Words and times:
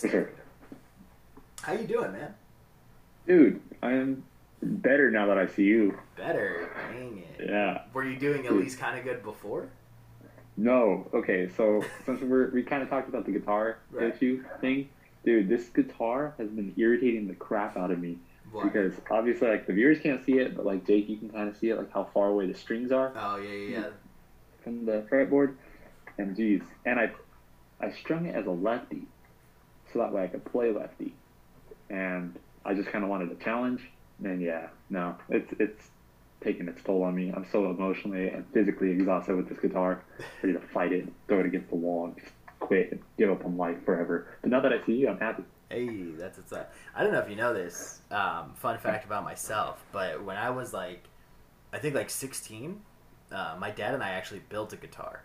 This 0.00 0.10
sure. 0.10 0.30
How 1.62 1.72
you 1.72 1.86
doing, 1.86 2.12
man? 2.12 2.34
Dude, 3.26 3.60
I'm 3.82 4.24
better 4.62 5.10
now 5.10 5.26
that 5.26 5.38
I 5.38 5.46
see 5.46 5.62
you. 5.64 5.98
Better. 6.16 6.68
Dang 6.92 7.18
it. 7.38 7.48
Yeah. 7.48 7.82
Were 7.92 8.04
you 8.04 8.18
doing 8.18 8.44
at 8.46 8.50
Dude. 8.52 8.62
least 8.64 8.78
kind 8.78 8.98
of 8.98 9.04
good 9.04 9.22
before? 9.22 9.68
No. 10.56 11.06
Okay, 11.14 11.48
so 11.56 11.82
since 12.06 12.20
we're, 12.22 12.50
we 12.50 12.62
kind 12.62 12.82
of 12.82 12.88
talked 12.90 13.08
about 13.08 13.24
the 13.24 13.32
guitar 13.32 13.78
Right. 13.90 14.14
issue 14.14 14.44
thing, 14.60 14.88
dude, 15.24 15.48
this 15.48 15.68
guitar 15.68 16.34
has 16.38 16.48
been 16.50 16.74
irritating 16.76 17.28
the 17.28 17.34
crap 17.34 17.76
out 17.76 17.90
of 17.90 17.98
me 17.98 18.18
What? 18.52 18.64
because 18.64 18.92
obviously, 19.10 19.48
like 19.48 19.66
the 19.66 19.72
viewers 19.72 19.98
can't 20.00 20.24
see 20.24 20.38
it, 20.38 20.54
but 20.56 20.66
like 20.66 20.86
Jake, 20.86 21.08
you 21.08 21.16
can 21.16 21.30
kind 21.30 21.48
of 21.48 21.56
see 21.56 21.70
it, 21.70 21.78
like 21.78 21.92
how 21.92 22.04
far 22.12 22.28
away 22.28 22.46
the 22.46 22.54
strings 22.58 22.92
are 22.92 23.12
Oh 23.16 23.36
yeah, 23.36 23.50
yeah, 23.50 23.78
yeah. 23.78 23.86
from 24.62 24.84
the 24.86 25.04
fretboard. 25.10 25.54
And 26.18 26.36
geez, 26.36 26.60
and 26.84 27.00
I, 27.00 27.10
I 27.80 27.90
strung 27.90 28.26
it 28.26 28.36
as 28.36 28.46
a 28.46 28.50
lefty, 28.50 29.02
so 29.94 30.00
that 30.00 30.12
way 30.12 30.24
I 30.24 30.26
could 30.26 30.44
play 30.44 30.72
lefty, 30.72 31.14
and 31.88 32.36
I 32.64 32.74
just 32.74 32.88
kind 32.88 33.04
of 33.04 33.08
wanted 33.08 33.30
a 33.30 33.36
challenge. 33.36 33.80
And 34.22 34.42
yeah, 34.42 34.68
no, 34.90 35.16
it's 35.30 35.50
it's 35.58 35.88
taking 36.42 36.68
its 36.68 36.82
toll 36.82 37.04
on 37.04 37.14
me. 37.14 37.32
I'm 37.34 37.46
so 37.50 37.70
emotionally 37.70 38.28
and 38.28 38.44
physically 38.52 38.90
exhausted 38.90 39.36
with 39.36 39.48
this 39.48 39.58
guitar, 39.58 40.02
ready 40.42 40.52
to 40.52 40.60
fight 40.72 40.92
it, 40.92 41.08
throw 41.28 41.40
it 41.40 41.46
against 41.46 41.70
the 41.70 41.76
wall, 41.76 42.06
and 42.06 42.16
just 42.16 42.32
quit 42.60 42.92
and 42.92 43.00
give 43.16 43.30
up 43.30 43.44
on 43.44 43.56
life 43.56 43.76
forever. 43.84 44.26
But 44.42 44.50
now 44.50 44.60
that 44.60 44.72
I 44.72 44.84
see 44.84 44.92
you, 44.92 45.08
I'm 45.08 45.18
happy. 45.18 45.44
Hey, 45.70 45.88
that's 46.18 46.36
what's 46.36 46.52
up. 46.52 46.72
I 46.94 47.02
don't 47.02 47.12
know 47.12 47.20
if 47.20 47.30
you 47.30 47.36
know 47.36 47.54
this. 47.54 48.00
Um, 48.10 48.52
fun 48.54 48.78
fact 48.78 49.06
about 49.06 49.24
myself, 49.24 49.84
but 49.92 50.22
when 50.22 50.36
I 50.36 50.50
was 50.50 50.72
like, 50.74 51.04
I 51.72 51.78
think 51.78 51.94
like 51.94 52.10
16, 52.10 52.80
uh, 53.32 53.56
my 53.58 53.70
dad 53.70 53.94
and 53.94 54.02
I 54.02 54.10
actually 54.10 54.42
built 54.48 54.72
a 54.72 54.76
guitar. 54.76 55.22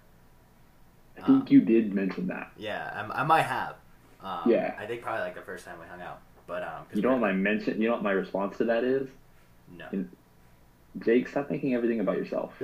I 1.18 1.26
think 1.26 1.52
you 1.52 1.62
did 1.62 1.94
mention 1.94 2.28
that. 2.28 2.52
Yeah, 2.58 3.10
I, 3.14 3.22
I 3.22 3.24
might 3.24 3.44
have. 3.44 3.76
Um, 4.24 4.42
Yeah. 4.48 4.76
I 4.78 4.86
think 4.86 5.02
probably 5.02 5.22
like 5.24 5.36
the 5.36 5.42
first 5.42 5.66
time 5.66 5.80
we 5.80 5.88
hung 5.88 6.02
out. 6.02 6.22
But 6.48 6.64
um, 6.64 6.86
You 6.94 7.02
know 7.02 7.12
what 7.12 7.22
my 7.22 7.32
mention? 7.34 7.82
You 7.82 7.90
know 7.90 7.96
what 7.96 8.04
my 8.04 8.12
response 8.12 8.58
to 8.58 8.66
that 8.66 8.84
is? 8.84 9.08
no. 9.78 10.06
Jake, 10.98 11.28
stop 11.30 11.52
making 11.52 11.76
everything 11.76 12.00
about 12.00 12.18
yourself. 12.18 12.52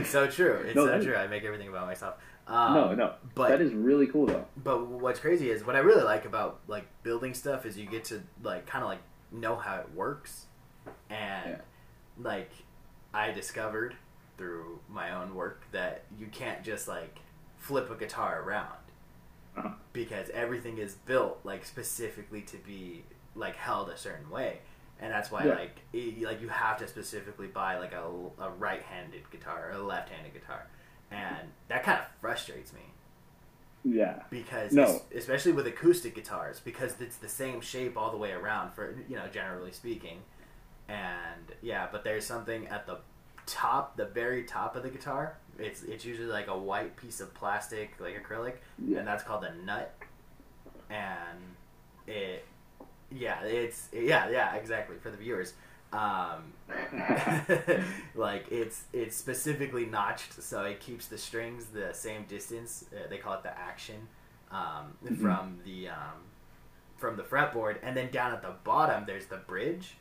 It's 0.00 0.10
so 0.10 0.26
true. 0.28 0.54
It's 0.64 0.76
No, 0.76 0.86
so 0.86 1.02
true. 1.02 1.16
I 1.16 1.26
make 1.26 1.44
everything 1.44 1.68
about 1.68 1.86
myself. 1.86 2.14
Um, 2.46 2.72
no, 2.74 2.94
no, 2.94 3.12
but 3.34 3.48
that 3.50 3.60
is 3.60 3.74
really 3.74 4.06
cool 4.06 4.24
though. 4.26 4.46
But 4.56 4.86
what's 4.86 5.20
crazy 5.20 5.50
is 5.50 5.66
what 5.66 5.76
I 5.76 5.80
really 5.80 6.02
like 6.04 6.24
about 6.24 6.60
like 6.66 6.86
building 7.02 7.34
stuff 7.34 7.66
is 7.66 7.76
you 7.76 7.84
get 7.86 8.04
to 8.04 8.22
like 8.42 8.64
kind 8.66 8.82
of 8.82 8.88
like 8.88 9.00
know 9.30 9.56
how 9.56 9.76
it 9.80 9.90
works, 9.94 10.46
and 11.10 11.50
Yeah. 11.50 11.56
like 12.18 12.50
I 13.12 13.32
discovered 13.32 13.96
through 14.38 14.78
my 14.88 15.10
own 15.10 15.34
work 15.34 15.64
that 15.72 16.04
you 16.18 16.28
can't 16.28 16.62
just 16.62 16.88
like 16.88 17.18
flip 17.58 17.90
a 17.90 17.96
guitar 17.96 18.40
around. 18.42 18.77
Because 19.92 20.28
everything 20.30 20.78
is 20.78 20.94
built 20.94 21.40
like 21.44 21.64
specifically 21.64 22.42
to 22.42 22.56
be 22.58 23.04
like 23.34 23.56
held 23.56 23.88
a 23.90 23.96
certain 23.96 24.28
way. 24.30 24.58
And 25.00 25.12
that's 25.12 25.30
why, 25.30 25.44
Yeah. 25.44 25.54
like, 25.54 25.76
it, 25.92 26.20
like 26.22 26.40
you 26.40 26.48
have 26.48 26.76
to 26.78 26.88
specifically 26.88 27.46
buy 27.46 27.78
like 27.78 27.92
a, 27.92 28.02
a 28.42 28.50
right-handed 28.50 29.30
guitar 29.30 29.68
or 29.70 29.78
a 29.78 29.82
left-handed 29.82 30.32
guitar, 30.34 30.66
and 31.12 31.48
that 31.68 31.84
kind 31.84 32.00
of 32.00 32.06
frustrates 32.20 32.72
me 32.72 32.80
Yeah. 33.84 34.22
because 34.28 34.72
No. 34.72 35.02
especially 35.14 35.52
with 35.52 35.66
acoustic 35.68 36.16
guitars 36.16 36.58
because 36.60 37.00
it's 37.00 37.16
the 37.16 37.28
same 37.28 37.60
shape 37.60 37.96
all 37.96 38.10
the 38.10 38.16
way 38.16 38.32
around 38.32 38.72
for 38.72 38.96
you 39.08 39.14
know 39.16 39.28
generally 39.28 39.70
speaking 39.72 40.18
and 40.88 41.52
yeah 41.62 41.86
but 41.92 42.02
there's 42.02 42.26
something 42.26 42.66
at 42.68 42.86
the 42.86 42.98
top 43.48 43.96
the 43.96 44.04
very 44.04 44.44
top 44.44 44.76
of 44.76 44.82
the 44.82 44.90
guitar 44.90 45.36
it's 45.58 45.82
it's 45.82 46.04
usually 46.04 46.28
like 46.28 46.46
a 46.48 46.56
white 46.56 46.94
piece 46.96 47.20
of 47.20 47.32
plastic 47.34 47.94
like 47.98 48.14
acrylic 48.22 48.54
Yeah. 48.78 48.98
and 48.98 49.08
that's 49.08 49.24
called 49.24 49.42
a 49.44 49.54
nut 49.64 49.94
and 50.90 51.38
it 52.06 52.44
yeah 53.10 53.42
it's 53.42 53.88
yeah 53.92 54.28
yeah 54.28 54.54
exactly 54.54 54.96
for 55.02 55.10
the 55.10 55.16
viewers 55.16 55.54
um 55.92 56.52
like 58.14 58.46
it's 58.50 58.84
it's 58.92 59.16
specifically 59.16 59.86
notched 59.86 60.42
so 60.42 60.62
it 60.64 60.80
keeps 60.80 61.06
the 61.06 61.16
strings 61.18 61.66
the 61.66 61.92
same 61.92 62.24
distance. 62.24 62.84
Uh, 62.92 63.08
they 63.08 63.16
call 63.16 63.34
it 63.34 63.42
the 63.42 63.58
action 63.58 63.96
um, 64.50 64.92
Mhm. 65.04 65.20
from 65.20 65.58
the 65.64 65.88
um, 65.88 66.20
from 66.98 67.16
the 67.16 67.22
fretboard, 67.22 67.76
and 67.82 67.96
then 67.96 68.10
down 68.10 68.32
at 68.32 68.42
the 68.42 68.52
bottom 68.64 69.04
there's 69.06 69.26
the 69.26 69.36
bridge, 69.38 69.96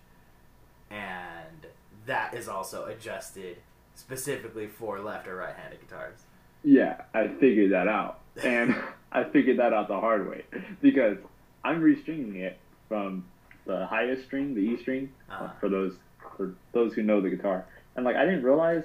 and 0.90 1.68
that 2.08 2.34
is 2.34 2.48
also 2.50 2.86
adjusted 2.86 3.58
specifically 3.96 4.68
for 4.68 5.00
left 5.00 5.28
or 5.28 5.36
right-handed 5.38 5.80
guitars. 5.80 6.18
Yeah, 6.64 7.02
I 7.14 7.28
figured 7.28 7.72
that 7.72 7.88
out. 7.88 8.20
And 8.44 8.76
I 9.12 9.24
figured 9.24 9.60
that 9.60 9.74
out 9.74 9.88
the 9.88 10.00
hard 10.00 10.28
way 10.30 10.44
because 10.82 11.18
I'm 11.64 11.82
restringing 11.82 12.36
it 12.36 12.58
from 12.90 13.26
the 13.66 13.86
highest 13.86 14.26
string, 14.26 14.54
the 14.56 14.62
E 14.62 14.78
string, 14.82 15.12
Uh-huh. 15.30 15.50
for 15.60 15.70
those 15.70 15.94
for 16.36 16.54
those 16.74 16.94
who 16.94 17.04
know 17.04 17.22
the 17.22 17.30
guitar. 17.30 17.66
And 17.96 18.04
like 18.06 18.16
I 18.16 18.26
didn't 18.26 18.44
realize 18.44 18.84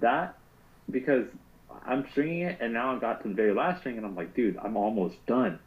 that 0.00 0.36
because 0.90 1.26
I'm 1.84 2.06
stringing 2.12 2.42
it 2.42 2.58
and 2.60 2.72
now 2.72 2.94
I 2.96 2.98
got 2.98 3.22
to 3.22 3.28
the 3.28 3.34
very 3.34 3.52
last 3.52 3.80
string 3.80 3.96
and 3.96 4.06
I'm 4.06 4.14
like, 4.16 4.34
dude, 4.34 4.56
I'm 4.62 4.76
almost 4.76 5.16
done. 5.26 5.58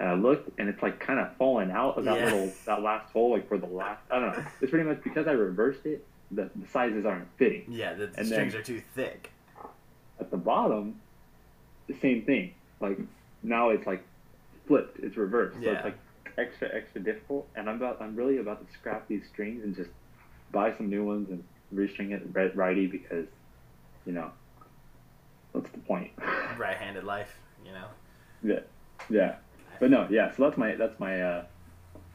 And 0.00 0.08
I 0.08 0.14
looked 0.14 0.58
and 0.60 0.68
it's 0.68 0.80
like 0.82 1.00
kind 1.00 1.18
of 1.18 1.34
falling 1.36 1.70
out 1.70 1.98
of 1.98 2.04
that 2.04 2.18
Yeah. 2.18 2.24
little 2.26 2.52
that 2.66 2.82
last 2.82 3.10
hole, 3.12 3.32
like 3.32 3.48
for 3.48 3.58
the 3.58 3.66
last. 3.66 4.00
I 4.10 4.20
don't 4.20 4.36
know. 4.36 4.44
It's 4.60 4.70
pretty 4.70 4.88
much 4.88 5.02
because 5.02 5.26
I 5.26 5.32
reversed 5.32 5.84
it. 5.86 6.06
The, 6.30 6.50
the 6.54 6.68
sizes 6.68 7.04
aren't 7.06 7.26
fitting. 7.38 7.64
Yeah, 7.68 7.94
the, 7.94 8.06
the 8.08 8.24
strings 8.24 8.54
are 8.54 8.62
too 8.62 8.82
thick. 8.94 9.30
at 10.20 10.30
the 10.30 10.36
bottom, 10.36 11.00
the 11.88 11.94
same 12.00 12.22
thing. 12.24 12.54
Like 12.80 12.98
now 13.42 13.70
it's 13.70 13.86
like 13.86 14.04
flipped, 14.66 15.00
it's 15.00 15.16
reversed. 15.16 15.56
So 15.56 15.62
Yeah. 15.62 15.72
it's 15.76 15.84
like 15.84 15.98
extra 16.36 16.72
extra 16.72 17.00
difficult. 17.00 17.48
And 17.56 17.68
I'm 17.68 17.76
about 17.76 18.00
I'm 18.00 18.14
really 18.14 18.38
about 18.38 18.64
to 18.66 18.72
scrap 18.74 19.08
these 19.08 19.26
strings 19.32 19.64
and 19.64 19.74
just 19.74 19.90
buy 20.52 20.72
some 20.76 20.88
new 20.88 21.04
ones 21.04 21.28
and 21.30 21.42
restring 21.74 22.12
it 22.12 22.22
red 22.32 22.56
righty 22.56 22.86
because 22.86 23.26
you 24.06 24.12
know 24.12 24.30
what's 25.52 25.70
the 25.70 25.78
point? 25.78 26.10
Right-handed 26.58 27.04
life, 27.04 27.36
you 27.64 27.72
know. 27.72 27.86
yeah, 28.42 28.60
yeah. 29.10 29.36
But 29.80 29.90
no, 29.90 30.06
yeah. 30.10 30.34
So 30.34 30.44
that's 30.44 30.56
my 30.56 30.74
that's 30.74 30.98
my 30.98 31.20
uh 31.20 31.44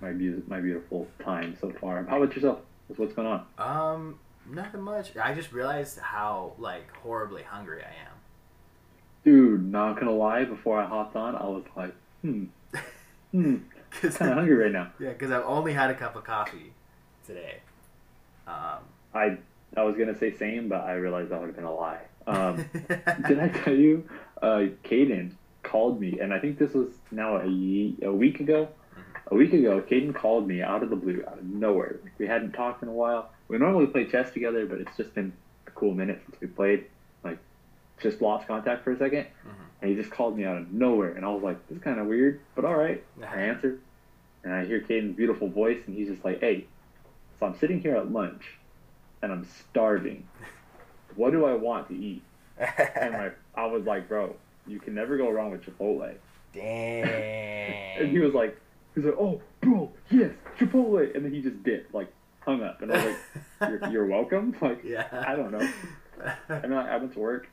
my 0.01 0.11
beautiful 0.11 0.49
my 0.49 0.59
beautiful 0.59 1.07
time 1.23 1.55
so 1.59 1.71
far. 1.79 2.03
How 2.03 2.21
about 2.21 2.35
yourself? 2.35 2.59
What's- 2.95 3.13
going 3.13 3.27
on? 3.27 3.45
Um, 3.57 4.19
nothing 4.49 4.81
much. 4.81 5.15
I 5.17 5.33
just 5.33 5.51
realized 5.51 5.99
how 5.99 6.53
like 6.57 6.93
horribly 6.97 7.43
hungry 7.43 7.81
I 7.81 7.87
am. 8.09 8.15
Dude, 9.23 9.71
not 9.71 9.99
gonna 9.99 10.11
lie. 10.11 10.43
Before 10.43 10.79
I 10.79 10.85
hopped 10.85 11.15
on, 11.15 11.35
I 11.35 11.45
was 11.45 11.63
like, 11.77 11.95
hmm, 12.21 12.45
hmm, 13.31 13.55
kind 14.01 14.31
of 14.31 14.37
hungry 14.37 14.55
right 14.55 14.71
now. 14.71 14.91
Yeah, 14.99 15.09
because 15.09 15.31
I've 15.31 15.45
only 15.45 15.73
had 15.73 15.89
a 15.89 15.95
cup 15.95 16.15
of 16.15 16.23
coffee 16.25 16.73
today. 17.25 17.59
Um, 18.45 18.79
I 19.13 19.37
I 19.77 19.83
was 19.83 19.95
gonna 19.97 20.17
say 20.17 20.35
same, 20.35 20.67
but 20.67 20.81
I 20.81 20.93
realized 20.93 21.31
that 21.31 21.39
would 21.39 21.47
have 21.47 21.55
been 21.55 21.65
a 21.65 21.73
lie. 21.73 22.01
Um, 22.27 22.65
did 23.27 23.39
I 23.39 23.47
tell 23.47 23.73
you? 23.75 24.07
Uh, 24.41 24.65
Caden 24.83 25.31
called 25.63 25.99
me, 25.99 26.19
and 26.19 26.33
I 26.33 26.39
think 26.39 26.59
this 26.59 26.73
was 26.73 26.89
now 27.11 27.37
a 27.37 27.95
a 28.03 28.11
week 28.11 28.39
ago. 28.39 28.67
Mm-hmm. 28.67 29.33
A 29.33 29.35
week 29.35 29.53
ago, 29.53 29.81
Caden 29.81 30.13
called 30.13 30.47
me 30.47 30.61
out 30.61 30.83
of 30.83 30.89
the 30.89 30.95
blue, 30.95 31.23
out 31.27 31.39
of 31.39 31.45
nowhere. 31.45 31.99
Like, 32.03 32.13
we 32.19 32.27
hadn't 32.27 32.51
talked 32.51 32.83
in 32.83 32.89
a 32.89 32.93
while. 32.93 33.31
We 33.47 33.57
normally 33.57 33.87
play 33.87 34.05
chess 34.05 34.31
together, 34.31 34.65
but 34.65 34.79
it's 34.79 34.95
just 34.97 35.13
been 35.15 35.33
a 35.67 35.71
cool 35.71 35.93
minute 35.93 36.21
since 36.25 36.39
we 36.39 36.47
played. 36.47 36.85
Like, 37.23 37.39
just 38.01 38.21
lost 38.21 38.47
contact 38.47 38.83
for 38.83 38.91
a 38.91 38.95
2nd 38.95 39.09
mm-hmm. 39.09 39.49
and 39.81 39.89
he 39.89 39.95
just 39.95 40.11
called 40.11 40.37
me 40.37 40.45
out 40.45 40.57
of 40.57 40.71
nowhere, 40.71 41.13
and 41.13 41.25
I 41.25 41.29
was 41.29 41.43
like, 41.43 41.67
"This 41.67 41.77
is 41.77 41.83
kind 41.83 41.99
of 41.99 42.07
weird," 42.07 42.41
but 42.55 42.65
all 42.65 42.75
right. 42.75 43.03
I 43.23 43.41
answered, 43.41 43.79
and 44.43 44.53
I 44.53 44.65
hear 44.65 44.81
Caden's 44.81 45.15
beautiful 45.15 45.47
voice, 45.47 45.81
and 45.87 45.95
he's 45.95 46.09
just 46.09 46.23
like, 46.23 46.39
"Hey, 46.39 46.65
so 47.39 47.45
I'm 47.47 47.57
sitting 47.57 47.79
here 47.79 47.95
at 47.95 48.11
lunch, 48.11 48.43
and 49.21 49.31
I'm 49.31 49.47
starving. 49.69 50.27
What 51.15 51.31
do 51.31 51.45
I 51.45 51.53
want 51.53 51.87
to 51.87 51.95
eat?" 51.95 52.21
And 52.59 53.13
my, 53.13 53.31
I 53.55 53.65
was 53.65 53.85
like, 53.85 54.07
"Bro, 54.07 54.35
you 54.67 54.79
can 54.79 54.93
never 54.95 55.17
go 55.17 55.29
wrong 55.29 55.51
with 55.51 55.61
Chipotle." 55.63 56.15
Damn. 56.53 57.07
and 58.03 58.09
he 58.11 58.19
was 58.19 58.33
like, 58.33 58.57
"He's 58.95 59.05
like, 59.05 59.15
oh, 59.19 59.41
bro, 59.61 59.91
yes, 60.11 60.31
Chipotle," 60.59 61.15
and 61.15 61.25
then 61.25 61.33
he 61.33 61.41
just 61.41 61.61
dipped, 61.63 61.93
like, 61.93 62.11
hung 62.41 62.61
up, 62.63 62.81
and 62.81 62.91
I 62.91 63.05
was 63.05 63.15
like, 63.59 63.69
"You're, 63.81 63.91
you're 63.91 64.05
welcome." 64.05 64.55
Like, 64.61 64.83
yeah. 64.83 65.07
I 65.27 65.35
don't 65.35 65.51
know. 65.51 65.67
And 66.49 66.63
then 66.71 66.73
I 66.73 66.95
went 66.97 67.13
to 67.13 67.19
work, 67.19 67.47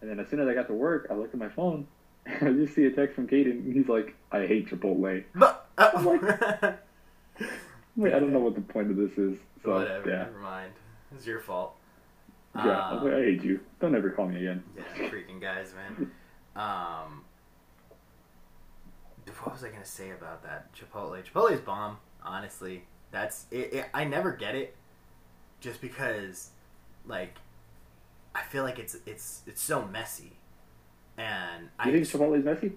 and 0.00 0.10
then 0.10 0.18
as 0.20 0.28
soon 0.28 0.40
as 0.40 0.48
I 0.48 0.54
got 0.54 0.66
to 0.68 0.74
work, 0.74 1.06
I 1.10 1.14
looked 1.14 1.32
at 1.34 1.40
my 1.40 1.48
phone, 1.48 1.86
and 2.26 2.48
I 2.48 2.52
just 2.52 2.74
see 2.74 2.84
a 2.86 2.90
text 2.90 3.14
from 3.14 3.28
Caden, 3.28 3.50
and 3.64 3.72
he's 3.74 3.88
like, 3.88 4.14
"I 4.32 4.46
hate 4.46 4.68
Chipotle." 4.68 5.24
But, 5.34 5.68
uh, 5.78 6.72
Wait, 7.96 8.14
I 8.14 8.18
don't 8.20 8.32
know 8.32 8.38
what 8.40 8.54
the 8.54 8.60
point 8.60 8.90
of 8.90 8.96
this 8.96 9.12
is. 9.18 9.38
So 9.64 9.72
Whatever. 9.74 10.08
yeah, 10.08 10.16
Never 10.24 10.38
mind. 10.40 10.72
It's 11.14 11.26
your 11.26 11.40
fault. 11.40 11.74
yeah. 12.54 12.78
I 12.78 12.90
Um, 12.96 13.06
I 13.06 13.10
hate 13.22 13.42
you. 13.44 13.60
Don't 13.80 13.94
ever 13.94 14.10
call 14.10 14.28
me 14.28 14.36
again. 14.36 14.62
Yeah, 14.76 15.08
freaking 15.10 15.40
guys, 15.40 15.72
man. 15.74 16.10
Um, 16.60 17.24
what 19.42 19.52
was 19.52 19.64
I 19.64 19.70
gonna 19.70 19.84
say 19.84 20.10
about 20.10 20.42
that 20.42 20.72
Chipotle? 20.74 21.22
Chipotle's 21.22 21.60
bomb. 21.60 21.98
Honestly, 22.22 22.84
that's 23.10 23.46
it, 23.50 23.72
it. 23.72 23.86
I 23.94 24.04
never 24.04 24.32
get 24.32 24.54
it, 24.54 24.76
just 25.60 25.80
because, 25.80 26.50
like, 27.06 27.36
I 28.34 28.42
feel 28.42 28.62
like 28.64 28.78
it's 28.78 28.96
it's 29.06 29.42
it's 29.46 29.62
so 29.62 29.86
messy, 29.86 30.32
and 31.16 31.62
You 31.64 31.68
I 31.78 31.90
think 31.90 32.04
Chipotle's 32.04 32.44
messy? 32.44 32.72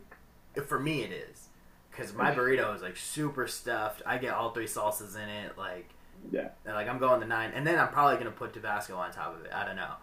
for 0.68 0.80
me 0.80 1.02
it 1.02 1.12
is 1.12 1.50
because 1.90 2.14
my 2.14 2.34
burrito 2.34 2.76
is 2.76 2.82
like 2.82 2.96
super 2.96 3.48
stuffed. 3.48 4.02
I 4.06 4.18
get 4.18 4.34
all 4.34 4.52
three 4.52 4.68
salsas 4.68 5.16
in 5.16 5.28
it. 5.28 5.58
Like 5.58 5.90
Yeah. 6.32 6.50
and, 6.66 6.76
like 6.76 6.88
I'm 6.88 7.00
going 7.00 7.20
the 7.20 7.26
nine, 7.26 7.52
and 7.54 7.66
then 7.68 7.78
I'm 7.78 7.90
probably 7.90 8.18
gonna 8.18 8.32
put 8.32 8.54
Tabasco 8.54 8.96
on 8.96 9.12
top 9.12 9.38
of 9.38 9.46
it. 9.46 9.52
I 9.54 9.66
don't 9.66 9.76
know. 9.76 9.94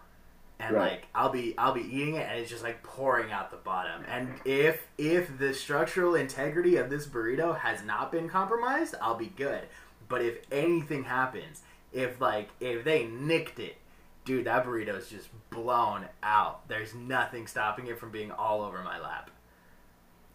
And 0.61 0.75
Right. 0.75 0.91
like 0.91 1.07
I'll 1.15 1.29
be 1.29 1.57
I'll 1.57 1.73
be 1.73 1.81
eating 1.81 2.15
it, 2.15 2.27
and 2.29 2.39
it's 2.39 2.49
just 2.49 2.63
like 2.63 2.83
pouring 2.83 3.31
out 3.31 3.49
the 3.49 3.57
bottom. 3.57 4.03
And 4.07 4.29
if 4.45 4.85
if 4.97 5.37
the 5.39 5.53
structural 5.53 6.13
integrity 6.15 6.75
of 6.77 6.89
this 6.89 7.07
burrito 7.07 7.57
has 7.57 7.83
not 7.83 8.11
been 8.11 8.29
compromised, 8.29 8.93
I'll 9.01 9.15
be 9.17 9.31
good. 9.35 9.63
But 10.07 10.21
if 10.21 10.37
anything 10.51 11.03
happens, 11.05 11.61
if 11.91 12.21
like 12.21 12.49
if 12.59 12.83
they 12.83 13.05
nicked 13.07 13.59
it, 13.59 13.77
dude, 14.23 14.45
that 14.45 14.65
burrito 14.65 14.97
is 14.97 15.09
just 15.09 15.29
blown 15.49 16.05
out. 16.21 16.67
There's 16.67 16.93
nothing 16.93 17.47
stopping 17.47 17.87
it 17.87 17.97
from 17.99 18.11
being 18.11 18.31
all 18.31 18.61
over 18.61 18.83
my 18.83 18.99
lap. 18.99 19.31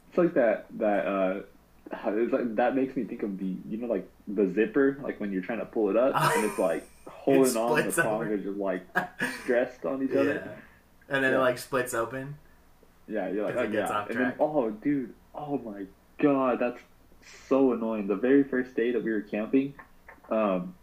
It's 0.08 0.18
like 0.18 0.34
that 0.34 0.66
that 0.78 1.06
uh 1.06 1.40
it's 2.08 2.32
like 2.32 2.56
that 2.56 2.74
makes 2.74 2.96
me 2.96 3.04
think 3.04 3.22
of 3.22 3.38
the 3.38 3.54
you 3.68 3.76
know 3.76 3.86
like 3.86 4.08
the 4.26 4.52
zipper 4.54 4.98
like 5.02 5.20
when 5.20 5.30
you're 5.30 5.42
trying 5.42 5.60
to 5.60 5.66
pull 5.66 5.88
it 5.88 5.96
up 5.96 6.14
and 6.36 6.44
it's 6.44 6.58
like 6.58 6.84
holding 7.08 7.56
on 7.56 7.84
the 7.86 7.92
prongs 7.92 8.30
are 8.30 8.38
just 8.38 8.58
like 8.58 8.82
stressed 9.42 9.84
on 9.84 10.02
each 10.02 10.10
other. 10.16 10.48
And 11.08 11.22
then 11.24 11.34
it 11.34 11.38
like 11.38 11.58
splits 11.58 11.94
open. 11.94 12.36
Yeah, 13.08 13.28
you're 13.28 13.44
like, 13.46 13.56
oh, 13.56 13.62
yeah. 13.62 14.06
and 14.10 14.18
then, 14.18 14.34
oh, 14.40 14.70
dude, 14.70 15.14
oh 15.34 15.58
my 15.58 15.84
god, 16.18 16.58
that's 16.58 16.80
so 17.48 17.72
annoying. 17.72 18.08
The 18.08 18.16
very 18.16 18.42
first 18.42 18.74
day 18.74 18.90
that 18.92 19.02
we 19.04 19.12
were 19.12 19.20
camping, 19.20 19.74
um, 20.30 20.74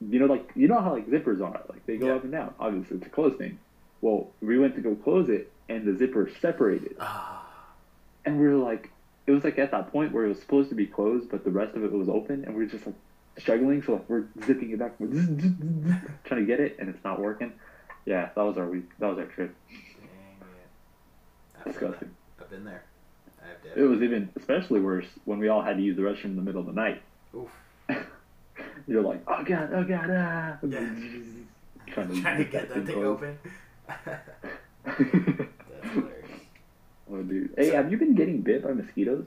you 0.00 0.18
know, 0.18 0.26
like 0.26 0.50
you 0.54 0.68
know 0.68 0.80
how 0.80 0.94
like 0.94 1.06
zippers 1.08 1.42
are, 1.42 1.60
like 1.68 1.84
they 1.86 1.96
go 1.98 2.06
Yeah. 2.06 2.14
up 2.14 2.22
and 2.22 2.32
down. 2.32 2.54
Obviously, 2.58 2.96
it's 2.96 3.06
a 3.06 3.10
close 3.10 3.36
thing. 3.36 3.58
Well, 4.00 4.30
we 4.40 4.58
went 4.58 4.76
to 4.76 4.80
go 4.80 4.94
close 4.94 5.28
it, 5.28 5.52
and 5.68 5.84
the 5.84 5.98
zipper 5.98 6.30
separated, 6.40 6.96
Ah. 7.00 7.44
and 8.24 8.40
we 8.40 8.46
were 8.46 8.54
like, 8.56 8.90
it 9.26 9.32
was 9.32 9.44
like 9.44 9.58
at 9.58 9.70
that 9.72 9.92
point 9.92 10.12
where 10.12 10.24
it 10.24 10.28
was 10.28 10.38
supposed 10.40 10.68
to 10.70 10.74
be 10.74 10.86
closed, 10.86 11.28
but 11.30 11.44
the 11.44 11.50
rest 11.50 11.74
of 11.76 11.84
it 11.84 11.92
was 11.92 12.08
open, 12.08 12.44
and 12.44 12.54
we 12.54 12.64
were 12.64 12.70
just 12.70 12.86
like 12.86 12.94
struggling. 13.40 13.82
So 13.82 13.94
like 13.94 14.08
we're 14.08 14.24
zipping 14.46 14.70
it 14.70 14.78
back, 14.78 14.98
we're 14.98 15.08
trying 16.24 16.40
to 16.40 16.46
get 16.46 16.60
it, 16.60 16.76
and 16.78 16.88
it's 16.88 17.02
not 17.04 17.20
working. 17.20 17.52
Yeah, 18.04 18.30
that 18.34 18.42
was 18.42 18.56
our 18.56 18.66
week. 18.66 18.88
That 18.98 19.08
was 19.08 19.18
our 19.18 19.26
trip. 19.26 19.54
Dang 19.68 21.66
it. 21.66 21.72
Disgusting. 21.72 22.10
I've 22.40 22.50
been 22.50 22.64
there. 22.64 22.84
I've 23.42 23.78
It 23.78 23.82
was 23.82 24.00
even 24.02 24.30
especially 24.36 24.80
worse 24.80 25.06
when 25.24 25.38
we 25.38 25.48
all 25.48 25.62
had 25.62 25.76
to 25.76 25.82
use 25.82 25.96
the 25.96 26.02
restroom 26.02 26.24
in 26.26 26.36
the 26.36 26.42
middle 26.42 26.60
of 26.60 26.66
the 26.66 26.72
night. 26.72 27.02
Oof. 27.34 27.50
You're 28.86 29.02
like, 29.02 29.22
oh 29.26 29.42
god, 29.44 29.70
oh 29.74 29.84
god, 29.84 30.10
ah. 30.10 30.56
Yeah. 30.66 30.78
Trying 31.92 32.08
to, 32.08 32.20
Trying 32.20 32.38
to 32.38 32.44
get 32.44 32.68
that 32.68 32.84
thing 32.84 32.94
closed. 32.94 33.22
open. 33.24 33.38
That's 34.84 35.94
hilarious. 35.94 36.30
oh 37.10 37.22
dude, 37.22 37.54
hey, 37.56 37.70
So- 37.70 37.76
have 37.76 37.90
you 37.90 37.98
been 37.98 38.14
getting 38.14 38.40
bit 38.42 38.62
by 38.62 38.72
mosquitoes? 38.72 39.24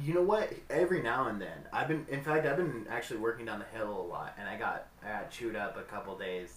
You 0.00 0.14
know 0.14 0.22
what? 0.22 0.50
Every 0.70 1.02
now 1.02 1.28
and 1.28 1.40
then, 1.40 1.66
I've 1.72 1.86
been. 1.88 2.06
In 2.08 2.22
fact, 2.22 2.46
I've 2.46 2.56
been 2.56 2.86
actually 2.88 3.20
working 3.20 3.44
down 3.46 3.58
the 3.58 3.78
hill 3.78 3.90
a 4.00 4.06
lot, 4.08 4.34
and 4.38 4.48
I 4.48 4.56
got 4.56 4.86
I 5.04 5.08
got 5.08 5.30
chewed 5.30 5.54
up 5.54 5.76
a 5.76 5.82
couple 5.82 6.16
days 6.16 6.54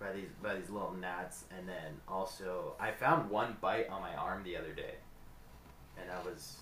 by 0.00 0.12
these 0.12 0.30
by 0.42 0.54
these 0.54 0.70
little 0.70 0.94
gnats, 0.94 1.44
and 1.56 1.68
then 1.68 2.00
also 2.08 2.72
I 2.80 2.90
found 2.92 3.28
one 3.30 3.56
bite 3.60 3.88
on 3.90 4.00
my 4.00 4.14
arm 4.14 4.42
the 4.42 4.56
other 4.56 4.72
day, 4.72 4.94
and 6.00 6.08
that 6.08 6.24
was 6.24 6.56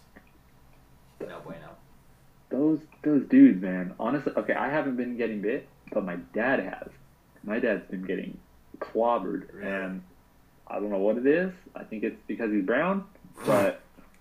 no 1.20 1.38
bueno. 1.44 1.68
Those 2.48 2.80
those 3.04 3.22
dudes, 3.28 3.62
man. 3.62 3.94
Honestly, 4.00 4.32
okay, 4.36 4.54
I 4.54 4.68
haven't 4.68 4.96
been 4.96 5.16
getting 5.16 5.40
bit, 5.40 5.68
but 5.92 6.04
my 6.04 6.16
dad 6.34 6.58
has. 6.58 6.88
My 7.44 7.60
dad's 7.60 7.88
been 7.88 8.02
getting 8.02 8.36
clobbered, 8.78 9.52
Really? 9.54 9.70
and 9.70 10.02
I 10.66 10.74
don't 10.80 10.90
know 10.90 10.98
what 10.98 11.18
it 11.18 11.26
is. 11.26 11.52
I 11.76 11.84
think 11.84 12.02
it's 12.02 12.20
because 12.26 12.50
he's 12.50 12.64
brown, 12.64 13.04
but. 13.46 13.80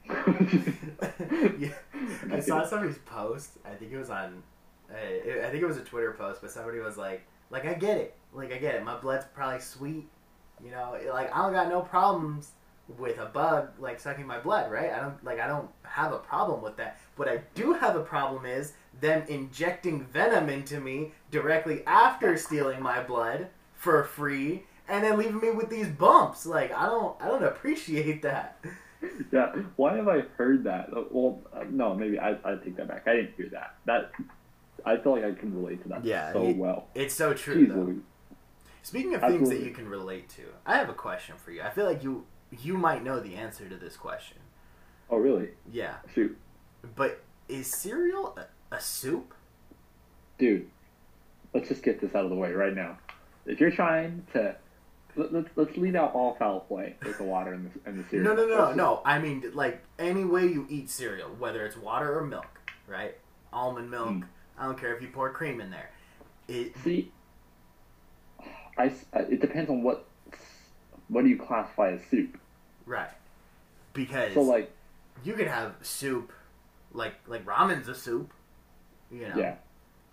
yeah, 1.60 1.74
I 2.32 2.40
saw 2.40 2.66
somebody's 2.66 2.98
post. 3.00 3.52
I 3.64 3.76
think 3.76 3.92
it 3.92 3.98
was 3.98 4.10
on. 4.10 4.42
Uh, 4.90 4.96
I 5.46 5.50
think 5.50 5.62
it 5.62 5.68
was 5.68 5.78
a 5.78 5.84
Twitter 5.84 6.14
post, 6.14 6.42
but 6.42 6.50
somebody 6.50 6.80
was 6.80 6.98
like, 6.98 7.22
"Like 7.52 7.66
I 7.66 7.74
get 7.76 7.98
it. 7.98 8.16
Like 8.34 8.52
I 8.52 8.58
get 8.58 8.76
it. 8.76 8.84
My 8.84 8.98
blood's 8.98 9.26
probably 9.34 9.60
sweet. 9.60 10.08
You 10.64 10.72
know, 10.72 10.98
like 11.14 11.34
I 11.36 11.44
don't 11.44 11.54
got 11.54 11.70
no 11.70 11.82
problems 11.82 12.52
with 12.98 13.20
a 13.20 13.28
bug 13.28 13.70
like 13.80 14.00
sucking 14.00 14.26
my 14.26 14.40
blood, 14.40 14.72
right? 14.72 14.92
I 14.92 15.00
don't 15.00 15.24
like 15.24 15.40
I 15.40 15.48
don't 15.48 15.70
have 15.84 16.12
a 16.12 16.18
problem 16.18 16.64
with 16.64 16.76
that. 16.78 16.98
What 17.16 17.30
I 17.30 17.42
do 17.54 17.74
have 17.74 17.96
a 17.96 18.02
problem 18.04 18.46
is 18.46 18.74
them 19.00 19.24
injecting 19.28 20.04
venom 20.06 20.50
into 20.50 20.80
me 20.80 21.12
directly 21.30 21.86
after 21.86 22.36
stealing 22.36 22.82
my 22.82 23.04
blood 23.04 23.48
for 23.76 24.04
free." 24.04 24.64
And 24.92 25.04
then 25.04 25.20
leaving 25.20 25.40
me 25.40 25.52
with 25.52 25.70
these 25.70 25.88
bumps, 25.88 26.48
like 26.48 26.72
I 26.74 26.88
don't, 26.88 27.16
I 27.22 27.28
don't 27.28 27.44
appreciate 27.44 28.24
that. 28.24 28.58
Yeah, 29.32 29.54
why 29.76 29.96
have 29.96 30.08
I 30.08 30.22
heard 30.38 30.64
that? 30.66 30.90
Uh, 30.96 31.04
Well, 31.12 31.42
uh, 31.54 31.64
no, 31.70 31.94
maybe 31.96 32.20
I 32.20 32.32
I 32.44 32.56
take 32.56 32.76
that 32.78 32.88
back. 32.88 33.08
I 33.08 33.16
didn't 33.16 33.36
hear 33.38 33.50
that. 33.50 33.76
That 33.86 34.12
I 34.86 34.98
feel 34.98 35.14
like 35.14 35.24
I 35.24 35.32
can 35.34 35.54
relate 35.56 35.82
to 35.84 35.90
that 35.90 36.06
Yeah, 36.06 36.34
so 36.34 36.48
you- 36.48 36.56
well. 36.56 36.88
It's 36.96 37.14
so 37.14 37.34
true, 37.34 37.68
Jeez 37.68 37.70
though. 37.70 37.96
Speaking 38.82 39.14
of 39.16 39.22
things 39.22 39.50
that 39.50 39.60
you 39.62 39.72
can 39.72 39.88
relate 39.88 40.30
to, 40.30 40.44
I 40.66 40.78
have 40.78 40.90
a 40.90 40.94
question 40.94 41.36
for 41.38 41.52
you. 41.52 41.62
I 41.62 41.70
feel 41.70 41.86
like 41.86 42.04
you 42.04 42.26
you 42.52 42.78
might 42.78 43.04
know 43.04 43.20
the 43.20 43.36
answer 43.36 43.68
to 43.70 43.76
this 43.76 43.96
question. 43.96 44.38
Oh, 45.10 45.18
really? 45.18 45.50
Yeah, 45.72 45.96
Shoot, 46.14 46.38
but 46.96 47.22
is 47.48 47.68
cereal 47.68 48.38
a, 48.38 48.76
a 48.76 48.80
soup? 48.80 49.34
dude. 50.38 50.70
Let's 51.54 51.68
just 51.68 51.84
get 51.84 52.00
this 52.00 52.14
out 52.16 52.24
of 52.26 52.30
the 52.30 52.36
way 52.36 52.52
right 52.54 52.74
now. 52.76 52.98
If 53.46 53.60
you're 53.60 53.72
trying 53.72 54.26
to, 54.34 54.56
let's 55.16 55.50
let's 55.56 55.76
leave 55.78 55.96
out 55.96 56.14
all 56.14 56.36
foul 56.36 56.62
play 56.62 56.96
with 57.04 57.18
the 57.18 57.24
water 57.24 57.54
and 57.54 57.72
the, 57.72 57.90
and 57.90 58.00
the 58.04 58.10
cereal. 58.10 58.36
No, 58.36 58.42
no, 58.42 58.48
no, 58.48 58.70
no, 58.70 58.74
no. 58.74 59.02
I 59.06 59.20
mean, 59.20 59.44
like 59.54 59.82
any 59.98 60.24
way 60.26 60.46
you 60.48 60.66
eat 60.70 60.90
cereal, 60.90 61.30
whether 61.30 61.66
it's 61.66 61.76
water 61.78 62.18
or 62.20 62.26
milk, 62.26 62.60
right? 62.88 63.16
Almond 63.52 63.90
milk. 63.92 64.10
Mm. 64.10 64.24
I 64.58 64.66
don't 64.66 64.80
care 64.80 64.96
if 64.96 65.02
you 65.02 65.08
pour 65.10 65.30
cream 65.32 65.62
in 65.62 65.72
there. 65.72 65.90
It 66.48 66.76
See, 66.84 67.12
I 68.78 68.92
it 69.14 69.42
depends 69.42 69.70
on 69.70 69.84
what 69.84 70.06
what 71.08 71.24
do 71.24 71.30
you 71.30 71.38
classify 71.38 71.92
as 71.94 72.02
soup. 72.10 72.38
right 72.86 73.10
because 73.94 74.34
So 74.34 74.42
like, 74.42 74.72
you 75.24 75.34
could 75.34 75.48
have 75.48 75.74
soup, 75.82 76.32
like 76.94 77.14
like 77.28 77.46
ramen's 77.46 77.88
a 77.88 77.96
soup, 77.96 78.32
you 79.12 79.28
know. 79.28 79.36
yeah, 79.36 79.56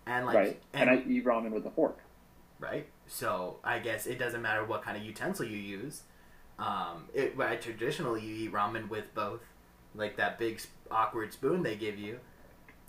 And 0.06 0.26
like 0.26 0.34
right. 0.36 0.62
And, 0.72 0.90
I 0.90 1.02
eat 1.06 1.24
ramen 1.24 1.50
with 1.52 1.66
a 1.66 1.70
fork. 1.70 1.98
right? 2.58 2.86
So 3.06 3.58
I 3.64 3.78
guess 3.78 4.06
it 4.06 4.18
doesn't 4.18 4.42
matter 4.42 4.64
what 4.64 4.82
kind 4.82 4.96
of 4.96 5.02
utensil 5.02 5.46
you 5.46 5.56
use. 5.58 6.02
Um, 6.58 7.08
it 7.14 7.36
traditionally 7.60 8.22
you 8.22 8.34
eat 8.46 8.52
ramen 8.52 8.88
with 8.88 9.14
both, 9.14 9.40
like 9.94 10.16
that 10.16 10.38
big 10.38 10.60
awkward 10.90 11.32
spoon 11.32 11.62
they 11.62 11.76
give 11.76 11.98
you, 11.98 12.18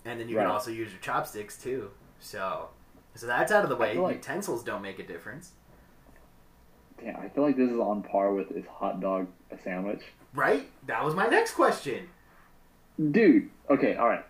and 0.04 0.18
then 0.18 0.28
you 0.28 0.36
Right. 0.36 0.44
can 0.44 0.50
also 0.50 0.70
use 0.70 0.90
your 0.90 1.00
chopsticks 1.00 1.60
too. 1.60 1.90
So, 2.20 2.70
so 3.14 3.26
that's 3.26 3.52
out 3.52 3.62
of 3.64 3.68
the 3.70 3.76
way. 3.76 3.94
like- 3.96 4.16
Utensils 4.16 4.62
don't 4.64 4.82
make 4.82 4.98
a 4.98 5.06
difference, 5.06 5.52
Damn, 7.00 7.14
I 7.16 7.28
feel 7.28 7.44
like 7.44 7.56
this 7.56 7.70
is 7.70 7.78
on 7.78 8.02
par 8.02 8.32
with 8.34 8.50
is 8.50 8.66
hot 8.66 9.00
dog 9.00 9.28
a 9.52 9.58
sandwich? 9.58 10.02
right? 10.34 10.68
That 10.86 11.04
was 11.04 11.14
my 11.14 11.26
next 11.28 11.52
question. 11.54 12.08
Dude, 13.12 13.50
okay, 13.70 13.94
all 13.96 14.08
right. 14.08 14.24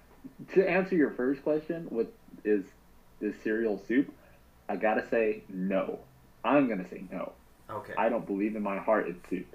To 0.54 0.68
answer 0.68 0.94
your 0.94 1.10
first 1.12 1.42
question, 1.42 1.86
what 1.88 2.12
is 2.44 2.64
is 3.22 3.34
cereal 3.42 3.78
soup? 3.88 4.12
I 4.68 4.76
gotta 4.76 5.08
say 5.08 5.42
no. 5.48 5.98
I'm 6.44 6.68
gonna 6.68 6.88
say 6.88 7.04
no. 7.10 7.32
Okay. 7.70 7.94
I 7.96 8.08
don't 8.08 8.26
believe 8.26 8.56
in 8.56 8.62
my 8.62 8.78
heart 8.78 9.08
it's 9.08 9.28
soup. 9.28 9.46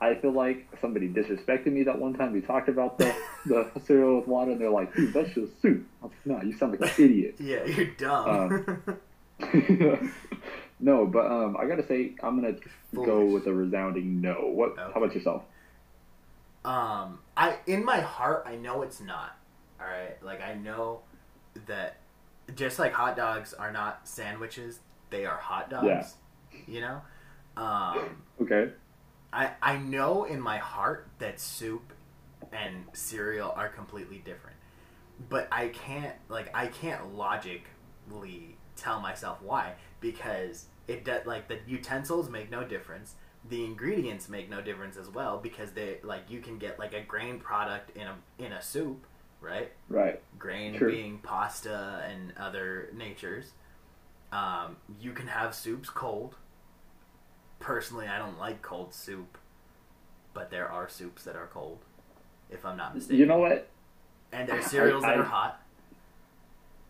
I 0.00 0.14
feel 0.14 0.32
like 0.32 0.66
somebody 0.80 1.08
disrespected 1.08 1.66
me 1.66 1.82
that 1.84 1.98
one 1.98 2.14
time. 2.14 2.32
We 2.32 2.40
talked 2.40 2.68
about 2.68 2.96
the, 2.96 3.14
the 3.46 3.70
cereal 3.84 4.16
with 4.16 4.28
water, 4.28 4.52
and 4.52 4.60
they're 4.60 4.70
like, 4.70 4.94
"Dude, 4.94 5.12
that's 5.12 5.34
just 5.34 5.60
soup." 5.60 5.86
I 6.02 6.06
was 6.06 6.12
like, 6.24 6.26
"No, 6.26 6.42
you 6.42 6.56
sound 6.56 6.80
like 6.80 6.98
an 6.98 7.04
idiot." 7.04 7.34
yeah, 7.40 7.64
you're 7.64 7.86
dumb. 7.86 8.82
no, 10.80 11.06
but 11.06 11.26
um, 11.26 11.56
I 11.58 11.66
gotta 11.66 11.86
say, 11.86 12.12
I'm 12.22 12.40
gonna 12.40 12.56
go 12.94 13.26
with 13.26 13.46
a 13.46 13.52
resounding 13.52 14.20
no. 14.20 14.50
What? 14.52 14.72
Okay. 14.72 14.82
How 14.82 15.02
about 15.02 15.14
yourself? 15.14 15.42
Um, 16.64 17.18
I 17.36 17.56
in 17.66 17.84
my 17.84 18.00
heart 18.00 18.44
I 18.46 18.56
know 18.56 18.82
it's 18.82 19.00
not. 19.00 19.36
All 19.80 19.86
right, 19.86 20.22
like 20.22 20.42
I 20.42 20.54
know 20.54 21.00
that 21.66 21.96
just 22.54 22.78
like 22.78 22.92
hot 22.92 23.16
dogs 23.16 23.52
are 23.54 23.72
not 23.72 24.06
sandwiches, 24.08 24.80
they 25.10 25.26
are 25.26 25.36
hot 25.36 25.70
dogs. 25.70 25.86
Yeah. 26.52 26.60
You 26.66 26.80
know, 26.80 27.00
um, 27.56 28.22
Okay. 28.42 28.70
I 29.32 29.52
I 29.62 29.76
know 29.76 30.24
in 30.24 30.40
my 30.40 30.58
heart 30.58 31.08
that 31.18 31.38
soup 31.40 31.92
and 32.52 32.84
cereal 32.92 33.52
are 33.56 33.68
completely 33.68 34.18
different, 34.18 34.56
but 35.28 35.48
I 35.52 35.68
can't 35.68 36.16
like 36.28 36.50
I 36.54 36.66
can't 36.66 37.14
logically 37.14 38.56
tell 38.76 39.00
myself 39.00 39.40
why 39.42 39.74
because 40.00 40.66
it 40.88 41.04
does 41.04 41.26
like 41.26 41.48
the 41.48 41.58
utensils 41.66 42.28
make 42.28 42.50
no 42.50 42.64
difference 42.64 43.14
the 43.48 43.64
ingredients 43.64 44.28
make 44.28 44.50
no 44.50 44.60
difference 44.60 44.96
as 44.96 45.08
well 45.08 45.38
because 45.38 45.72
they 45.72 45.98
like 46.02 46.22
you 46.28 46.40
can 46.40 46.58
get 46.58 46.78
like 46.78 46.92
a 46.92 47.00
grain 47.00 47.38
product 47.38 47.96
in 47.96 48.06
a 48.06 48.14
in 48.38 48.52
a 48.52 48.60
soup 48.62 49.06
right 49.40 49.72
Right. 49.88 50.20
grain 50.38 50.74
True. 50.76 50.90
being 50.90 51.18
pasta 51.18 52.04
and 52.08 52.32
other 52.38 52.88
natures 52.94 53.52
um, 54.32 54.76
you 55.00 55.12
can 55.12 55.26
have 55.26 55.54
soups 55.54 55.90
cold 55.90 56.36
personally 57.58 58.06
i 58.06 58.18
don't 58.18 58.38
like 58.38 58.62
cold 58.62 58.94
soup 58.94 59.36
but 60.32 60.50
there 60.50 60.70
are 60.70 60.88
soups 60.88 61.24
that 61.24 61.34
are 61.36 61.48
cold 61.52 61.78
if 62.50 62.64
I'm 62.66 62.76
not 62.76 62.94
mistaken. 62.96 63.18
You 63.18 63.26
know 63.26 63.38
what? 63.38 63.68
And 64.32 64.48
there's 64.48 64.66
cereals 64.66 65.04
I- 65.04 65.10
that 65.10 65.18
are 65.18 65.24
hot. 65.24 65.60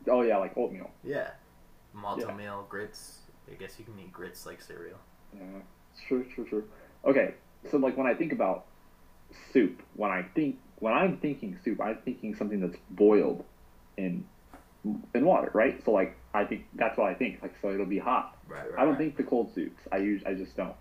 Oh 0.09 0.23
yeah, 0.23 0.39
like 0.39 0.57
oatmeal. 0.57 0.91
Yeah, 1.05 1.31
malt 1.93 2.21
yeah. 2.21 2.33
meal, 2.35 2.67
grits. 2.69 3.19
I 3.51 3.55
guess 3.55 3.79
you 3.79 3.85
can 3.85 3.99
eat 3.99 4.11
grits 4.13 4.47
like 4.47 4.61
cereal. 4.63 4.97
Yeah, 5.35 5.61
true, 6.07 6.25
true, 6.35 6.47
true. 6.47 6.65
Okay, 7.05 7.35
so 7.71 7.77
like 7.79 7.97
when 7.97 8.07
I 8.07 8.15
think 8.15 8.33
about 8.33 8.67
soup, 9.53 9.83
when 9.95 10.11
I 10.11 10.23
think 10.35 10.59
when 10.79 10.93
I'm 10.93 11.19
thinking 11.19 11.59
soup, 11.65 11.81
I'm 11.81 11.99
thinking 12.05 12.35
something 12.35 12.61
that's 12.61 12.77
boiled 12.91 13.45
in 13.97 14.25
in 15.15 15.25
water, 15.25 15.51
right? 15.55 15.83
So 15.85 15.93
like 15.93 16.17
I 16.35 16.45
think 16.45 16.67
that's 16.75 16.97
what 16.97 17.09
I 17.09 17.15
think. 17.15 17.43
Like 17.43 17.55
so 17.61 17.73
it'll 17.73 17.87
be 17.87 17.99
hot. 17.99 18.37
Right, 18.49 18.71
right. 18.71 18.79
I 18.79 18.85
don't 18.85 18.91
right. 18.91 18.99
think 18.99 19.17
the 19.17 19.25
cold 19.25 19.55
soups. 19.55 19.81
I 19.93 19.99
use 19.99 20.23
I 20.27 20.35
just 20.35 20.57
don't. 20.57 20.75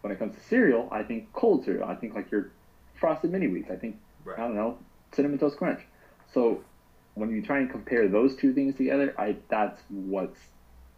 When 0.00 0.12
it 0.12 0.18
comes 0.18 0.34
to 0.36 0.42
cereal, 0.44 0.88
I 0.90 1.02
think 1.02 1.32
cold 1.32 1.64
cereal. 1.64 1.88
I 1.88 1.94
think 1.94 2.14
like 2.14 2.30
your 2.30 2.50
frosted 2.94 3.32
mini 3.32 3.46
wheats. 3.48 3.70
I 3.70 3.76
think 3.76 3.96
Right. 4.24 4.38
I 4.38 4.42
don't 4.42 4.54
know 4.54 4.78
cinnamon 5.12 5.38
toast 5.38 5.56
crunch. 5.56 5.80
So 6.32 6.62
when 7.14 7.30
you 7.30 7.42
try 7.42 7.58
and 7.58 7.70
compare 7.70 8.08
those 8.08 8.34
two 8.36 8.52
things 8.52 8.76
together, 8.76 9.14
I 9.18 9.36
that's 9.48 9.80
what's 9.88 10.38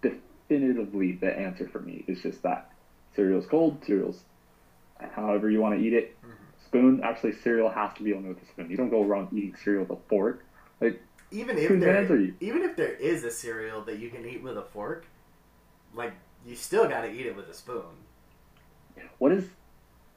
definitively 0.02 1.12
the 1.12 1.36
answer 1.36 1.68
for 1.68 1.80
me. 1.80 2.04
It's 2.06 2.22
just 2.22 2.42
that 2.42 2.70
cereal's 3.14 3.46
cold, 3.46 3.84
cereal's 3.84 4.22
however 4.98 5.50
you 5.50 5.60
want 5.60 5.78
to 5.78 5.84
eat 5.84 5.92
it. 5.92 6.16
Mhm. 6.24 6.32
Spoon, 6.78 7.00
actually, 7.02 7.32
cereal 7.32 7.70
has 7.70 7.94
to 7.94 8.02
be 8.02 8.12
only 8.12 8.28
with 8.30 8.42
a 8.42 8.46
spoon. 8.46 8.70
You 8.70 8.76
don't 8.76 8.90
go 8.90 9.02
around 9.02 9.28
eating 9.32 9.54
cereal 9.62 9.84
with 9.84 9.98
a 9.98 10.02
fork. 10.08 10.44
Like, 10.80 11.00
Even 11.30 11.56
if 11.58 11.68
there, 11.80 12.04
even 12.40 12.62
if 12.62 12.76
there 12.76 12.92
is 12.92 13.24
a 13.24 13.30
cereal 13.30 13.82
that 13.82 13.98
you 13.98 14.10
can 14.10 14.26
eat 14.26 14.42
with 14.42 14.56
a 14.56 14.62
fork, 14.62 15.06
like 15.94 16.12
you 16.46 16.54
still 16.54 16.88
got 16.88 17.02
to 17.02 17.10
eat 17.10 17.26
it 17.26 17.34
with 17.34 17.48
a 17.48 17.54
spoon. 17.54 17.82
what 19.18 19.32
is 19.32 19.48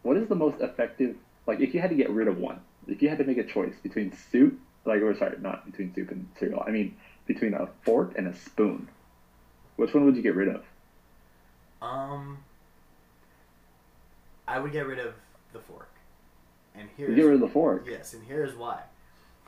what 0.03 0.17
is 0.17 0.27
the 0.27 0.35
most 0.35 0.61
effective? 0.61 1.15
Like, 1.47 1.59
if 1.59 1.73
you 1.73 1.81
had 1.81 1.89
to 1.89 1.95
get 1.95 2.09
rid 2.09 2.27
of 2.27 2.37
one, 2.37 2.59
if 2.87 3.01
you 3.01 3.09
had 3.09 3.17
to 3.17 3.23
make 3.23 3.37
a 3.37 3.43
choice 3.43 3.73
between 3.81 4.11
soup, 4.31 4.59
like, 4.85 5.01
or 5.01 5.15
sorry, 5.17 5.37
not 5.39 5.65
between 5.65 5.93
soup 5.93 6.11
and 6.11 6.27
cereal. 6.39 6.63
I 6.65 6.71
mean, 6.71 6.95
between 7.25 7.53
a 7.53 7.67
fork 7.83 8.13
and 8.17 8.27
a 8.27 8.35
spoon. 8.35 8.87
Which 9.77 9.93
one 9.93 10.05
would 10.05 10.15
you 10.15 10.21
get 10.21 10.35
rid 10.35 10.49
of? 10.49 10.63
Um, 11.81 12.39
I 14.47 14.59
would 14.59 14.71
get 14.71 14.85
rid 14.85 14.99
of 14.99 15.13
the 15.53 15.59
fork, 15.59 15.89
and 16.75 16.89
You 16.97 17.05
here's 17.05 17.15
get 17.15 17.23
rid 17.23 17.33
of 17.35 17.41
the 17.41 17.47
fork. 17.47 17.85
yes, 17.89 18.13
and 18.13 18.23
here's 18.25 18.55
why. 18.55 18.81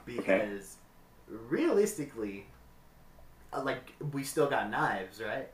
Because 0.06 0.76
realistically, 1.28 2.48
uh, 3.54 3.62
like 3.64 3.94
we 4.12 4.24
still 4.24 4.48
got 4.50 4.70
knives, 4.70 5.22
right? 5.22 5.50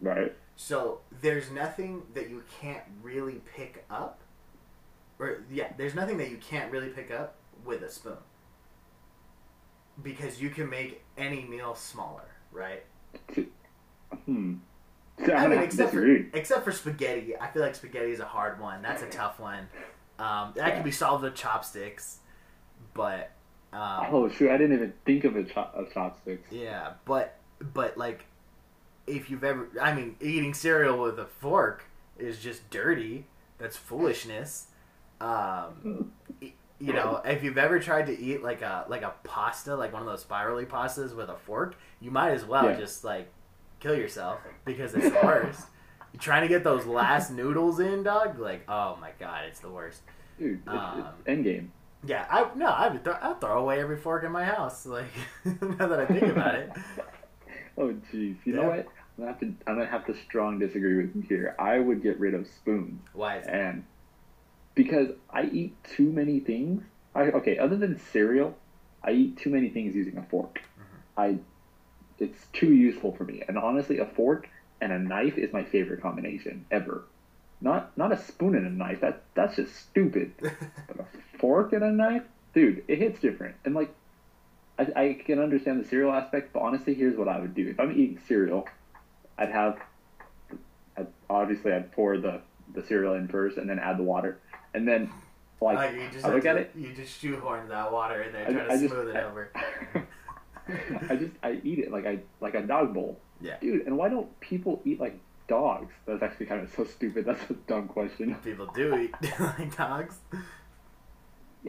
Right. 0.00 0.34
So 0.56 1.00
there's 1.20 1.50
nothing 1.50 2.02
that 2.14 2.30
you 2.30 2.42
can't 2.60 2.84
really 3.02 3.40
pick 3.56 3.84
up, 3.90 4.20
or 5.18 5.42
yeah, 5.50 5.72
there's 5.76 5.94
nothing 5.94 6.18
that 6.18 6.30
you 6.30 6.36
can't 6.38 6.70
really 6.70 6.88
pick 6.90 7.10
up 7.10 7.36
with 7.64 7.82
a 7.82 7.90
spoon. 7.90 8.16
Because 10.02 10.40
you 10.42 10.50
can 10.50 10.68
make 10.68 11.02
any 11.16 11.44
meal 11.44 11.74
smaller, 11.76 12.28
right? 12.52 12.82
Hmm. 14.24 14.54
I 15.32 15.46
mean, 15.46 15.60
except 15.60 15.92
for, 15.92 16.04
except 16.34 16.64
for 16.64 16.72
spaghetti. 16.72 17.36
I 17.40 17.46
feel 17.48 17.62
like 17.62 17.76
spaghetti 17.76 18.10
is 18.10 18.18
a 18.20 18.24
hard 18.24 18.60
one. 18.60 18.82
That's 18.82 19.02
a 19.02 19.08
tough 19.08 19.38
one. 19.38 19.68
Um, 20.18 20.52
that 20.56 20.74
can 20.74 20.82
be 20.84 20.90
solved 20.92 21.24
with 21.24 21.34
chopsticks, 21.34 22.18
but 22.94 23.30
um, 23.72 24.06
Oh 24.12 24.28
shoot! 24.28 24.50
I 24.50 24.56
didn't 24.56 24.74
even 24.76 24.92
think 25.04 25.24
of 25.24 25.34
a, 25.36 25.42
chop, 25.44 25.74
of 25.74 25.92
chopsticks. 25.92 26.50
yeah, 26.52 26.92
but 27.04 27.36
but 27.60 27.96
like, 27.98 28.24
if 29.06 29.28
you've 29.30 29.42
ever, 29.44 29.68
I 29.80 29.92
mean, 29.94 30.16
eating 30.20 30.54
cereal 30.54 31.00
with 31.00 31.18
a 31.18 31.26
fork 31.26 31.84
is 32.18 32.38
just 32.38 32.70
dirty. 32.70 33.26
That's 33.58 33.76
foolishness. 33.76 34.66
Um, 35.20 36.12
you 36.40 36.92
know, 36.92 37.20
if 37.24 37.42
you've 37.42 37.58
ever 37.58 37.78
tried 37.80 38.06
to 38.06 38.18
eat 38.18 38.42
like 38.42 38.62
a 38.62 38.84
like 38.88 39.02
a 39.02 39.14
pasta, 39.24 39.74
like 39.74 39.92
one 39.92 40.02
of 40.02 40.06
those 40.08 40.20
spirally 40.20 40.64
pastas 40.66 41.14
with 41.14 41.28
a 41.28 41.36
fork, 41.36 41.76
you 42.00 42.10
might 42.10 42.30
as 42.30 42.44
well 42.44 42.64
Yeah. 42.70 42.76
just 42.76 43.04
like 43.04 43.28
kill 43.80 43.96
yourself 43.96 44.38
because 44.64 44.94
it's 44.94 45.06
the 45.08 45.20
worst. 45.22 45.66
You're 46.14 46.20
trying 46.20 46.42
to 46.42 46.48
get 46.48 46.62
those 46.62 46.86
last 46.86 47.30
noodles 47.32 47.80
in, 47.80 48.04
dog. 48.04 48.38
Like, 48.38 48.62
oh 48.70 48.96
my 49.00 49.10
god, 49.18 49.46
it's 49.48 49.58
the 49.58 49.68
worst. 49.68 50.00
Dude, 50.38 50.60
it's, 50.64 50.68
Um, 50.68 51.06
it's 51.26 51.28
endgame. 51.28 51.70
Yeah, 52.06 52.24
I 52.30 52.46
no, 52.54 52.66
I 52.66 52.88
would 52.88 53.02
throw, 53.02 53.16
I'd 53.20 53.40
throw 53.40 53.60
away 53.60 53.80
every 53.80 53.96
fork 53.96 54.22
in 54.22 54.30
my 54.30 54.44
house. 54.44 54.86
Like 54.86 55.06
now 55.44 55.88
that 55.88 55.98
I 55.98 56.06
think 56.06 56.22
about 56.28 56.54
it, 56.54 56.70
Oh 57.76 57.92
jeez. 58.12 58.36
You 58.44 58.54
know 58.54 58.68
what? 58.68 58.86
I'm 59.18 59.24
gonna 59.24 59.30
have 59.32 59.40
to. 59.40 59.46
I'm 59.66 59.74
gonna 59.76 59.86
have 59.86 60.06
to 60.06 60.14
strong 60.24 60.60
disagree 60.60 60.98
with 60.98 61.16
you 61.16 61.22
here. 61.22 61.56
I 61.58 61.80
would 61.80 62.00
get 62.00 62.20
rid 62.20 62.34
of 62.34 62.46
spoons, 62.46 63.02
why 63.12 63.38
and 63.38 63.84
because 64.76 65.08
I 65.30 65.46
eat 65.46 65.74
too 65.96 66.12
many 66.12 66.38
things. 66.38 66.84
I 67.12 67.22
okay. 67.22 67.58
Other 67.58 67.76
than 67.76 67.98
cereal, 68.12 68.56
I 69.02 69.10
eat 69.10 69.36
too 69.36 69.50
many 69.50 69.68
things 69.70 69.96
using 69.96 70.16
a 70.16 70.22
fork. 70.22 70.60
Mm-hmm. 70.78 71.20
I. 71.20 71.38
It's 72.20 72.46
too 72.52 72.72
useful 72.72 73.12
for 73.16 73.24
me, 73.24 73.42
and 73.48 73.58
honestly, 73.58 73.98
a 73.98 74.06
fork 74.06 74.48
and 74.80 74.92
a 74.92 74.98
knife 74.98 75.38
is 75.38 75.52
my 75.52 75.64
favorite 75.64 76.02
combination 76.02 76.66
ever. 76.70 77.04
Not 77.60 77.96
not 77.96 78.12
a 78.12 78.18
spoon 78.18 78.54
and 78.56 78.66
a 78.66 78.70
knife. 78.70 79.00
That 79.00 79.22
that's 79.34 79.56
just 79.56 79.74
stupid. 79.74 80.32
But 80.86 81.00
a 81.00 81.38
fork 81.38 81.72
and 81.72 81.82
a 81.84 81.90
knife, 81.90 82.22
dude, 82.54 82.84
it 82.88 82.98
hits 82.98 83.20
different. 83.20 83.56
And 83.64 83.74
like, 83.74 83.92
I, 84.78 84.86
I 84.96 85.18
can 85.24 85.38
understand 85.38 85.82
the 85.82 85.88
cereal 85.88 86.12
aspect, 86.12 86.52
but 86.52 86.60
honestly, 86.60 86.94
here's 86.94 87.16
what 87.16 87.28
I 87.28 87.38
would 87.38 87.54
do. 87.54 87.68
If 87.68 87.80
I'm 87.80 87.92
eating 87.92 88.18
cereal, 88.26 88.66
I'd 89.38 89.50
have, 89.50 89.78
I'd, 90.96 91.06
obviously, 91.30 91.72
I'd 91.72 91.92
pour 91.92 92.18
the 92.18 92.40
the 92.74 92.82
cereal 92.82 93.14
in 93.14 93.28
first, 93.28 93.56
and 93.56 93.68
then 93.68 93.78
add 93.78 93.98
the 93.98 94.02
water, 94.02 94.38
and 94.74 94.86
then 94.86 95.10
like 95.60 95.78
Oh, 95.78 95.90
you 95.94 96.08
just 96.12 96.24
I 96.26 96.32
look 96.34 96.42
to, 96.42 96.48
at 96.50 96.56
it. 96.56 96.72
You 96.76 96.92
just 96.92 97.20
shoehorn 97.20 97.68
that 97.68 97.90
water 97.92 98.22
in 98.22 98.32
there, 98.32 98.46
I- 98.48 98.52
try 98.52 98.64
to 98.64 98.72
I 98.72 98.76
just- 98.78 98.92
smooth 98.94 99.08
it 99.08 99.16
I- 99.16 99.22
over. 99.24 99.50
I 101.10 101.16
just 101.16 101.32
I 101.42 101.60
eat 101.62 101.78
it 101.78 101.90
like 101.92 102.06
I 102.06 102.20
like 102.40 102.54
a 102.54 102.62
dog 102.62 102.94
bowl. 102.94 103.20
Yeah. 103.44 103.56
Dude, 103.60 103.86
and 103.86 103.96
why 103.98 104.08
don't 104.08 104.28
people 104.40 104.80
eat 104.84 104.98
like 104.98 105.18
dogs? 105.48 105.92
That's 106.06 106.22
actually 106.22 106.46
kind 106.46 106.62
of 106.62 106.72
so 106.74 106.84
stupid. 106.84 107.26
That's 107.26 107.50
a 107.50 107.54
dumb 107.54 107.88
question. 107.88 108.34
People 108.44 108.66
do 108.74 108.96
eat 108.96 109.14
like 109.40 109.76
dogs. 109.76 110.16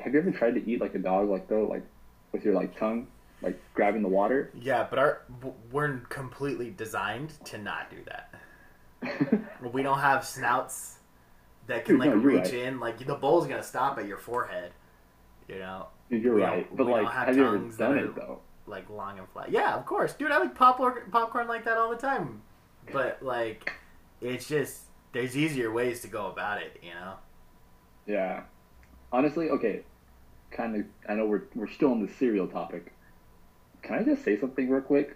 Have 0.02 0.14
you 0.14 0.20
ever 0.20 0.32
tried 0.32 0.56
to 0.56 0.70
eat 0.70 0.80
like 0.82 0.96
a 0.96 1.00
dog, 1.00 1.30
like 1.30 1.48
though, 1.50 1.66
like 1.66 1.84
with 2.32 2.44
your 2.46 2.54
like 2.54 2.78
tongue, 2.78 3.08
like 3.42 3.60
grabbing 3.74 4.02
the 4.04 4.08
water? 4.10 4.52
Yeah, 4.54 4.88
but 4.90 5.00
our 5.00 5.22
we're 5.72 5.98
completely 6.10 6.70
designed 6.70 7.34
to 7.46 7.58
not 7.58 7.90
do 7.90 7.98
that. 8.06 9.42
We 9.74 9.84
don't 9.84 10.00
have 10.00 10.26
snouts 10.26 11.00
that 11.68 11.86
can 11.86 11.96
Dude, 11.96 12.00
like 12.06 12.10
no, 12.12 12.16
reach 12.18 12.44
right. 12.46 12.54
in. 12.54 12.80
Like 12.80 13.06
the 13.06 13.16
bowl's 13.16 13.48
gonna 13.48 13.64
stop 13.64 13.98
at 13.98 14.06
your 14.08 14.18
forehead. 14.18 14.72
You 15.50 15.60
know, 15.60 15.88
You're 16.10 16.36
We 16.36 16.42
right, 16.42 16.76
but 16.78 16.86
we 16.86 16.94
don't 16.94 17.04
like, 17.04 17.14
have 17.14 17.36
you 17.36 17.46
ever 17.46 17.58
tongues 17.58 17.78
that 17.78 17.88
done 17.90 17.98
are- 18.00 18.06
it 18.06 18.16
though? 18.16 18.40
Like 18.68 18.90
long 18.90 19.20
and 19.20 19.28
flat. 19.30 19.52
Yeah, 19.52 19.76
of 19.76 19.86
course, 19.86 20.14
dude. 20.14 20.32
I 20.32 20.38
like 20.38 20.56
popcorn 20.56 21.04
popcorn 21.12 21.48
like 21.48 21.66
that 21.66 21.78
all 21.78 21.90
the 21.90 21.98
time. 21.98 22.42
But 22.92 23.22
like, 23.22 23.74
it's 24.22 24.48
just 24.48 24.82
there's 25.14 25.36
easier 25.36 25.72
ways 25.72 26.02
to 26.02 26.08
go 26.08 26.28
about 26.28 26.62
it. 26.62 26.80
You 26.82 26.94
know. 26.94 27.14
Yeah. 28.06 28.44
Honestly, 29.12 29.50
okay. 29.50 29.82
Kind 30.52 30.76
of. 30.76 30.86
I 31.10 31.16
know 31.16 31.26
we're 31.26 31.44
we're 31.56 31.70
still 31.70 31.92
on 31.92 32.06
the 32.06 32.12
cereal 32.12 32.48
topic. 32.48 32.92
Can 33.82 33.96
I 33.96 34.04
just 34.04 34.24
say 34.24 34.40
something 34.40 34.70
real 34.70 34.82
quick? 34.82 35.16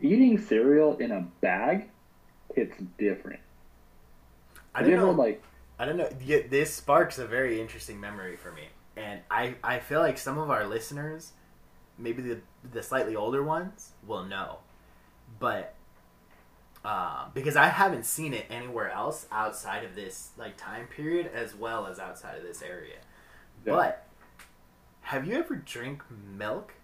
Eating 0.00 0.38
cereal 0.38 0.96
in 0.98 1.10
a 1.10 1.26
bag, 1.40 1.88
it's 2.54 2.76
different. 2.98 3.40
I 4.74 4.82
don't 4.82 4.90
you 4.90 4.96
know. 4.96 5.10
like? 5.10 5.42
I 5.78 5.86
don't 5.86 5.96
know. 5.96 6.08
This 6.20 6.74
sparks 6.74 7.18
a 7.18 7.26
very 7.26 7.60
interesting 7.60 7.98
memory 7.98 8.36
for 8.36 8.52
me, 8.52 8.68
and 8.96 9.20
I 9.30 9.54
I 9.64 9.78
feel 9.78 10.00
like 10.00 10.18
some 10.18 10.38
of 10.38 10.50
our 10.50 10.66
listeners, 10.66 11.32
maybe 12.00 12.22
the 12.22 12.38
the 12.72 12.82
slightly 12.82 13.14
older 13.16 13.42
ones, 13.42 13.92
will 14.06 14.24
know, 14.24 14.58
but 15.38 15.74
uh, 16.84 17.26
because 17.34 17.56
I 17.56 17.66
haven't 17.66 18.06
seen 18.06 18.32
it 18.32 18.46
anywhere 18.50 18.90
else 18.90 19.26
outside 19.30 19.84
of 19.84 19.94
this 19.94 20.30
like 20.36 20.56
time 20.56 20.86
period, 20.86 21.30
as 21.34 21.54
well 21.54 21.86
as 21.86 21.98
outside 21.98 22.36
of 22.38 22.42
this 22.42 22.62
area. 22.62 22.96
Yeah. 23.66 23.74
But 23.74 24.06
have 25.02 25.26
you 25.26 25.34
ever 25.34 25.56
drink 25.56 26.02
milk 26.36 26.74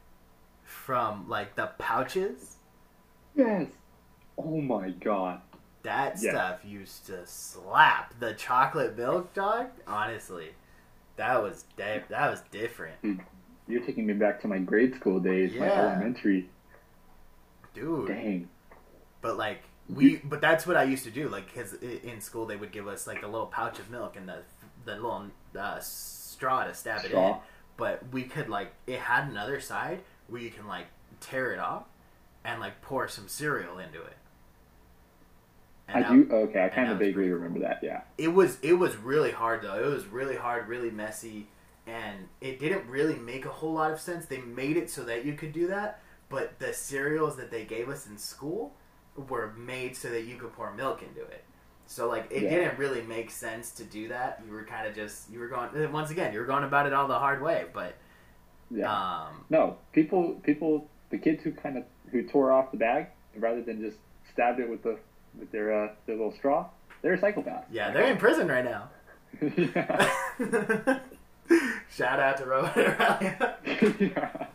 from 0.64 1.28
like 1.28 1.54
the 1.56 1.70
pouches? 1.78 2.56
Yes. 3.34 3.68
Oh 4.38 4.60
my 4.60 4.90
god. 4.90 5.40
That 5.82 6.16
Yeah. 6.20 6.32
stuff 6.32 6.64
used 6.64 7.06
to 7.06 7.24
slap. 7.26 8.18
The 8.18 8.34
chocolate 8.34 8.96
milk 8.98 9.32
dog, 9.34 9.68
honestly, 9.86 10.50
that 11.16 11.42
was 11.42 11.64
di- 11.76 12.02
that 12.08 12.30
was 12.30 12.40
different, 12.50 12.96
You're 13.68 13.82
taking 13.82 14.06
me 14.06 14.12
back 14.14 14.40
to 14.42 14.48
my 14.48 14.58
grade 14.58 14.94
school 14.94 15.18
days, 15.20 15.54
my 15.58 15.68
elementary. 15.68 16.48
dude. 17.74 18.08
Dang. 18.08 18.48
But 19.20 19.36
like 19.36 19.62
we, 19.88 20.16
but 20.16 20.40
that's 20.40 20.66
what 20.66 20.76
I 20.76 20.84
used 20.84 21.04
to 21.04 21.10
do. 21.10 21.28
Like, 21.28 21.52
cause 21.54 21.74
in 21.74 22.20
school 22.20 22.46
they 22.46 22.56
would 22.56 22.72
give 22.72 22.86
us 22.88 23.06
like 23.06 23.22
a 23.22 23.26
little 23.26 23.46
pouch 23.46 23.78
of 23.78 23.90
milk 23.90 24.16
and 24.16 24.28
the 24.28 24.38
the 24.84 24.94
little 24.94 25.26
uh, 25.58 25.78
straw 25.80 26.64
to 26.64 26.74
stab 26.74 27.04
it 27.04 27.12
in. 27.12 27.34
But 27.76 28.02
we 28.12 28.22
could 28.22 28.48
like 28.48 28.72
it 28.86 29.00
had 29.00 29.28
another 29.28 29.60
side 29.60 30.00
where 30.28 30.40
you 30.40 30.50
can 30.50 30.66
like 30.66 30.86
tear 31.20 31.52
it 31.52 31.58
off 31.58 31.84
and 32.44 32.60
like 32.60 32.80
pour 32.82 33.08
some 33.08 33.26
cereal 33.28 33.78
into 33.78 34.00
it. 34.00 34.16
I 35.88 36.00
And 36.00 36.04
that- 36.04 36.28
do. 36.30 36.34
Okay, 36.36 36.64
I 36.64 36.68
kind 36.68 36.90
of 36.90 36.98
vaguely 36.98 37.30
remember 37.30 37.60
that. 37.60 37.80
Yeah. 37.82 38.02
it 38.18 38.28
was 38.28 38.58
it 38.62 38.74
was 38.74 38.96
really 38.96 39.30
hard 39.32 39.62
though. 39.62 39.74
It 39.82 39.86
was 39.92 40.06
really 40.06 40.36
hard, 40.36 40.68
really 40.68 40.90
messy, 40.90 41.46
and 41.86 42.28
it 42.40 42.58
didn't 42.58 42.86
really 42.88 43.16
make 43.16 43.44
a 43.46 43.50
whole 43.50 43.74
lot 43.74 43.90
of 43.92 44.00
sense. 44.00 44.26
They 44.26 44.38
made 44.40 44.76
it 44.76 44.90
so 44.90 45.04
that 45.04 45.24
you 45.24 45.34
could 45.34 45.52
do 45.52 45.68
that, 45.68 46.00
but 46.28 46.58
the 46.58 46.72
cereals 46.72 47.36
that 47.36 47.50
they 47.50 47.64
gave 47.64 47.88
us 47.88 48.06
in 48.06 48.18
school 48.18 48.74
were 49.28 49.52
made 49.56 49.96
so 49.96 50.08
that 50.10 50.22
you 50.24 50.36
could 50.36 50.52
pour 50.52 50.72
milk 50.74 51.02
into 51.02 51.22
it. 51.22 51.44
So 51.86 52.08
like 52.08 52.26
it 52.30 52.42
Yeah. 52.42 52.50
didn't 52.50 52.78
really 52.78 53.02
make 53.02 53.30
sense 53.30 53.70
to 53.72 53.84
do 53.84 54.08
that. 54.08 54.42
You 54.44 54.52
were 54.52 54.64
kind 54.64 54.86
of 54.88 54.94
just 54.94 55.30
you 55.30 55.38
were 55.38 55.48
going 55.48 55.92
once 55.92 56.10
again 56.10 56.32
you 56.32 56.40
were 56.40 56.46
going 56.46 56.64
about 56.64 56.86
it 56.86 56.92
all 56.92 57.06
the 57.08 57.18
hard 57.18 57.40
way, 57.40 57.66
but 57.72 57.94
Yeah. 58.70 58.90
um, 58.92 59.44
no, 59.48 59.78
people, 59.92 60.34
people, 60.42 60.88
the 61.10 61.18
kids 61.18 61.44
who 61.44 61.52
kind 61.52 61.78
of 61.78 61.84
who 62.10 62.24
tore 62.24 62.50
off 62.50 62.72
the 62.72 62.76
bag 62.76 63.06
rather 63.36 63.62
than 63.62 63.80
just 63.80 63.98
stabbed 64.32 64.58
it 64.60 64.68
with 64.68 64.82
the 64.82 64.98
with 65.38 65.50
their 65.52 65.72
uh, 65.84 65.92
their 66.06 66.16
little 66.16 66.32
straw, 66.32 66.66
they're 67.02 67.16
psychopaths. 67.16 67.66
yeah, 67.70 67.92
they're 67.92 68.10
in 68.10 68.16
prison 68.18 68.48
right 68.48 68.64
now. 68.64 68.88
yeah. 71.98 72.06
Shout 72.06 72.20
out 72.20 72.36
to 72.38 72.46
Robert 72.46 72.76
Aurelia. 73.00 73.56
yeah. 74.00 74.46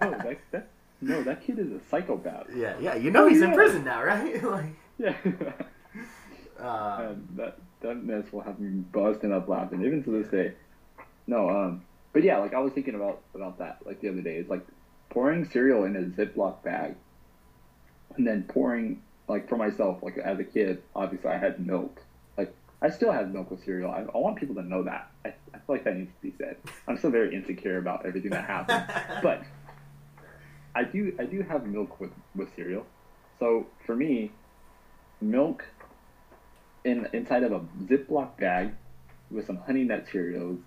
No, 0.00 0.10
that, 0.10 0.38
that, 0.52 0.68
no, 1.00 1.22
that 1.22 1.42
kid 1.44 1.58
is 1.58 1.70
a 1.72 1.80
psychopath. 1.90 2.46
yeah, 2.54 2.76
yeah, 2.80 2.94
you 2.94 3.10
know 3.10 3.26
he's 3.28 3.40
in 3.42 3.52
prison 3.52 3.84
now, 3.84 4.02
right? 4.02 4.42
like, 4.50 4.64
Yeah. 4.98 5.14
um, 6.58 7.28
that 7.36 7.58
that 7.80 8.02
mess 8.02 8.24
will 8.32 8.40
have 8.40 8.58
me 8.58 8.68
busting 8.92 9.32
up 9.32 9.48
laughing 9.48 9.84
even 9.84 10.02
to 10.04 10.10
this 10.22 10.30
day. 10.30 10.54
No, 11.26 11.48
um, 11.48 11.82
but 12.12 12.22
yeah, 12.24 12.38
like 12.38 12.54
I 12.54 12.58
was 12.58 12.72
thinking 12.72 12.94
about 12.94 13.20
about 13.34 13.58
that 13.58 13.78
like 13.86 14.00
the 14.00 14.08
other 14.08 14.22
day. 14.22 14.36
It's 14.36 14.50
like 14.50 14.66
pouring 15.10 15.44
cereal 15.48 15.84
in 15.84 15.94
a 15.96 16.00
Ziploc 16.02 16.62
bag, 16.62 16.96
and 18.16 18.26
then 18.26 18.44
pouring 18.44 19.02
like 19.28 19.48
for 19.48 19.56
myself, 19.56 20.02
like 20.02 20.18
as 20.18 20.38
a 20.38 20.44
kid, 20.44 20.82
obviously 20.96 21.30
I 21.30 21.36
had 21.38 21.64
milk. 21.64 22.00
I 22.80 22.90
still 22.90 23.10
have 23.12 23.32
milk 23.32 23.50
with 23.50 23.64
cereal. 23.64 23.90
I, 23.90 24.02
I 24.02 24.18
want 24.18 24.36
people 24.36 24.54
to 24.56 24.62
know 24.62 24.84
that. 24.84 25.10
I, 25.24 25.28
I 25.52 25.58
feel 25.58 25.62
like 25.68 25.84
that 25.84 25.96
needs 25.96 26.12
to 26.12 26.22
be 26.22 26.34
said. 26.38 26.56
I'm 26.86 26.96
still 26.96 27.10
very 27.10 27.34
insecure 27.34 27.78
about 27.78 28.06
everything 28.06 28.30
that 28.30 28.44
happened, 28.44 28.84
but 29.22 29.42
I 30.74 30.84
do 30.84 31.12
I 31.18 31.24
do 31.24 31.42
have 31.42 31.66
milk 31.66 31.98
with 32.00 32.12
with 32.36 32.54
cereal. 32.54 32.86
So 33.40 33.66
for 33.84 33.96
me, 33.96 34.30
milk 35.20 35.64
in 36.84 37.08
inside 37.12 37.42
of 37.42 37.52
a 37.52 37.60
Ziploc 37.84 38.36
bag 38.38 38.72
with 39.30 39.46
some 39.46 39.56
honey 39.56 39.84
nut 39.84 40.06
Cheerios. 40.12 40.58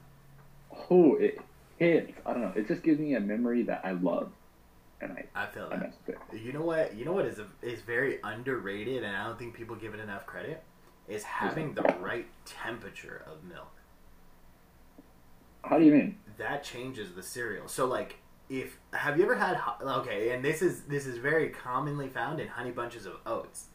Oh, 0.90 1.16
it 1.16 1.40
hits. 1.78 2.14
I 2.26 2.34
don't 2.34 2.42
know. 2.42 2.54
It 2.56 2.68
just 2.68 2.84
gives 2.84 3.00
me 3.00 3.16
a 3.16 3.20
memory 3.22 3.64
that 3.64 3.82
I 3.86 3.92
love, 3.92 4.32
and 5.00 5.14
I 5.14 5.26
I 5.34 5.48
feel 5.48 5.68
I 5.72 5.78
that. 5.78 5.80
mess 5.80 5.94
it. 6.08 6.18
You 6.38 6.52
know 6.52 6.62
what? 6.62 6.94
You 6.96 7.06
know 7.06 7.14
what 7.14 7.26
is 7.26 7.40
a, 7.40 7.48
is 7.62 7.82
very 7.82 8.20
underrated, 8.24 9.04
and 9.04 9.16
I 9.16 9.26
don't 9.28 9.40
think 9.40 9.54
people 9.54 9.76
give 9.78 9.94
it 9.94 10.00
enough 10.02 10.26
credit. 10.26 10.62
Is 11.08 11.24
having 11.24 11.74
the 11.74 11.84
right 12.00 12.28
temperature 12.46 13.24
of 13.28 13.44
milk. 13.44 13.72
How 15.64 15.78
do 15.78 15.86
you 15.86 15.92
mean? 15.92 16.18
That 16.38 16.64
changes 16.64 17.14
the 17.14 17.22
cereal. 17.24 17.68
So 17.68 17.86
like, 17.86 18.18
if 18.50 18.78
have 18.94 19.18
you 19.18 19.24
ever 19.24 19.36
had 19.36 19.60
okay, 19.82 20.30
and 20.32 20.44
this 20.44 20.62
is 20.62 20.84
this 20.84 21.06
is 21.06 21.18
very 21.18 21.50
commonly 21.50 22.08
found 22.08 22.40
in 22.40 22.48
honey 22.48 22.72
bunches 22.72 23.06
of 23.06 23.16
oats. 23.26 23.66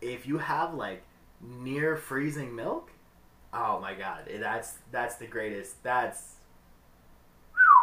If 0.00 0.26
you 0.26 0.38
have 0.38 0.74
like 0.74 1.02
near 1.40 1.96
freezing 1.96 2.54
milk, 2.54 2.90
oh 3.52 3.80
my 3.80 3.94
god, 3.94 4.28
eh, 4.30 4.38
that's 4.38 4.74
that's 4.92 5.16
the 5.16 5.26
greatest. 5.26 5.82
That's 5.82 6.34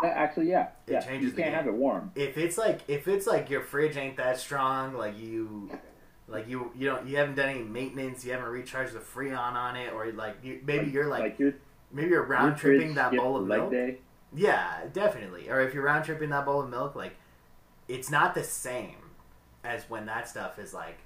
That 0.02 0.16
actually, 0.16 0.50
yeah, 0.50 0.70
It 0.88 0.94
yeah. 0.94 1.00
changes 1.02 1.32
you 1.32 1.36
can't 1.36 1.48
game. 1.50 1.54
have 1.56 1.68
it 1.68 1.74
warm. 1.74 2.12
if 2.16 2.38
it's 2.38 2.58
like 2.58 2.82
if 2.88 3.08
it's 3.08 3.26
like 3.28 3.50
your 3.50 3.62
fridge 3.62 3.98
ain't 3.98 4.18
that 4.18 4.40
strong, 4.40 4.94
like 4.94 5.18
you 5.20 5.70
like 6.28 6.48
you 6.48 6.72
you 6.76 6.88
don't 6.88 7.08
you 7.08 7.18
haven't 7.18 7.36
done 7.36 7.50
any 7.50 7.64
maintenance, 7.64 8.26
you 8.26 8.32
haven't 8.32 8.48
recharged 8.48 8.94
the 8.94 9.00
freon 9.00 9.54
on 9.54 9.76
it, 9.76 9.94
or 9.94 10.12
like 10.12 10.38
you, 10.44 10.62
maybe 10.66 10.90
you're 10.90 11.08
like, 11.08 11.38
your 11.38 11.54
maybe 11.92 12.10
you're 12.10 12.24
round 12.24 12.58
tripping 12.58 12.96
that 12.96 13.14
bowl 13.16 13.38
of 13.38 13.48
milk. 13.48 13.72
day. 13.72 14.00
Yeah, 14.34 14.82
definitely. 14.92 15.50
Or 15.50 15.62
if 15.62 15.74
you're 15.74 15.84
round 15.84 16.06
tripping 16.06 16.30
that 16.32 16.46
bowl 16.46 16.62
of 16.62 16.70
milk, 16.70 16.96
like 16.96 17.16
it's 17.88 18.10
not 18.10 18.34
the 18.34 18.44
same 18.44 18.98
as 19.64 19.90
when 19.90 20.06
that 20.08 20.28
stuff 20.28 20.60
is 20.60 20.74
like 20.74 20.98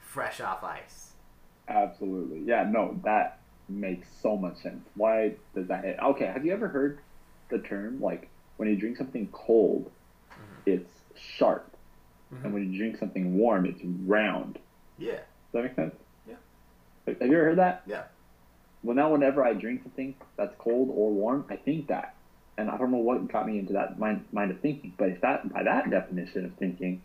fresh 0.00 0.40
off 0.40 0.62
ice. 0.62 1.12
Absolutely, 1.68 2.40
yeah. 2.44 2.68
No, 2.68 3.00
that 3.04 3.38
makes 3.68 4.08
so 4.20 4.36
much 4.36 4.58
sense. 4.58 4.86
Why 4.94 5.34
does 5.54 5.68
that 5.68 5.84
hit? 5.84 5.98
Okay, 6.02 6.26
have 6.26 6.44
you 6.44 6.52
ever 6.52 6.68
heard 6.68 6.98
the 7.48 7.58
term 7.58 8.00
like 8.00 8.28
when 8.56 8.68
you 8.68 8.76
drink 8.76 8.96
something 8.96 9.28
cold, 9.32 9.90
mm-hmm. 10.30 10.70
it's 10.70 10.90
sharp, 11.14 11.71
Mhm. 12.32 12.44
and 12.44 12.54
when 12.54 12.70
you 12.72 12.78
drink 12.78 12.96
something 12.98 13.36
warm, 13.36 13.66
it's 13.66 13.80
round. 13.84 14.58
Yeah. 14.98 15.12
Does 15.12 15.22
that 15.52 15.62
make 15.64 15.74
sense? 15.74 15.94
Yeah. 16.26 16.34
Have 17.06 17.16
you 17.20 17.36
ever 17.36 17.44
heard 17.44 17.58
that? 17.58 17.82
Yeah. 17.86 18.04
Well, 18.82 18.96
now 18.96 19.12
whenever 19.12 19.44
I 19.44 19.52
drink 19.54 19.82
something 19.82 20.14
that's 20.36 20.54
cold 20.58 20.88
or 20.90 21.10
warm, 21.12 21.44
I 21.48 21.56
think 21.56 21.86
that, 21.88 22.14
and 22.58 22.68
I 22.70 22.76
don't 22.76 22.90
know 22.90 22.96
what 22.98 23.28
got 23.30 23.46
me 23.46 23.58
into 23.58 23.72
that 23.74 23.98
mind 23.98 24.24
mind 24.32 24.50
of 24.50 24.60
thinking. 24.60 24.92
But 24.96 25.10
if 25.10 25.20
that 25.20 25.52
by 25.52 25.62
that 25.62 25.90
definition 25.90 26.44
of 26.44 26.54
thinking, 26.54 27.02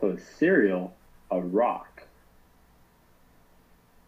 so 0.00 0.08
is 0.10 0.22
cereal 0.26 0.94
a 1.30 1.40
rock? 1.40 2.02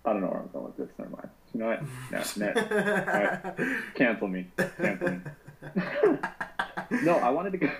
I 0.04 0.12
don't 0.12 0.22
know 0.22 0.28
where 0.28 0.40
I'm 0.40 0.48
going 0.48 0.64
with 0.66 0.76
this. 0.78 0.88
Never 0.98 1.10
mind. 1.10 1.28
You 1.52 1.60
know 1.60 1.66
what? 1.68 2.36
No, 2.36 2.52
no. 2.54 3.74
Cancel 3.94 4.28
me. 4.28 4.46
Cancel 4.76 5.10
me. 5.10 5.20
No, 7.04 7.16
I 7.18 7.30
wanted 7.30 7.52
to 7.52 7.58
go. 7.58 7.70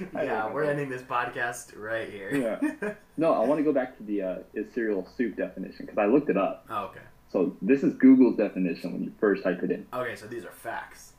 I 0.14 0.24
yeah, 0.24 0.50
we're 0.50 0.64
ending 0.64 0.88
this 0.88 1.02
podcast 1.02 1.72
right 1.76 2.10
here. 2.10 2.60
Yeah. 2.82 2.92
No, 3.16 3.34
I 3.34 3.40
want 3.40 3.58
to 3.58 3.64
go 3.64 3.72
back 3.72 3.98
to 3.98 4.02
the 4.02 4.22
uh, 4.22 4.36
is 4.54 4.72
cereal 4.72 5.06
soup 5.18 5.36
definition 5.36 5.84
because 5.84 5.98
I 5.98 6.06
looked 6.06 6.30
it 6.30 6.38
up. 6.38 6.64
oh, 6.70 6.84
okay. 6.84 7.00
So 7.30 7.54
this 7.60 7.82
is 7.82 7.92
Google's 7.94 8.36
definition 8.38 8.92
when 8.94 9.02
you 9.04 9.12
first 9.20 9.42
type 9.42 9.62
it 9.62 9.70
in. 9.70 9.86
Okay, 9.92 10.16
so 10.16 10.26
these 10.26 10.46
are 10.46 10.50
facts. 10.52 11.12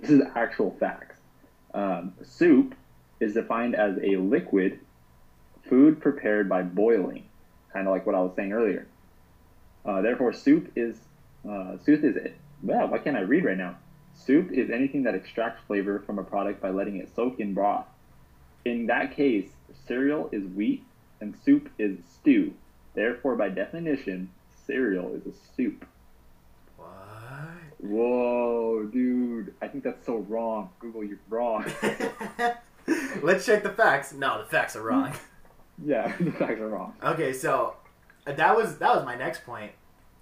This 0.00 0.10
is 0.10 0.22
actual 0.34 0.76
facts. 0.80 1.14
Um, 1.74 2.14
soup 2.24 2.74
is 3.20 3.34
defined 3.34 3.76
as 3.76 3.98
a 4.02 4.16
liquid 4.16 4.80
food 5.68 6.00
prepared 6.00 6.48
by 6.48 6.62
boiling, 6.62 7.24
kind 7.72 7.86
of 7.86 7.92
like 7.92 8.04
what 8.04 8.16
I 8.16 8.20
was 8.20 8.32
saying 8.34 8.52
earlier. 8.52 8.88
Uh, 9.84 10.02
therefore, 10.02 10.32
soup 10.32 10.72
is 10.74 10.96
uh, 11.48 11.76
soup 11.84 12.02
is 12.02 12.16
it? 12.16 12.34
wow. 12.62 12.86
Why 12.86 12.98
can't 12.98 13.16
I 13.16 13.20
read 13.20 13.44
right 13.44 13.56
now? 13.56 13.76
Soup 14.24 14.50
is 14.50 14.70
anything 14.70 15.02
that 15.04 15.14
extracts 15.14 15.62
flavor 15.66 16.02
from 16.04 16.18
a 16.18 16.24
product 16.24 16.60
by 16.60 16.70
letting 16.70 16.96
it 16.96 17.14
soak 17.14 17.38
in 17.38 17.54
broth. 17.54 17.86
In 18.64 18.86
that 18.86 19.14
case, 19.14 19.50
cereal 19.86 20.28
is 20.32 20.44
wheat 20.44 20.84
and 21.20 21.36
soup 21.44 21.68
is 21.78 21.98
stew. 22.12 22.54
Therefore, 22.94 23.36
by 23.36 23.50
definition, 23.50 24.30
cereal 24.66 25.14
is 25.14 25.26
a 25.26 25.36
soup. 25.56 25.86
What? 26.76 26.88
Whoa, 27.78 28.84
dude. 28.86 29.54
I 29.60 29.68
think 29.68 29.84
that's 29.84 30.04
so 30.06 30.16
wrong. 30.16 30.70
Google, 30.80 31.04
you're 31.04 31.18
wrong. 31.28 31.64
Let's 33.22 33.44
check 33.44 33.62
the 33.62 33.70
facts. 33.70 34.12
No, 34.12 34.42
the 34.42 34.48
facts 34.48 34.76
are 34.76 34.82
wrong. 34.82 35.12
yeah, 35.84 36.16
the 36.20 36.32
facts 36.32 36.60
are 36.60 36.68
wrong. 36.68 36.94
Okay, 37.02 37.32
so 37.32 37.76
uh, 38.26 38.32
that 38.32 38.56
was 38.56 38.78
that 38.78 38.94
was 38.94 39.04
my 39.04 39.14
next 39.14 39.44
point. 39.44 39.72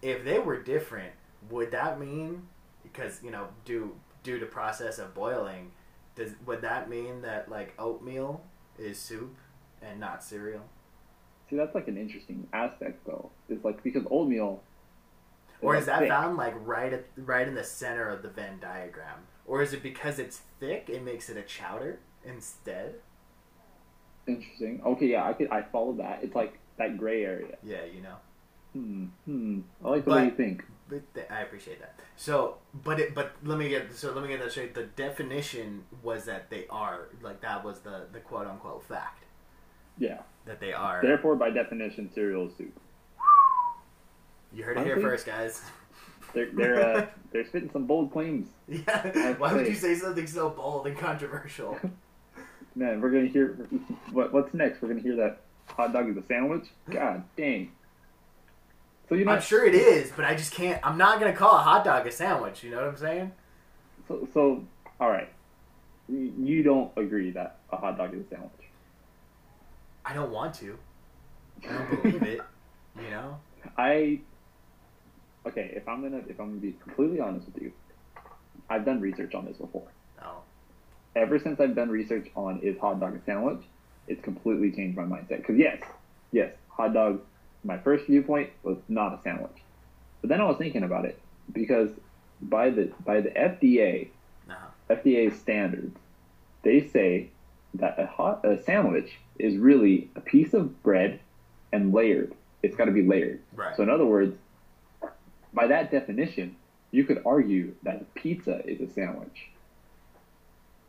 If 0.03 0.25
they 0.25 0.39
were 0.39 0.63
different, 0.63 1.13
would 1.51 1.71
that 1.71 2.01
mean 2.01 2.49
because 2.95 3.23
you 3.23 3.31
know 3.31 3.49
due 3.65 3.95
due 4.23 4.39
to 4.39 4.47
process 4.47 4.99
of 4.99 5.15
boiling, 5.15 5.73
does 6.15 6.33
would 6.47 6.63
that 6.63 6.89
mean 6.89 7.23
that 7.23 7.51
like 7.51 7.75
oatmeal 7.79 8.43
is 8.79 8.99
soup 8.99 9.37
and 9.83 9.99
not 10.01 10.23
cereal? 10.25 10.63
See, 11.51 11.57
that's 11.57 11.75
like 11.75 11.89
an 11.89 11.99
interesting 11.99 12.49
aspect, 12.55 13.05
though. 13.07 13.31
It's 13.49 13.65
like 13.65 13.83
because 13.83 14.05
oatmeal. 14.11 14.63
Or 15.61 15.77
is 15.77 15.87
like 15.87 15.87
that 15.87 15.99
thick. 16.01 16.09
found 16.09 16.37
like 16.37 16.55
right 16.65 16.93
at 16.93 17.05
right 17.17 17.47
in 17.47 17.55
the 17.55 17.65
center 17.65 18.09
of 18.09 18.23
the 18.23 18.29
Venn 18.29 18.59
diagram? 18.61 19.21
Or 19.47 19.61
is 19.63 19.73
it 19.75 19.83
because 19.83 20.19
it's 20.19 20.41
thick 20.59 20.89
it 20.89 21.03
makes 21.05 21.29
it 21.29 21.37
a 21.37 21.43
chowder 21.43 21.99
instead? 22.25 22.95
Interesting. 24.27 24.81
Okay, 24.85 25.07
yeah, 25.07 25.29
I 25.29 25.35
could. 25.35 25.51
I 25.51 25.63
follow 25.63 25.93
that. 25.95 26.21
It's 26.23 26.35
like 26.35 26.59
that 26.79 26.97
gray 26.97 27.25
area. 27.25 27.57
Yeah, 27.63 27.85
you 27.85 28.01
know. 28.03 28.17
Hmm. 28.73 29.05
Hmm. 29.27 29.61
I 29.85 29.89
like 29.91 30.05
the 30.05 30.11
But- 30.11 30.17
way 30.17 30.25
you 30.27 30.31
think. 30.33 30.65
But 30.89 31.15
th- 31.15 31.27
I 31.31 31.41
appreciate 31.41 31.81
that. 31.81 31.99
So, 32.17 32.57
but 32.85 33.01
it, 33.01 33.15
but 33.15 33.33
let 33.43 33.59
me 33.59 33.69
get 33.71 33.95
so 33.95 34.13
let 34.13 34.23
me 34.23 34.29
get 34.29 34.41
that 34.41 34.51
straight. 34.51 34.75
The 34.75 34.85
definition 34.85 35.85
was 36.03 36.27
that 36.27 36.51
they 36.51 36.67
are 36.69 37.09
like 37.23 37.41
that 37.41 37.65
was 37.65 37.81
the 37.81 38.07
the 38.13 38.21
quote 38.21 38.47
unquote 38.47 38.85
fact 38.85 39.25
Yeah. 39.99 40.21
that 40.45 40.61
they 40.61 40.73
are. 40.75 41.01
Therefore, 41.03 41.37
by 41.37 41.51
definition, 41.51 42.11
cereal 42.15 42.49
is 42.49 42.57
soup. 42.59 42.79
you 44.53 44.63
heard 44.63 44.77
it 44.77 44.85
here 44.85 45.01
first, 45.01 45.25
guys. 45.27 45.63
They're 46.35 46.51
they're 46.53 46.97
uh, 46.97 47.07
they're 47.33 47.47
spitting 47.47 47.71
some 47.73 47.87
bold 47.87 48.13
claims. 48.13 48.49
Yeah. 48.69 49.35
Why 49.39 49.53
would 49.55 49.67
you 49.67 49.75
say 49.75 49.95
something 49.95 50.27
so 50.27 50.51
bold 50.51 50.87
and 50.87 50.99
controversial? 50.99 51.79
Man, 52.77 53.01
we're 53.01 53.11
gonna 53.11 53.27
hear 53.27 53.57
what 54.13 54.33
what's 54.33 54.53
next. 54.53 54.83
We're 54.83 54.89
gonna 54.89 55.01
hear 55.01 55.17
that 55.17 55.41
hot 55.67 55.93
dog 55.93 56.09
is 56.11 56.17
a 56.17 56.23
sandwich. 56.27 56.67
God 56.91 57.25
dang. 57.37 57.73
So 59.09 59.15
you 59.15 59.25
know, 59.25 59.33
I'm 59.33 59.43
sure 59.43 59.65
it 59.65 59.75
is, 59.75 60.13
but 60.17 60.25
I 60.25 60.35
just 60.35 60.53
can't. 60.53 60.81
I'm 60.87 60.97
not 60.97 61.21
gonna 61.21 61.35
call 61.35 61.57
a 61.57 61.63
hot 61.63 61.85
dog 61.85 62.07
a 62.07 62.13
sandwich. 62.13 62.63
You 62.63 62.71
know 62.71 62.79
what 62.79 62.89
I'm 62.89 62.97
saying? 62.97 63.33
so, 64.09 64.29
so 64.33 64.65
all 65.01 65.11
right. 65.11 65.29
You 66.09 66.33
you 66.39 66.63
don't 66.63 66.91
agree 66.97 67.31
that 67.31 67.59
a 67.71 67.77
hot 67.77 67.99
dog 67.99 68.15
is 68.15 68.21
a 68.27 68.29
sandwich. 68.29 68.51
I 70.05 70.13
don't 70.15 70.31
want 70.31 70.55
to. 70.57 70.79
I 71.69 71.73
don't 71.73 72.03
believe 72.03 72.23
it. 72.23 72.41
You 72.97 73.11
know. 73.11 73.41
I 73.77 74.21
okay, 75.45 75.73
if 75.75 75.89
I'm 75.89 76.01
gonna 76.01 76.23
if 76.29 76.39
I'm 76.39 76.51
gonna 76.51 76.61
be 76.61 76.77
completely 76.81 77.19
honest 77.19 77.47
with 77.47 77.61
you, 77.61 77.73
I've 78.71 78.85
done 78.85 79.01
research 79.01 79.35
on 79.35 79.47
this 79.47 79.57
before. 79.57 79.89
Oh. 80.23 80.43
Ever 81.17 81.41
since 81.41 81.59
I've 81.59 81.75
done 81.75 81.91
research 81.91 82.29
on 82.37 82.61
is 82.61 82.79
hot 82.79 83.01
dog 83.01 83.17
a 83.17 83.25
sandwich, 83.25 83.63
it's 84.07 84.23
completely 84.23 84.71
changed 84.71 84.97
my 84.97 85.03
mindset. 85.03 85.39
Because 85.39 85.57
yes, 85.57 85.83
yes, 86.31 86.53
hot 86.69 86.95
dog. 86.95 87.21
My 87.65 87.79
first 87.79 88.07
viewpoint 88.07 88.51
was 88.63 88.77
not 88.89 89.15
a 89.19 89.23
sandwich, 89.23 89.57
but 90.21 90.29
then 90.31 90.41
I 90.41 90.45
was 90.45 90.57
thinking 90.59 90.83
about 90.85 91.05
it 91.07 91.19
because 91.53 91.91
by 92.43 92.71
the 92.71 92.93
by 93.05 93.21
the 93.21 93.31
FDA 93.31 94.09
Uh-huh. 94.49 94.67
FDA 94.97 95.35
standards, 95.35 95.97
they 96.63 96.87
say 96.89 97.31
that 97.75 97.99
a 97.99 98.07
hot 98.07 98.45
a 98.45 98.63
sandwich 98.63 99.19
is 99.39 99.57
really 99.57 100.11
a 100.15 100.21
piece 100.21 100.53
of 100.55 100.83
bread 100.83 101.21
and 101.73 101.93
layered. 101.93 102.35
It's 102.63 102.77
got 102.77 102.85
to 102.85 102.93
be 102.93 103.03
layered. 103.03 103.41
Right. 103.55 103.75
So 103.77 103.83
in 103.83 103.91
other 103.91 104.07
words, 104.07 104.37
by 105.53 105.67
that 105.69 105.91
definition, 105.91 106.57
you 106.91 107.05
could 107.05 107.23
argue 107.27 107.75
that 107.83 108.15
pizza 108.15 108.63
is 108.67 108.81
a 108.81 108.93
sandwich. 108.93 109.49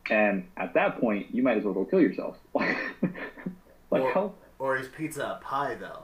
And 0.10 0.48
at 0.58 0.74
that 0.76 1.00
point, 1.02 1.34
you 1.34 1.42
might 1.42 1.58
as 1.58 1.64
well 1.64 1.74
go 1.74 1.86
kill 1.86 2.00
yourself. 2.02 2.38
like 2.54 2.78
Or- 3.92 4.12
how 4.14 4.34
Or 4.60 4.78
is 4.78 4.88
pizza 4.90 5.40
a 5.42 5.44
pie 5.44 5.76
though? 5.76 6.04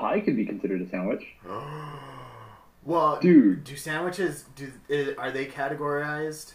Pie 0.00 0.20
could 0.20 0.36
be 0.36 0.44
considered 0.44 0.80
a 0.82 0.88
sandwich. 0.88 1.24
well, 2.84 3.18
Dude. 3.20 3.64
do 3.64 3.76
sandwiches 3.76 4.44
do 4.56 4.72
are 5.18 5.30
they 5.30 5.46
categorized 5.46 6.52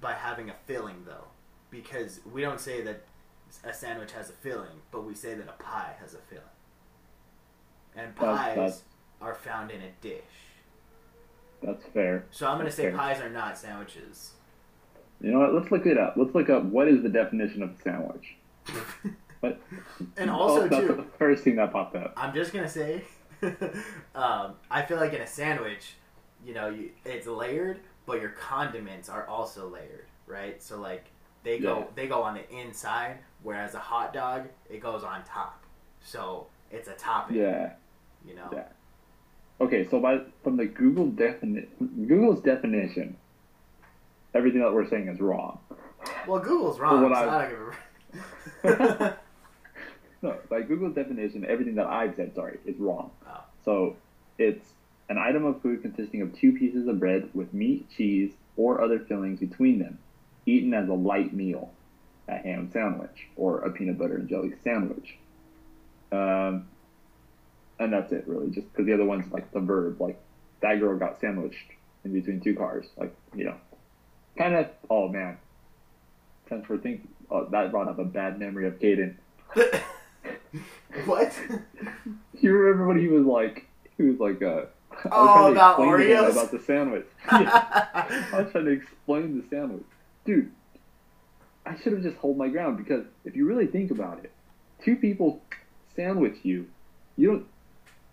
by 0.00 0.12
having 0.14 0.50
a 0.50 0.54
filling 0.66 1.04
though? 1.06 1.24
Because 1.70 2.20
we 2.30 2.42
don't 2.42 2.60
say 2.60 2.82
that 2.82 3.04
a 3.64 3.72
sandwich 3.72 4.12
has 4.12 4.30
a 4.30 4.34
filling, 4.34 4.80
but 4.90 5.04
we 5.04 5.14
say 5.14 5.34
that 5.34 5.48
a 5.48 5.62
pie 5.62 5.94
has 6.00 6.14
a 6.14 6.18
filling. 6.18 6.44
And 7.96 8.14
pies 8.14 8.56
that's- 8.56 8.82
are 9.20 9.34
found 9.34 9.70
in 9.70 9.80
a 9.80 9.90
dish. 10.00 10.22
That's 11.62 11.84
fair. 11.94 12.24
So 12.32 12.48
I'm 12.48 12.56
going 12.56 12.66
to 12.68 12.72
say 12.74 12.84
fair. 12.84 12.96
pies 12.96 13.20
are 13.20 13.30
not 13.30 13.56
sandwiches. 13.56 14.32
You 15.20 15.30
know 15.30 15.38
what? 15.38 15.54
Let's 15.54 15.70
look 15.70 15.86
it 15.86 15.96
up. 15.96 16.14
Let's 16.16 16.34
look 16.34 16.50
up 16.50 16.64
what 16.64 16.88
is 16.88 17.02
the 17.04 17.08
definition 17.08 17.62
of 17.62 17.70
a 17.70 17.82
sandwich. 17.82 18.34
But 19.42 19.60
And 20.16 20.30
also, 20.30 20.62
oh, 20.62 20.68
that's 20.68 20.86
too- 20.86 20.94
the 20.94 21.02
first 21.18 21.42
thing 21.44 21.56
that 21.56 21.72
popped 21.72 21.96
up. 21.96 22.14
I'm 22.16 22.32
just 22.32 22.52
gonna 22.54 22.68
say, 22.68 23.02
um, 24.14 24.54
I 24.70 24.82
feel 24.86 24.96
like 24.98 25.12
in 25.12 25.20
a 25.20 25.26
sandwich, 25.26 25.94
you 26.46 26.54
know, 26.54 26.68
you, 26.70 26.90
it's 27.04 27.26
layered, 27.26 27.80
but 28.06 28.20
your 28.20 28.30
condiments 28.30 29.08
are 29.08 29.26
also 29.26 29.68
layered, 29.68 30.06
right? 30.26 30.62
So 30.62 30.80
like 30.80 31.06
they 31.42 31.58
go 31.58 31.78
Yeah. 31.80 31.84
they 31.96 32.06
go 32.06 32.22
on 32.22 32.34
the 32.34 32.48
inside, 32.56 33.18
whereas 33.42 33.74
a 33.74 33.78
hot 33.80 34.14
dog 34.14 34.46
it 34.70 34.80
goes 34.80 35.02
on 35.04 35.24
top. 35.24 35.62
So 36.00 36.46
it's 36.70 36.88
a 36.88 36.94
topping, 36.94 37.36
Yeah. 37.36 37.72
you 38.24 38.34
know. 38.36 38.48
Yeah. 38.52 38.68
Okay, 39.60 39.86
so 39.88 39.98
by 40.00 40.20
from 40.44 40.56
the 40.56 40.66
Google 40.66 41.08
defini- 41.08 41.68
Google's 42.08 42.40
definition, 42.42 43.16
everything 44.34 44.60
that 44.60 44.72
we're 44.72 44.88
saying 44.88 45.08
is 45.08 45.20
wrong. 45.20 45.58
Well, 46.28 46.40
Google's 46.40 46.78
wrong. 46.78 47.02
what 47.02 47.14
so 47.16 47.28
I- 47.28 47.36
I 47.44 47.48
don't 47.48 47.50
give 47.50 48.70
a. 48.80 49.18
No, 50.22 50.36
by 50.48 50.62
Google's 50.62 50.94
definition, 50.94 51.44
everything 51.44 51.74
that 51.74 51.86
I've 51.86 52.14
said, 52.14 52.34
sorry, 52.34 52.58
is 52.64 52.76
wrong. 52.78 53.10
Oh. 53.28 53.40
So 53.64 53.96
it's 54.38 54.64
an 55.08 55.18
item 55.18 55.44
of 55.44 55.60
food 55.60 55.82
consisting 55.82 56.22
of 56.22 56.32
two 56.38 56.52
pieces 56.52 56.86
of 56.86 57.00
bread 57.00 57.28
with 57.34 57.52
meat, 57.52 57.88
cheese, 57.90 58.32
or 58.56 58.80
other 58.80 59.00
fillings 59.00 59.40
between 59.40 59.80
them, 59.80 59.98
eaten 60.46 60.72
as 60.74 60.88
a 60.88 60.94
light 60.94 61.34
meal, 61.34 61.72
a 62.28 62.36
ham 62.36 62.70
sandwich, 62.72 63.26
or 63.36 63.60
a 63.60 63.70
peanut 63.70 63.98
butter 63.98 64.14
and 64.14 64.28
jelly 64.28 64.52
sandwich. 64.62 65.18
Um, 66.12 66.68
and 67.80 67.92
that's 67.92 68.12
it, 68.12 68.24
really, 68.28 68.50
just 68.50 68.70
because 68.70 68.86
the 68.86 68.92
other 68.92 69.04
one's 69.04 69.30
like 69.32 69.50
the 69.52 69.60
verb, 69.60 70.00
like 70.00 70.20
that 70.60 70.78
girl 70.78 70.96
got 70.98 71.20
sandwiched 71.20 71.72
in 72.04 72.12
between 72.12 72.40
two 72.40 72.54
cars, 72.54 72.86
like 72.96 73.14
you 73.34 73.44
know, 73.44 73.56
kind 74.38 74.54
of. 74.54 74.68
Oh 74.88 75.08
man, 75.08 75.38
since 76.48 76.68
we're 76.68 76.78
thinking, 76.78 77.08
oh, 77.30 77.46
that 77.46 77.70
brought 77.70 77.88
up 77.88 77.98
a 77.98 78.04
bad 78.04 78.38
memory 78.38 78.68
of 78.68 78.78
Caden. 78.78 79.16
what? 81.06 81.32
You 82.40 82.52
remember 82.52 82.86
when 82.88 82.98
he 82.98 83.08
was 83.08 83.24
like, 83.24 83.66
he 83.96 84.04
was 84.04 84.18
like, 84.18 84.42
uh, 84.42 84.66
I 85.10 85.20
was 85.20 85.30
Oh, 85.30 85.32
trying 85.32 85.46
to 85.46 85.52
about 85.52 85.70
explain 85.80 85.98
to 85.98 86.04
him 86.04 86.24
Oreos? 86.24 86.32
about 86.32 86.50
the 86.50 86.58
sandwich. 86.60 87.06
Yeah, 87.30 87.86
I 88.32 88.42
was 88.42 88.52
trying 88.52 88.64
to 88.66 88.70
explain 88.72 89.40
the 89.40 89.44
sandwich, 89.48 89.84
dude. 90.24 90.50
I 91.64 91.76
should 91.80 91.92
have 91.92 92.02
just 92.02 92.16
hold 92.18 92.36
my 92.36 92.48
ground 92.48 92.76
because 92.76 93.04
if 93.24 93.36
you 93.36 93.46
really 93.46 93.66
think 93.66 93.90
about 93.90 94.18
it, 94.24 94.32
two 94.84 94.96
people 94.96 95.40
sandwich 95.94 96.36
you, 96.42 96.66
you 97.16 97.28
don't. 97.28 97.46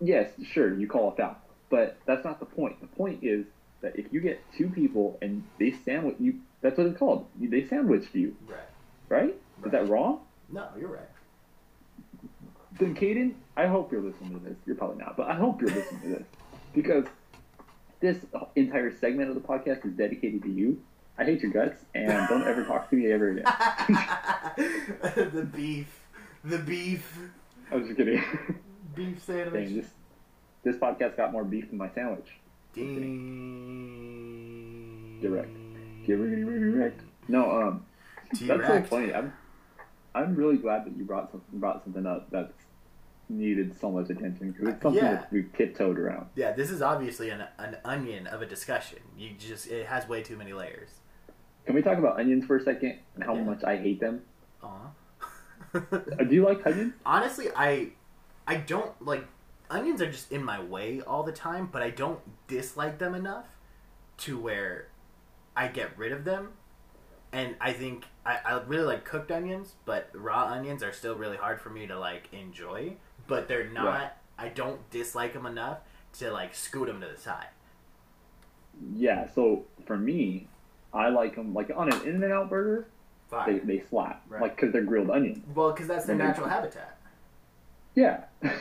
Yes, 0.00 0.30
sure, 0.52 0.72
you 0.74 0.86
call 0.88 1.10
a 1.12 1.16
foul, 1.16 1.36
but 1.68 1.98
that's 2.06 2.24
not 2.24 2.40
the 2.40 2.46
point. 2.46 2.80
The 2.80 2.86
point 2.86 3.22
is 3.22 3.44
that 3.82 3.98
if 3.98 4.12
you 4.12 4.20
get 4.20 4.40
two 4.56 4.68
people 4.70 5.18
and 5.20 5.44
they 5.58 5.72
sandwich 5.84 6.16
you, 6.18 6.36
that's 6.62 6.78
what 6.78 6.86
it's 6.86 6.98
called. 6.98 7.26
They 7.38 7.66
sandwiched 7.66 8.14
you, 8.14 8.34
right. 8.46 8.58
right? 9.08 9.34
Is 9.64 9.72
that 9.72 9.88
wrong? 9.88 10.20
No, 10.50 10.68
you're 10.78 10.88
right. 10.88 11.08
Then 12.80 12.94
Caden, 12.94 13.34
I 13.58 13.66
hope 13.66 13.92
you're 13.92 14.00
listening 14.00 14.32
to 14.32 14.38
this. 14.38 14.56
You're 14.64 14.74
probably 14.74 15.04
not, 15.04 15.14
but 15.14 15.28
I 15.28 15.34
hope 15.34 15.60
you're 15.60 15.68
listening 15.70 16.00
to 16.00 16.08
this 16.08 16.24
because 16.74 17.04
this 18.00 18.16
entire 18.56 18.96
segment 18.96 19.28
of 19.28 19.34
the 19.34 19.42
podcast 19.42 19.84
is 19.84 19.92
dedicated 19.92 20.42
to 20.44 20.48
you. 20.50 20.80
I 21.18 21.24
hate 21.24 21.42
your 21.42 21.52
guts, 21.52 21.84
and 21.94 22.26
don't 22.28 22.46
ever 22.46 22.64
talk 22.64 22.88
to 22.88 22.96
me 22.96 23.12
ever 23.12 23.32
again. 23.32 23.44
the 25.34 25.46
beef, 25.54 26.00
the 26.42 26.56
beef, 26.56 27.18
I 27.70 27.76
was 27.76 27.84
just 27.86 27.98
kidding. 27.98 28.22
beef 28.94 29.26
Dang, 29.26 29.44
sandwich. 29.44 29.74
this 29.74 29.90
this 30.62 30.76
podcast 30.76 31.18
got 31.18 31.32
more 31.32 31.44
beef 31.44 31.68
than 31.68 31.76
my 31.76 31.90
sandwich. 31.90 32.38
Ding. 32.72 32.96
Direct. 35.20 35.54
Direct. 36.06 37.00
No, 37.28 37.60
um, 37.60 37.84
that's 38.40 38.66
so 38.66 38.82
funny. 38.84 39.12
I'm 39.12 39.34
I'm 40.14 40.34
really 40.34 40.56
glad 40.56 40.86
that 40.86 40.96
you 40.96 41.04
brought 41.04 41.30
some, 41.30 41.42
brought 41.52 41.84
something 41.84 42.06
up 42.06 42.30
that's 42.30 42.54
needed 43.30 43.78
so 43.80 43.90
much 43.90 44.10
attention 44.10 44.50
because 44.52 44.68
it's 44.74 44.82
something 44.82 45.02
Yeah. 45.02 45.12
that 45.14 45.32
we've 45.32 45.50
tiptoed 45.56 45.98
around. 45.98 46.26
Yeah, 46.34 46.52
this 46.52 46.70
is 46.70 46.82
obviously 46.82 47.30
an, 47.30 47.44
an 47.58 47.76
onion 47.84 48.26
of 48.26 48.42
a 48.42 48.46
discussion. 48.46 48.98
You 49.16 49.30
just 49.38 49.68
it 49.68 49.86
has 49.86 50.08
way 50.08 50.22
too 50.22 50.36
many 50.36 50.52
layers. 50.52 50.90
Can 51.66 51.74
we 51.74 51.82
talk 51.82 51.98
about 51.98 52.18
onions 52.18 52.44
for 52.44 52.56
a 52.56 52.62
second 52.62 52.98
and 53.14 53.24
how 53.24 53.34
Yeah. 53.34 53.44
much 53.44 53.64
I 53.64 53.76
hate 53.76 54.00
them? 54.00 54.22
Aw. 54.62 54.90
Uh, 55.72 55.78
do 56.24 56.34
you 56.34 56.44
like 56.44 56.66
onions? 56.66 56.94
Honestly, 57.06 57.46
I 57.54 57.90
I 58.46 58.56
don't 58.56 58.90
like 59.04 59.24
onions 59.70 60.02
are 60.02 60.10
just 60.10 60.32
in 60.32 60.42
my 60.42 60.60
way 60.60 61.00
all 61.06 61.22
the 61.22 61.30
time, 61.32 61.68
but 61.70 61.80
I 61.80 61.90
don't 61.90 62.18
dislike 62.48 62.98
them 62.98 63.14
enough 63.14 63.46
to 64.18 64.36
where 64.38 64.88
I 65.56 65.68
get 65.68 65.96
rid 65.96 66.10
of 66.10 66.24
them. 66.24 66.48
And 67.32 67.54
I 67.60 67.72
think 67.72 68.06
I, 68.26 68.38
I 68.44 68.60
really 68.62 68.82
like 68.86 69.04
cooked 69.04 69.30
onions, 69.30 69.74
but 69.84 70.10
raw 70.12 70.46
onions 70.46 70.82
are 70.82 70.92
still 70.92 71.14
really 71.14 71.36
hard 71.36 71.60
for 71.60 71.70
me 71.70 71.86
to 71.86 71.96
like 71.96 72.28
enjoy. 72.32 72.96
But 73.30 73.46
they're 73.48 73.70
not. 73.70 73.84
Right. 73.86 74.10
I 74.38 74.48
don't 74.48 74.90
dislike 74.90 75.32
them 75.34 75.46
enough 75.46 75.78
to 76.18 76.30
like 76.32 76.54
scoot 76.54 76.88
them 76.88 77.00
to 77.00 77.06
the 77.06 77.16
side. 77.16 77.46
Yeah, 78.96 79.28
so 79.34 79.64
for 79.86 79.96
me, 79.96 80.48
I 80.92 81.08
like 81.10 81.36
them 81.36 81.54
like 81.54 81.70
on 81.74 81.90
an 81.92 82.02
In 82.06 82.22
and 82.22 82.32
Out 82.32 82.50
burger. 82.50 82.86
They, 83.46 83.58
they 83.60 83.84
slap 83.88 84.24
Right. 84.28 84.42
like 84.42 84.56
because 84.56 84.72
they're 84.72 84.82
grilled 84.82 85.08
onions. 85.10 85.38
Well, 85.54 85.70
because 85.72 85.86
that's 85.86 86.04
their 86.06 86.16
they- 86.18 86.24
natural 86.24 86.48
habitat. 86.48 86.98
Yeah, 87.94 88.24
that's 88.42 88.58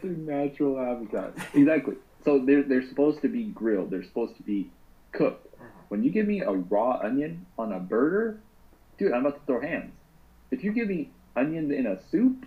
their 0.00 0.10
natural 0.12 0.76
habitat. 0.84 1.34
Exactly. 1.54 1.96
So 2.24 2.38
they're 2.44 2.62
they're 2.62 2.86
supposed 2.88 3.20
to 3.22 3.28
be 3.28 3.44
grilled. 3.44 3.90
They're 3.90 4.04
supposed 4.04 4.36
to 4.36 4.42
be 4.42 4.70
cooked. 5.12 5.46
Mm-hmm. 5.54 5.64
When 5.88 6.02
you 6.04 6.10
give 6.10 6.26
me 6.26 6.40
a 6.40 6.50
raw 6.52 6.98
onion 7.02 7.46
on 7.58 7.72
a 7.72 7.78
burger, 7.80 8.40
dude, 8.98 9.12
I'm 9.12 9.26
about 9.26 9.40
to 9.40 9.46
throw 9.46 9.60
hands. 9.60 9.92
If 10.50 10.64
you 10.64 10.72
give 10.72 10.88
me 10.88 11.10
onions 11.36 11.72
in 11.72 11.86
a 11.86 11.98
soup, 12.10 12.46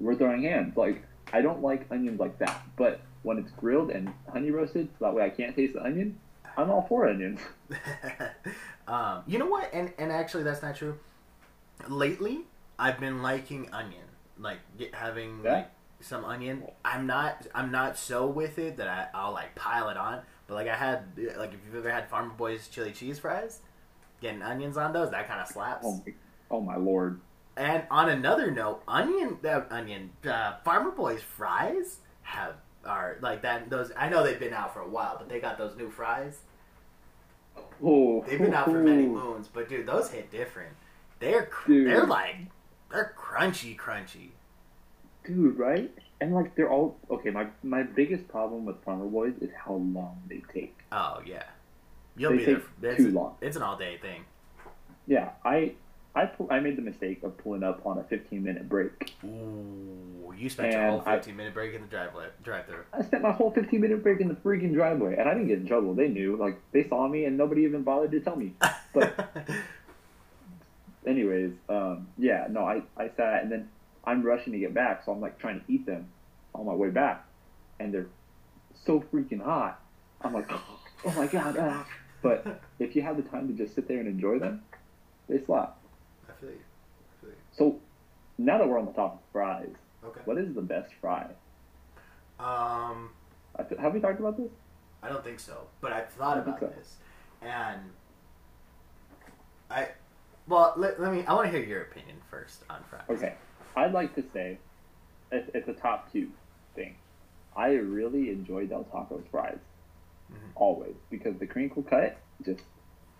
we're 0.00 0.14
throwing 0.14 0.42
hands. 0.42 0.76
Like 0.76 1.02
I 1.32 1.42
don't 1.42 1.62
like 1.62 1.86
onions 1.90 2.18
like 2.18 2.38
that. 2.38 2.62
But 2.76 3.00
when 3.22 3.38
it's 3.38 3.50
grilled 3.52 3.90
and 3.90 4.12
honey 4.32 4.50
roasted, 4.50 4.88
so 4.98 5.04
that 5.06 5.14
way 5.14 5.22
I 5.22 5.30
can't 5.30 5.54
taste 5.54 5.74
the 5.74 5.82
onion, 5.82 6.18
I'm 6.56 6.70
all 6.70 6.86
for 6.88 7.08
onions. 7.08 7.40
um, 8.88 9.22
you 9.26 9.38
know 9.38 9.46
what? 9.46 9.70
And 9.72 9.92
and 9.98 10.10
actually, 10.10 10.42
that's 10.42 10.62
not 10.62 10.76
true. 10.76 10.98
Lately, 11.88 12.40
I've 12.78 12.98
been 12.98 13.22
liking 13.22 13.72
onion, 13.72 14.04
like 14.38 14.58
get, 14.78 14.94
having 14.94 15.40
Yeah? 15.44 15.52
like 15.52 15.70
some 16.00 16.24
onion. 16.24 16.64
I'm 16.84 17.06
not 17.06 17.46
I'm 17.54 17.70
not 17.70 17.96
so 17.96 18.26
with 18.26 18.58
it 18.58 18.76
that 18.78 18.88
I, 18.88 19.08
I'll 19.14 19.32
like 19.32 19.54
pile 19.54 19.88
it 19.88 19.96
on. 19.96 20.20
But 20.46 20.54
like 20.54 20.68
I 20.68 20.74
had 20.76 21.04
like 21.36 21.52
if 21.54 21.60
you've 21.66 21.76
ever 21.76 21.90
had 21.90 22.08
Farmer 22.10 22.34
Boys 22.34 22.68
chili 22.68 22.92
cheese 22.92 23.18
fries, 23.18 23.60
getting 24.20 24.42
onions 24.42 24.76
on 24.76 24.92
those 24.92 25.10
that 25.10 25.28
kind 25.28 25.40
of 25.40 25.46
slaps. 25.48 25.84
Oh 25.86 26.02
my, 26.04 26.12
oh 26.50 26.60
my 26.60 26.76
lord. 26.76 27.20
And 27.60 27.82
on 27.90 28.08
another 28.08 28.50
note, 28.50 28.82
onion 28.88 29.36
uh, 29.44 29.60
onion 29.70 30.12
uh, 30.26 30.54
Farmer 30.64 30.92
Boys 30.92 31.20
fries 31.20 31.98
have 32.22 32.54
are 32.86 33.18
like 33.20 33.42
that. 33.42 33.68
Those 33.68 33.92
I 33.98 34.08
know 34.08 34.24
they've 34.24 34.40
been 34.40 34.54
out 34.54 34.72
for 34.72 34.80
a 34.80 34.88
while, 34.88 35.16
but 35.18 35.28
they 35.28 35.40
got 35.40 35.58
those 35.58 35.76
new 35.76 35.90
fries. 35.90 36.38
Oh, 37.84 38.24
They've 38.26 38.38
been 38.38 38.54
out 38.54 38.64
for 38.64 38.78
many 38.78 39.04
moons, 39.04 39.48
but 39.52 39.68
dude, 39.68 39.84
those 39.86 40.10
hit 40.10 40.30
different. 40.30 40.74
They're 41.18 41.44
cr- 41.44 41.84
they're 41.84 42.06
like 42.06 42.36
they're 42.90 43.14
crunchy, 43.14 43.76
crunchy. 43.76 44.30
dude, 45.26 45.58
right? 45.58 45.92
And 46.18 46.34
like 46.34 46.54
they're 46.56 46.70
all 46.70 46.96
okay. 47.10 47.28
My 47.28 47.48
my 47.62 47.82
biggest 47.82 48.26
problem 48.26 48.64
with 48.64 48.82
Farmer 48.84 49.04
Boys 49.04 49.34
is 49.42 49.50
how 49.54 49.74
long 49.74 50.22
they 50.30 50.42
take. 50.50 50.78
Oh 50.92 51.20
yeah, 51.26 51.42
you'll 52.16 52.30
They 52.30 52.38
be 52.38 52.44
there. 52.46 52.60
For, 52.60 52.86
it's, 52.86 52.96
too 52.96 53.10
long. 53.10 53.34
It's 53.42 53.56
an 53.58 53.62
all 53.62 53.76
day 53.76 53.98
thing. 53.98 54.24
Yeah, 55.06 55.32
I 55.44 55.74
I 56.14 56.26
pull, 56.26 56.48
I 56.50 56.58
made 56.60 56.76
the 56.76 56.82
mistake 56.82 57.22
of 57.22 57.36
pulling 57.38 57.62
up 57.62 57.86
on 57.86 57.98
a 57.98 58.02
15 58.04 58.42
minute 58.42 58.68
break. 58.68 59.14
Ooh, 59.24 60.34
you 60.36 60.50
spent 60.50 60.72
your 60.72 60.80
And 60.82 60.90
whole 60.90 61.02
I- 61.06 61.16
15 61.16 61.36
minute 61.36 61.54
break 61.54 61.72
in 61.74 61.82
the 61.82 61.86
driveway 61.86 62.26
drive 62.42 62.66
through. 62.66 62.82
I 62.92 63.02
spent 63.02 63.22
my 63.22 63.30
whole 63.32 63.50
15 63.52 63.80
minute 63.80 64.02
break 64.02 64.20
in 64.20 64.26
the 64.28 64.34
freaking 64.34 64.74
driveway, 64.74 65.16
and 65.16 65.28
I 65.28 65.34
didn't 65.34 65.48
get 65.48 65.58
in 65.58 65.66
trouble. 65.66 65.94
They 65.94 66.08
knew, 66.08 66.36
like 66.36 66.58
they 66.72 66.88
saw 66.88 67.06
me, 67.06 67.24
and 67.26 67.36
nobody 67.38 67.62
even 67.62 67.82
bothered 67.82 68.10
to 68.12 68.20
tell 68.20 68.34
me. 68.36 68.54
But 68.92 69.30
anyways, 71.06 71.52
um, 71.68 72.08
yeah, 72.18 72.46
no, 72.50 72.64
I, 72.64 72.82
I 72.96 73.10
sat 73.16 73.42
and 73.42 73.52
then 73.52 73.68
I'm 74.04 74.22
rushing 74.22 74.52
to 74.52 74.58
get 74.58 74.74
back, 74.74 75.04
so 75.04 75.12
I'm 75.12 75.20
like 75.20 75.38
trying 75.38 75.60
to 75.60 75.72
eat 75.72 75.86
them 75.86 76.08
on 76.54 76.66
my 76.66 76.74
way 76.74 76.90
back, 76.90 77.24
and 77.78 77.92
they're 77.94 78.08
so 78.84 79.00
freaking 79.12 79.42
hot. 79.42 79.80
I'm 80.22 80.32
like, 80.34 80.50
oh 80.50 81.12
my 81.16 81.26
god! 81.26 81.56
Ah. 81.58 81.86
But 82.22 82.60
if 82.78 82.94
you 82.94 83.02
have 83.02 83.16
the 83.16 83.22
time 83.22 83.48
to 83.48 83.54
just 83.54 83.74
sit 83.74 83.88
there 83.88 83.98
and 84.00 84.08
enjoy 84.08 84.38
them, 84.38 84.62
they 85.28 85.42
slap. 85.44 85.78
I 86.40 86.46
feel 86.46 86.50
you. 86.50 86.56
I 86.58 87.20
feel 87.20 87.30
you. 87.30 87.36
So 87.52 87.80
now 88.38 88.58
that 88.58 88.68
we're 88.68 88.78
on 88.78 88.86
the 88.86 88.92
topic 88.92 89.20
of 89.20 89.32
fries, 89.32 89.68
Okay. 90.02 90.20
what 90.24 90.38
is 90.38 90.54
the 90.54 90.62
best 90.62 90.92
fry? 91.00 91.26
Um, 92.38 93.10
Have 93.78 93.92
we 93.92 94.00
talked 94.00 94.18
about 94.18 94.38
this? 94.38 94.50
I 95.02 95.08
don't 95.10 95.22
think 95.22 95.40
so, 95.40 95.66
but 95.82 95.92
I've 95.92 96.08
thought 96.10 96.38
about 96.38 96.60
so. 96.60 96.66
this, 96.68 96.96
and 97.42 97.80
I, 99.70 99.88
well, 100.48 100.72
let, 100.76 100.98
let 101.00 101.12
me. 101.12 101.24
I 101.26 101.34
want 101.34 101.50
to 101.50 101.56
hear 101.58 101.66
your 101.66 101.82
opinion 101.82 102.16
first 102.30 102.64
on 102.70 102.82
fries. 102.88 103.04
Okay, 103.10 103.34
I'd 103.76 103.92
like 103.92 104.14
to 104.14 104.24
say 104.32 104.58
it's, 105.32 105.50
it's 105.54 105.68
a 105.68 105.74
top 105.74 106.10
two 106.12 106.30
thing. 106.74 106.96
I 107.56 107.72
really 107.72 108.30
enjoy 108.30 108.66
Del 108.66 108.84
Taco's 108.84 109.24
fries, 109.30 109.58
Mhm. 110.32 110.36
always 110.54 110.94
because 111.10 111.38
the 111.38 111.46
crinkle 111.46 111.82
cut 111.82 112.18
just. 112.44 112.62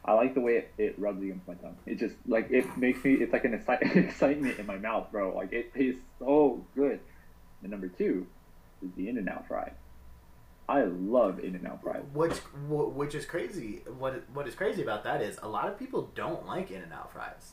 I 0.05 0.15
like 0.15 0.35
the 0.35 0.41
way 0.41 0.57
it, 0.57 0.73
it 0.79 0.99
rubs 0.99 1.23
against 1.23 1.47
my 1.47 1.55
tongue. 1.55 1.77
It 1.87 1.99
just 1.99 2.15
like 2.27 2.51
it 2.51 2.77
makes 2.79 3.05
me. 3.05 3.15
It's 3.15 3.33
like 3.33 3.45
an 3.45 3.59
exci- 3.59 3.97
excitement 4.09 4.59
in 4.59 4.67
my 4.67 4.77
mouth, 4.79 5.13
bro. 5.13 5.35
Like 5.35 5.53
it 5.53 5.75
tastes 5.75 6.01
so 6.19 6.65
good. 6.75 7.01
And 7.63 7.71
number 7.71 7.89
two 7.89 8.27
is 8.83 8.91
the 8.97 9.09
In 9.09 9.19
and 9.19 9.29
Out 9.29 9.47
fry. 9.47 9.73
I 10.69 10.83
love 10.85 11.41
In 11.41 11.55
and 11.55 11.67
Out 11.67 11.83
fries. 11.83 12.03
Which 12.15 12.37
which 12.69 13.15
is 13.15 13.27
crazy. 13.27 13.83
What 13.99 14.25
what 14.33 14.49
is 14.49 14.55
crazy 14.55 14.83
about 14.83 15.05
that 15.05 15.21
is 15.21 15.39
a 15.43 15.49
lot 15.49 15.69
of 15.69 15.79
people 15.79 16.11
don't 16.15 16.47
like 16.47 16.71
In 16.71 16.81
and 16.83 16.93
Out 16.93 17.13
fries. 17.13 17.53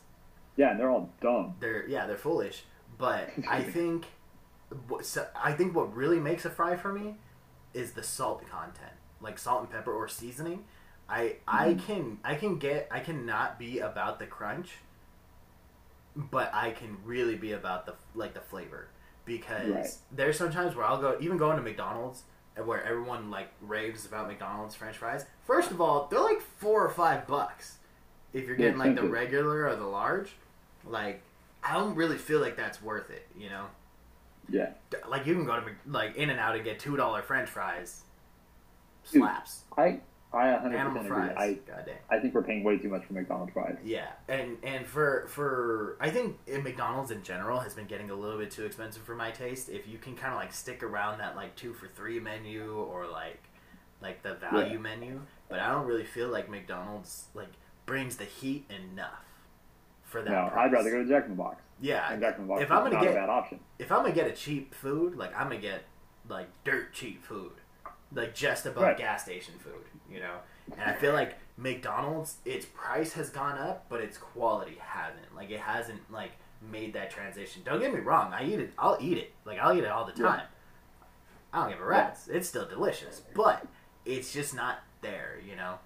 Yeah, 0.55 0.71
and 0.71 0.79
they're 0.79 0.89
all 0.89 1.09
dumb. 1.21 1.55
They're 1.59 1.85
yeah 1.87 2.07
they're 2.07 2.17
foolish, 2.17 2.63
but 2.97 3.29
I 3.49 3.61
think 3.61 4.05
what- 4.87 5.05
so 5.05 5.27
I 5.35 5.51
think 5.51 5.75
what 5.75 5.93
really 5.93 6.19
makes 6.19 6.45
a 6.45 6.49
fry 6.49 6.77
for 6.77 6.93
me 6.93 7.17
is 7.73 7.91
the 7.91 8.03
salt 8.03 8.47
content, 8.49 8.93
like 9.19 9.37
salt 9.37 9.61
and 9.63 9.69
pepper 9.69 9.93
or 9.93 10.07
seasoning. 10.07 10.63
I 11.09 11.37
I 11.47 11.69
Mm-hmm. 11.69 11.85
can 11.85 12.17
I 12.23 12.35
can 12.35 12.57
get 12.57 12.87
I 12.91 12.99
cannot 12.99 13.57
be 13.59 13.79
about 13.79 14.19
the 14.19 14.25
crunch, 14.25 14.71
but 16.15 16.53
I 16.53 16.71
can 16.71 16.97
really 17.05 17.35
be 17.35 17.53
about 17.53 17.85
the 17.85 17.95
like 18.15 18.33
the 18.33 18.41
flavor 18.41 18.87
because 19.25 19.69
Right. 19.69 19.97
there's 20.11 20.37
sometimes 20.37 20.75
where 20.75 20.85
I'll 20.85 20.99
go 21.01 21.17
even 21.19 21.37
going 21.37 21.57
to 21.57 21.63
McDonald's 21.63 22.23
where 22.63 22.83
everyone 22.83 23.29
like 23.29 23.49
raves 23.61 24.05
about 24.05 24.27
McDonald's 24.27 24.73
French 24.75 24.97
fries. 24.97 25.25
First 25.45 25.69
of 25.69 25.79
all, 25.79 26.07
they're 26.09 26.19
like 26.19 26.41
four 26.41 26.83
or 26.83 26.89
five 26.89 27.27
bucks 27.27 27.77
if 28.33 28.47
you're 28.47 28.55
getting 28.55 28.79
like 28.79 28.95
the 28.95 29.03
regular 29.03 29.67
or 29.67 29.75
the 29.75 29.85
large. 29.85 30.31
Like 30.85 31.21
I 31.63 31.73
don't 31.73 31.95
really 31.95 32.17
feel 32.17 32.39
like 32.39 32.57
that's 32.57 32.81
worth 32.81 33.09
it. 33.11 33.27
You 33.37 33.49
know, 33.49 33.65
Yeah. 34.49 34.71
like 35.07 35.25
you 35.27 35.35
can 35.35 35.45
go 35.45 35.59
to 35.59 35.65
like 35.85 36.15
In 36.15 36.29
and 36.31 36.39
Out 36.39 36.55
and 36.55 36.63
get 36.63 36.79
two 36.79 36.97
dollar 36.97 37.21
French 37.21 37.47
fries. 37.49 38.01
Dude, 39.11 39.21
Slaps. 39.21 39.61
I 39.77 39.99
I 40.33 40.47
100% 40.47 40.73
Animal 40.73 40.97
agree. 40.97 41.07
fries. 41.09 41.35
I 41.37 41.53
God 41.71 41.83
damn. 41.85 41.95
I 42.09 42.19
think 42.19 42.33
we're 42.33 42.43
paying 42.43 42.63
way 42.63 42.77
too 42.77 42.89
much 42.89 43.05
for 43.05 43.13
McDonald's 43.13 43.53
fries. 43.53 43.77
Yeah, 43.83 44.07
and 44.27 44.57
and 44.63 44.85
for 44.85 45.25
for 45.29 45.97
I 46.01 46.09
think 46.09 46.37
in 46.47 46.63
McDonald's 46.63 47.11
in 47.11 47.23
general 47.23 47.59
has 47.61 47.73
been 47.73 47.85
getting 47.87 48.09
a 48.09 48.15
little 48.15 48.37
bit 48.37 48.51
too 48.51 48.65
expensive 48.65 49.03
for 49.03 49.15
my 49.15 49.31
taste. 49.31 49.69
If 49.69 49.87
you 49.87 49.97
can 49.97 50.15
kind 50.15 50.33
of 50.33 50.39
like 50.39 50.51
stick 50.53 50.83
around 50.83 51.19
that 51.19 51.35
like 51.37 51.55
two 51.55 51.73
for 51.73 51.87
three 51.87 52.19
menu 52.19 52.73
or 52.75 53.07
like 53.07 53.41
like 54.01 54.21
the 54.21 54.35
value 54.35 54.73
Yeah. 54.73 54.77
menu, 54.79 55.21
but 55.49 55.59
I 55.59 55.71
don't 55.71 55.85
really 55.87 56.03
feel 56.05 56.27
like 56.27 56.49
McDonald's 56.49 57.27
like 57.33 57.53
brings 57.85 58.17
the 58.17 58.25
heat 58.25 58.69
enough 58.69 59.23
for 60.03 60.21
that. 60.21 60.29
No, 60.29 60.49
price. 60.49 60.65
I'd 60.67 60.71
rather 60.73 60.91
go 60.91 61.03
to 61.03 61.07
Jack 61.09 61.23
in 61.25 61.31
the 61.31 61.35
Box. 61.37 61.61
Yeah, 61.79 62.11
And 62.11 62.21
Jack 62.21 62.35
in 62.37 62.41
the 62.43 62.47
Box 62.49 62.63
if 62.63 62.71
I'm 62.71 62.83
gonna 62.83 62.95
not 62.95 63.03
get- 63.03 63.11
a 63.11 63.15
bad 63.15 63.29
option. 63.29 63.59
if 63.79 63.91
I'm 63.91 64.01
gonna 64.01 64.13
get 64.13 64.27
a 64.27 64.33
cheap 64.33 64.73
food, 64.75 65.15
like 65.15 65.33
I'm 65.35 65.47
gonna 65.47 65.61
get 65.61 65.83
like 66.27 66.47
dirt 66.65 66.91
cheap 66.93 67.23
food, 67.23 67.53
like 68.13 68.33
just 68.35 68.65
above 68.65 68.83
Right. 68.83 68.97
gas 68.97 69.23
station 69.23 69.53
food, 69.59 69.83
you 70.09 70.19
know. 70.19 70.37
And 70.71 70.81
I 70.89 70.93
feel 70.93 71.13
like 71.13 71.35
McDonald's, 71.57 72.37
its 72.45 72.65
price 72.65 73.13
has 73.13 73.29
gone 73.29 73.57
up, 73.57 73.85
but 73.89 74.01
its 74.01 74.17
quality 74.17 74.77
hasn't. 74.79 75.35
Like 75.35 75.49
it 75.49 75.59
hasn't 75.59 76.11
like 76.11 76.31
made 76.61 76.93
that 76.93 77.11
transition. 77.11 77.61
Don't 77.65 77.79
get 77.79 77.93
me 77.93 77.99
wrong, 77.99 78.33
I 78.33 78.43
eat 78.45 78.59
it. 78.59 78.73
I'll 78.77 78.97
eat 78.99 79.17
it. 79.17 79.33
Like 79.45 79.59
I'll 79.59 79.75
eat 79.77 79.83
it 79.83 79.89
all 79.91 80.05
the 80.05 80.13
Yeah. 80.21 80.27
time. 80.27 80.47
I 81.53 81.61
don't 81.61 81.69
give 81.71 81.81
a 81.81 81.85
rat's. 81.85 82.27
It's 82.27 82.47
still 82.49 82.67
delicious, 82.67 83.21
but 83.33 83.65
it's 84.05 84.33
just 84.33 84.53
not 84.55 84.79
there, 85.01 85.39
you 85.47 85.55
know. 85.55 85.79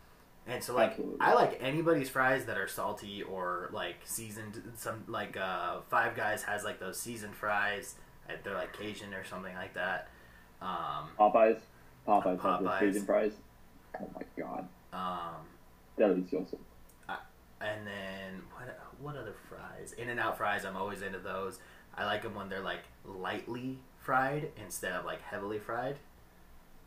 And 0.47 0.63
so 0.63 0.73
like 0.73 0.91
Absolutely. 0.91 1.17
I 1.21 1.33
like 1.33 1.59
anybody's 1.61 2.09
fries 2.09 2.45
that 2.45 2.57
are 2.57 2.67
salty 2.67 3.21
or 3.21 3.69
like 3.71 3.97
seasoned. 4.05 4.61
Some 4.75 5.03
like 5.07 5.37
uh, 5.37 5.81
Five 5.89 6.15
Guys 6.15 6.43
has 6.43 6.63
like 6.63 6.79
those 6.79 6.99
seasoned 6.99 7.35
fries. 7.35 7.95
They're 8.43 8.55
like 8.55 8.73
Cajun 8.77 9.13
or 9.13 9.23
something 9.25 9.53
like 9.55 9.73
that. 9.75 10.07
Um, 10.61 11.09
Popeyes. 11.19 11.59
Popeyes, 12.07 12.39
Popeyes. 12.39 12.63
those 12.63 12.79
Cajun 12.79 13.05
fries. 13.05 13.31
Oh 13.99 14.09
my 14.15 14.21
god. 14.43 14.67
um, 14.93 15.45
Delicioso. 15.97 16.57
and 17.61 17.85
then 17.85 18.41
what 18.55 18.79
what 18.99 19.15
other 19.15 19.33
fries? 19.49 19.93
In 19.93 20.09
and 20.09 20.19
Out 20.19 20.37
fries. 20.37 20.65
I'm 20.65 20.77
always 20.77 21.01
into 21.01 21.19
those. 21.19 21.59
I 21.95 22.05
like 22.05 22.23
them 22.23 22.35
when 22.35 22.49
they're 22.49 22.61
like 22.61 22.83
lightly 23.05 23.77
fried 23.99 24.49
instead 24.63 24.93
of 24.93 25.05
like 25.05 25.21
heavily 25.21 25.59
fried. 25.59 25.97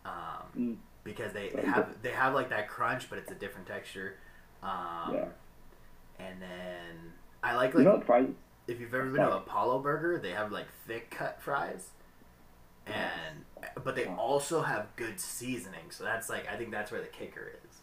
Um, 0.05 0.13
Mm. 0.59 0.77
because 1.05 1.33
they, 1.33 1.49
they 1.51 1.63
have 1.63 1.89
they 2.03 2.11
have 2.13 2.35
like 2.35 2.51
that 2.51 2.69
crunch, 2.69 3.09
but 3.09 3.19
it's 3.19 3.31
a 3.31 3.35
different 3.35 3.67
texture. 3.67 4.17
Um, 4.63 5.13
yeah. 5.15 5.25
And 6.19 6.41
then 6.41 7.13
I 7.43 7.55
like 7.57 7.73
You 7.75 7.81
like 7.81 7.87
know 7.87 8.01
fries? 8.01 8.29
if 8.67 8.81
you've 8.81 8.95
ever 8.95 9.07
been 9.11 9.21
to 9.27 9.37
Apollo 9.37 9.81
Burger, 9.81 10.19
they 10.19 10.31
have 10.31 10.51
like 10.53 10.67
thick 10.87 11.11
cut 11.11 11.41
fries, 11.43 11.89
and 12.87 13.45
but 13.83 13.97
they 13.97 14.07
also 14.07 14.63
have 14.63 14.87
good 14.97 15.21
seasoning. 15.21 15.91
So 15.91 16.05
that's 16.05 16.29
like 16.29 16.49
I 16.51 16.57
think 16.57 16.71
that's 16.71 16.91
where 16.91 17.01
the 17.01 17.09
kicker 17.09 17.53
is. 17.65 17.81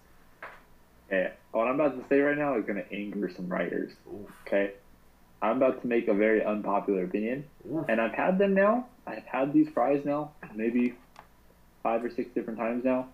Okay. 1.07 1.33
What 1.51 1.67
I'm 1.67 1.79
about 1.79 2.01
to 2.01 2.07
say 2.07 2.21
right 2.21 2.37
now 2.37 2.57
is 2.57 2.65
going 2.65 2.81
to 2.81 2.93
anger 2.93 3.29
some 3.35 3.49
riders. 3.49 3.91
Oof. 4.07 4.31
Okay. 4.47 4.71
I'm 5.41 5.57
about 5.57 5.81
to 5.81 5.87
make 5.87 6.07
a 6.07 6.13
very 6.13 6.43
unpopular 6.43 7.03
opinion, 7.03 7.45
Oof. 7.69 7.85
and 7.89 7.99
I've 7.99 8.13
had 8.13 8.37
them 8.37 8.53
now. 8.53 8.85
I've 9.07 9.25
had 9.25 9.53
these 9.53 9.67
fries 9.69 10.05
now, 10.05 10.31
maybe 10.53 10.93
five 11.81 12.03
or 12.03 12.11
six 12.11 12.29
different 12.35 12.59
times 12.59 12.85
now, 12.85 13.07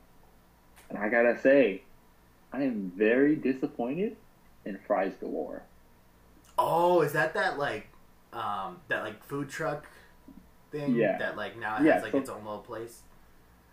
and 0.89 0.97
I 0.97 1.07
gotta 1.07 1.39
say, 1.39 1.83
I 2.51 2.63
am 2.63 2.91
very 2.95 3.37
disappointed 3.37 4.17
in 4.65 4.77
fries 4.85 5.13
galore. 5.21 5.63
Oh, 6.57 7.01
is 7.01 7.13
that 7.13 7.33
that 7.35 7.57
like 7.57 7.87
um 8.33 8.81
that 8.89 9.03
like 9.03 9.23
food 9.23 9.49
truck 9.49 9.87
thing? 10.79 10.95
Yeah. 10.95 11.17
That 11.17 11.37
like 11.37 11.57
now 11.59 11.77
it 11.77 11.83
Yeah, 11.83 11.93
has 11.95 12.03
like 12.03 12.11
so- 12.13 12.17
its 12.19 12.29
own 12.29 12.43
little 12.43 12.59
place. 12.59 13.01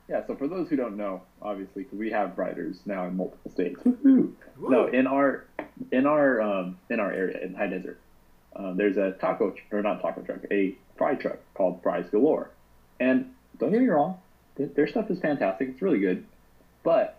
Yeah, 0.07 0.27
so 0.27 0.35
for 0.37 0.47
those 0.49 0.69
who 0.69 0.77
don't 0.77 0.99
know, 0.99 1.23
obviously, 1.41 1.85
because 1.85 1.99
we 1.99 2.11
have 2.11 2.37
riders 2.37 2.77
now 2.85 3.07
in 3.07 3.17
multiple 3.17 3.51
states. 3.51 3.81
Woohoo! 3.85 4.33
Woo. 4.59 4.69
No, 4.71 4.87
in 4.87 5.07
our 5.07 5.45
in 5.93 6.05
our 6.07 6.43
um, 6.43 6.79
in 6.91 7.01
our 7.01 7.11
area 7.11 7.43
in 7.43 7.55
High 7.55 7.69
Desert, 7.69 7.99
um, 8.55 8.77
there's 8.77 8.99
a 8.99 9.13
taco 9.13 9.55
or 9.73 9.81
not 9.83 10.03
taco 10.03 10.21
truck, 10.21 10.41
a 10.51 10.75
fry 10.99 11.15
truck 11.15 11.39
called 11.55 11.83
Fries 11.83 12.05
Galore, 12.11 12.51
and 13.01 13.33
don't 13.59 13.73
get 13.73 13.81
me 13.81 13.89
wrong, 13.89 14.19
th- 14.59 14.75
their 14.75 14.87
stuff 14.87 15.11
is 15.11 15.19
fantastic. 15.21 15.71
It's 15.71 15.81
really 15.81 16.01
good, 16.01 16.27
but 16.83 17.19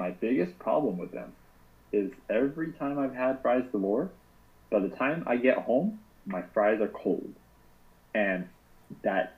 my 0.00 0.10
biggest 0.10 0.58
problem 0.58 0.98
with 0.98 1.12
them 1.12 1.32
is 1.92 2.10
every 2.28 2.72
time 2.72 2.98
I've 2.98 3.14
had 3.14 3.40
Fries 3.40 3.64
Galore, 3.70 4.10
by 4.68 4.80
the 4.80 4.88
time 4.88 5.22
I 5.28 5.36
get 5.36 5.58
home, 5.58 6.00
my 6.26 6.42
fries 6.52 6.80
are 6.80 6.88
cold, 6.88 7.32
and 8.14 8.48
that 9.02 9.36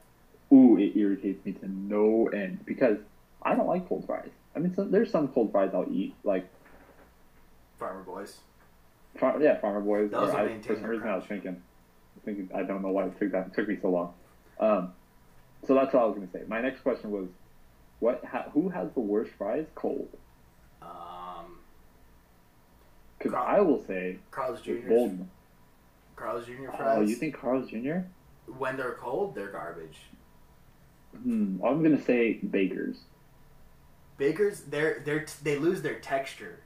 ooh 0.53 0.77
it 0.79 0.97
irritates 0.97 1.45
me 1.45 1.53
to 1.53 1.69
no 1.69 2.29
end 2.29 2.65
because 2.65 2.99
I 3.43 3.55
don't 3.55 3.67
like 3.67 3.89
cold 3.89 4.07
fries. 4.07 4.31
I 4.55 4.59
mean, 4.59 4.75
so, 4.75 4.85
there's 4.85 5.11
some 5.11 5.29
cold 5.29 5.53
fries 5.53 5.71
I'll 5.75 5.87
eat 5.91 6.15
like. 6.25 6.49
Farmer 7.79 8.03
Boys. 8.03 8.39
Far, 9.17 9.41
yeah, 9.43 9.59
Farmer 9.59 9.81
Boys. 9.81 10.11
Those 10.11 10.31
or 10.31 10.39
I, 10.39 10.59
for 10.61 10.75
some 10.75 10.85
reason, 10.85 11.09
I 11.09 11.17
was 11.17 11.25
thinking, 11.25 11.63
thinking, 12.25 12.51
I 12.55 12.63
don't 12.63 12.83
know 12.83 12.91
why 12.91 13.07
it 13.07 13.19
took 13.19 13.33
that 13.33 13.49
it 13.49 13.55
took 13.55 13.69
me 13.69 13.79
so 13.81 13.91
long. 13.91 14.15
Um, 14.61 14.93
so 15.67 15.75
that's 15.75 15.95
all 15.95 16.03
I 16.03 16.07
was 16.07 16.17
going 16.17 16.29
to 16.29 16.33
say. 16.33 16.45
My 16.47 16.61
next 16.61 16.81
question 16.81 17.11
was, 17.11 17.29
what? 18.01 18.25
Ha, 18.25 18.47
who 18.53 18.69
has 18.69 18.91
the 18.93 19.01
worst 19.01 19.33
fries 19.37 19.67
cold? 19.75 20.09
Um, 20.81 21.59
Because 23.19 23.35
I 23.35 23.61
will 23.61 23.85
say 23.85 24.19
Carl's 24.31 24.61
Jr. 24.61 24.89
Bolden. 24.89 25.31
Carl's 26.17 26.47
Jr. 26.47 26.71
fries. 26.77 26.99
Oh, 26.99 27.01
you 27.01 27.15
think 27.15 27.39
Carl's 27.39 27.71
Jr.? 27.71 28.01
When 28.47 28.77
they're 28.77 28.95
cold, 28.95 29.35
they're 29.35 29.51
garbage. 29.51 29.99
Hmm, 31.23 31.63
I'm 31.65 31.83
gonna 31.83 32.01
say 32.03 32.35
Baker's. 32.35 32.97
Bakers, 34.19 34.63
they're 34.63 35.01
they're 35.05 35.27
they 35.43 35.59
lose 35.59 35.83
their 35.83 35.99
texture. 36.01 36.61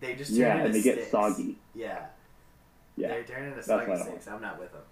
They 0.00 0.14
just 0.14 0.30
turn 0.36 0.40
Yeah, 0.40 0.56
and 0.64 0.74
they 0.74 0.82
get 0.82 1.10
soggy. 1.10 1.56
Yeah, 1.74 2.06
Yeah, 2.96 3.08
they're 3.08 3.24
turning 3.24 3.50
into 3.50 3.62
soggy 3.62 3.96
sticks. 3.96 4.26
I'm 4.28 4.40
not 4.42 4.58
with 4.58 4.72
them, 4.72 4.82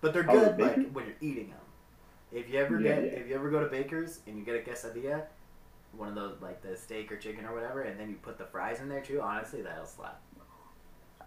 but 0.00 0.12
they're 0.12 0.26
Oh, 0.28 0.52
good 0.52 0.58
like 0.60 0.90
when 0.92 1.06
you're 1.06 1.16
eating 1.20 1.48
them. 1.50 1.58
If 2.30 2.48
you 2.50 2.58
ever 2.60 2.80
Yeah, 2.80 3.00
get 3.00 3.04
yeah. 3.04 3.18
if 3.18 3.28
you 3.28 3.34
ever 3.34 3.50
go 3.50 3.60
to 3.60 3.66
Baker's 3.68 4.20
and 4.26 4.38
you 4.38 4.44
get 4.44 4.54
a 4.56 4.58
quesadilla, 4.70 5.22
one 5.92 6.08
of 6.08 6.14
those 6.14 6.40
like 6.40 6.62
the 6.62 6.76
steak 6.76 7.10
or 7.10 7.16
chicken 7.16 7.44
or 7.44 7.54
whatever, 7.54 7.82
and 7.82 7.98
then 7.98 8.08
you 8.10 8.16
put 8.16 8.38
the 8.38 8.44
fries 8.46 8.80
in 8.80 8.88
there 8.88 9.00
too. 9.02 9.20
Honestly, 9.20 9.62
that'll 9.62 9.86
slap. 9.86 10.20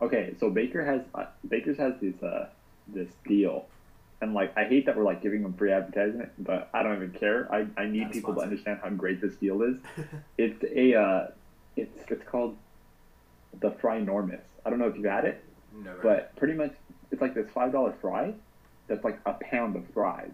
Okay, 0.02 0.34
so 0.40 0.50
Baker 0.50 0.84
has 0.86 1.02
uh, 1.16 1.26
Baker's 1.48 1.78
has 1.78 1.94
this 2.02 2.22
uh 2.22 2.50
this 2.88 3.10
deal, 3.28 3.66
and 4.22 4.34
like 4.34 4.58
I 4.58 4.66
hate 4.66 4.86
that 4.86 4.96
we're 4.96 5.04
like 5.04 5.22
giving 5.22 5.44
them 5.44 5.54
free 5.54 5.72
advertisement, 5.72 6.30
but 6.40 6.70
I 6.74 6.84
don't 6.84 6.96
even 6.96 7.12
care. 7.12 7.52
I, 7.52 7.68
I 7.78 7.86
need 7.86 8.04
Not 8.04 8.12
people 8.14 8.36
to 8.36 8.42
understand 8.42 8.80
how 8.82 8.90
great 8.90 9.22
this 9.22 9.36
deal 9.36 9.62
is. 9.62 9.76
It's 10.38 10.64
a 10.64 10.96
uh, 10.96 11.28
it's 11.76 11.98
it's 12.10 12.24
called 12.30 12.58
the 13.62 13.72
Fry 13.72 13.98
Enormous. 13.98 14.42
I 14.66 14.70
don't 14.70 14.80
know 14.80 14.88
if 14.88 14.96
you've 14.96 15.06
had 15.06 15.26
it, 15.26 15.44
but 16.02 16.36
pretty 16.36 16.54
much 16.54 16.74
it's 17.12 17.22
like 17.22 17.34
this 17.34 17.50
five 17.54 17.72
dollar 17.72 17.94
fry 18.02 18.34
that's 18.88 19.04
like 19.04 19.20
a 19.26 19.34
pound 19.34 19.76
of 19.76 19.84
fries. 19.94 20.32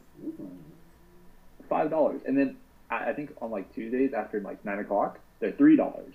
Five 1.69 1.89
dollars, 1.89 2.21
and 2.25 2.37
then 2.37 2.57
I, 2.89 3.09
I 3.09 3.13
think 3.13 3.31
on 3.41 3.51
like 3.51 3.73
Tuesdays 3.73 4.13
after 4.13 4.39
like 4.41 4.63
nine 4.65 4.79
o'clock, 4.79 5.19
they're 5.39 5.51
three 5.51 5.75
dollars. 5.75 6.13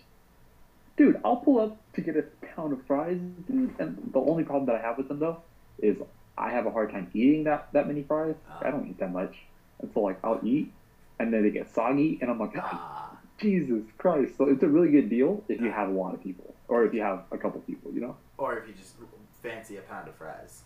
Dude, 0.97 1.21
I'll 1.25 1.37
pull 1.37 1.61
up 1.61 1.79
to 1.95 2.01
get 2.01 2.17
a 2.17 2.25
pound 2.55 2.73
of 2.73 2.85
fries, 2.87 3.19
dude. 3.49 3.75
And 3.79 4.11
the 4.13 4.21
only 4.21 4.45
problem 4.45 4.67
that 4.67 4.77
I 4.77 4.81
have 4.81 4.97
with 4.97 5.09
them 5.09 5.19
though 5.19 5.43
is 5.79 5.97
I 6.39 6.51
have 6.51 6.67
a 6.67 6.71
hard 6.71 6.91
time 6.91 7.11
eating 7.15 7.45
that 7.45 7.69
that 7.73 7.87
many 7.87 8.03
fries. 8.03 8.35
I 8.61 8.71
don't 8.71 8.89
eat 8.89 8.99
that 8.99 9.13
much, 9.13 9.35
and 9.81 9.91
so 9.93 10.01
like 10.01 10.19
I'll 10.25 10.41
eat, 10.43 10.73
and 11.19 11.33
then 11.33 11.43
they 11.43 11.51
get 11.51 11.73
soggy, 11.75 12.19
and 12.21 12.31
I'm 12.31 12.39
like, 12.39 12.53
Ah, 12.57 13.17
Jesus 13.39 13.83
Christ! 13.99 14.37
So 14.39 14.45
it's 14.49 14.63
a 14.63 14.69
really 14.69 14.91
good 14.91 15.09
deal 15.11 15.43
if 15.49 15.61
you 15.61 15.71
have 15.71 15.89
a 15.89 15.93
lot 15.93 16.15
of 16.15 16.23
people, 16.23 16.55
or 16.69 16.85
if 16.85 16.93
you 16.95 17.01
have 17.03 17.25
a 17.33 17.39
couple 17.39 17.61
people, 17.63 17.91
you 17.93 18.01
know. 18.01 18.17
or 18.39 18.59
if 18.59 18.67
you 18.69 18.75
just 18.75 18.95
fancy 19.43 19.77
a 19.77 19.83
pound 19.83 20.09
of 20.09 20.15
fries. 20.17 20.63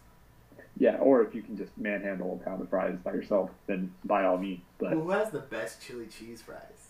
Yeah, 0.76 0.96
or 0.96 1.22
if 1.22 1.34
you 1.34 1.42
can 1.42 1.56
just 1.56 1.76
manhandle 1.76 2.38
a 2.40 2.44
pound 2.44 2.62
of 2.62 2.68
fries 2.70 2.96
by 3.04 3.12
yourself, 3.12 3.50
then 3.66 3.92
by 4.04 4.24
all 4.24 4.38
means. 4.38 4.60
But 4.78 4.92
Who 4.92 5.10
has 5.10 5.30
the 5.30 5.40
best 5.40 5.82
chili 5.82 6.06
cheese 6.06 6.42
fries? 6.42 6.88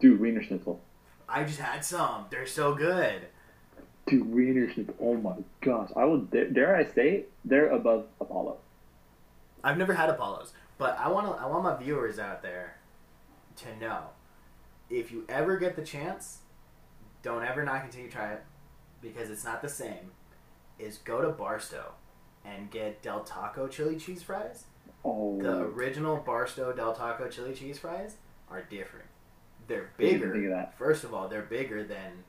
dude, 0.00 0.20
Wiener 0.20 0.42
Schnitzel. 0.42 0.80
I 1.28 1.44
just 1.44 1.58
had 1.60 1.84
some. 1.84 2.26
They're 2.30 2.46
so 2.46 2.74
good. 2.74 3.22
Dude, 4.08 4.72
Schnitzel. 4.72 4.94
Oh 5.00 5.14
my 5.16 5.36
gosh, 5.60 5.90
I 5.96 6.04
would 6.04 6.30
dare, 6.30 6.76
I 6.76 6.84
say 6.84 7.24
they're 7.44 7.70
above 7.70 8.06
Apollo. 8.20 8.58
I've 9.62 9.78
never 9.78 9.94
had 9.94 10.08
Apollos, 10.08 10.52
but 10.78 10.98
I 10.98 11.08
want 11.08 11.26
to. 11.26 11.42
I 11.42 11.46
want 11.46 11.64
my 11.64 11.76
viewers 11.76 12.18
out 12.18 12.42
there 12.42 12.76
to 13.56 13.76
know 13.78 14.10
if 14.90 15.10
you 15.10 15.24
ever 15.28 15.56
get 15.56 15.76
the 15.76 15.84
chance, 15.84 16.38
don't 17.22 17.44
ever 17.44 17.64
not 17.64 17.82
continue 17.82 18.08
to 18.08 18.14
try 18.14 18.32
it 18.32 18.44
because 19.02 19.30
it's 19.30 19.44
not 19.44 19.62
the 19.62 19.68
same. 19.68 20.12
Is 20.78 20.98
go 20.98 21.20
to 21.20 21.30
Barstow 21.30 21.92
and 22.44 22.70
get 22.70 23.02
Del 23.02 23.24
Taco 23.24 23.66
chili 23.66 23.96
cheese 23.96 24.22
fries. 24.22 24.64
Oh, 25.04 25.40
The 25.40 25.58
original 25.62 26.16
Barstow 26.18 26.72
Del 26.72 26.94
Taco 26.94 27.28
chili 27.28 27.52
cheese 27.52 27.78
fries 27.78 28.14
are 28.50 28.62
different. 28.62 29.06
They're 29.66 29.90
bigger. 29.96 30.32
think 30.32 30.44
of 30.46 30.50
that. 30.52 30.78
First 30.78 31.04
of 31.04 31.12
all, 31.12 31.28
they're 31.28 31.42
bigger 31.42 31.82
than. 31.84 32.24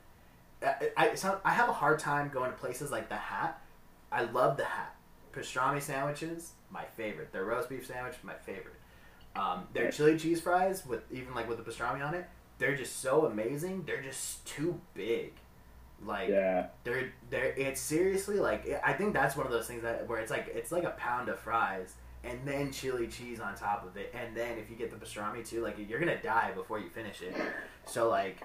I, 0.61 0.91
I, 0.97 1.15
not- 1.23 1.41
I 1.45 1.51
have 1.51 1.69
a 1.69 1.73
hard 1.73 1.99
time 1.99 2.29
going 2.29 2.51
to 2.51 2.57
places 2.57 2.91
like 2.91 3.09
the 3.09 3.15
Hat. 3.15 3.61
I 4.11 4.23
love 4.23 4.57
the 4.57 4.65
Hat. 4.65 4.95
Pastrami 5.33 5.81
sandwiches, 5.81 6.53
my 6.69 6.83
favorite. 6.95 7.31
Their 7.31 7.45
roast 7.45 7.69
beef 7.69 7.85
sandwich, 7.85 8.15
my 8.23 8.33
favorite. 8.33 8.75
Um, 9.35 9.67
their 9.73 9.91
chili 9.91 10.17
cheese 10.17 10.41
fries 10.41 10.85
with 10.85 11.01
even 11.11 11.33
like 11.35 11.47
with 11.47 11.63
the 11.63 11.71
pastrami 11.71 12.05
on 12.05 12.15
it, 12.15 12.27
they're 12.57 12.75
just 12.75 12.99
so 13.01 13.25
amazing. 13.25 13.83
They're 13.85 14.01
just 14.01 14.45
too 14.45 14.81
big. 14.93 15.33
Like 16.03 16.29
yeah, 16.29 16.67
they're 16.83 17.11
they're 17.29 17.53
it's 17.57 17.79
seriously 17.81 18.37
like 18.39 18.67
I 18.83 18.93
think 18.93 19.13
that's 19.13 19.35
one 19.35 19.45
of 19.45 19.51
those 19.51 19.67
things 19.67 19.83
that 19.83 20.07
where 20.07 20.19
it's 20.19 20.31
like 20.31 20.49
it's 20.55 20.71
like 20.71 20.83
a 20.83 20.91
pound 20.91 21.29
of 21.29 21.39
fries 21.39 21.93
and 22.23 22.39
then 22.45 22.71
chili 22.71 23.07
cheese 23.07 23.39
on 23.39 23.55
top 23.55 23.85
of 23.85 23.95
it 23.95 24.13
and 24.13 24.35
then 24.35 24.57
if 24.57 24.69
you 24.69 24.75
get 24.75 24.91
the 24.91 24.97
pastrami 24.97 25.47
too 25.47 25.61
like 25.63 25.77
you're 25.87 25.99
gonna 25.99 26.21
die 26.21 26.51
before 26.53 26.77
you 26.79 26.89
finish 26.89 27.21
it. 27.21 27.33
So 27.85 28.09
like 28.09 28.37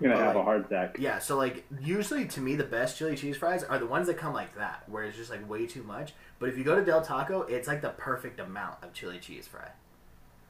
you're 0.00 0.12
gonna 0.12 0.22
have 0.24 0.34
a 0.34 0.38
like, 0.38 0.44
heart 0.44 0.66
attack. 0.66 0.96
yeah, 0.98 1.18
so 1.18 1.36
like 1.36 1.64
usually 1.80 2.26
to 2.26 2.40
me 2.40 2.54
the 2.54 2.64
best 2.64 2.98
chili 2.98 3.16
cheese 3.16 3.36
fries 3.36 3.64
are 3.64 3.78
the 3.78 3.86
ones 3.86 4.06
that 4.08 4.18
come 4.18 4.34
like 4.34 4.54
that 4.56 4.82
where 4.88 5.04
it's 5.04 5.16
just 5.16 5.30
like 5.30 5.48
way 5.48 5.66
too 5.66 5.82
much. 5.82 6.12
But 6.38 6.48
if 6.50 6.58
you 6.58 6.64
go 6.64 6.74
to 6.76 6.84
Del 6.84 7.00
Taco, 7.00 7.42
it's 7.42 7.66
like 7.66 7.80
the 7.80 7.90
perfect 7.90 8.38
amount 8.40 8.82
of 8.82 8.92
chili 8.92 9.18
cheese 9.18 9.46
fry. 9.48 9.70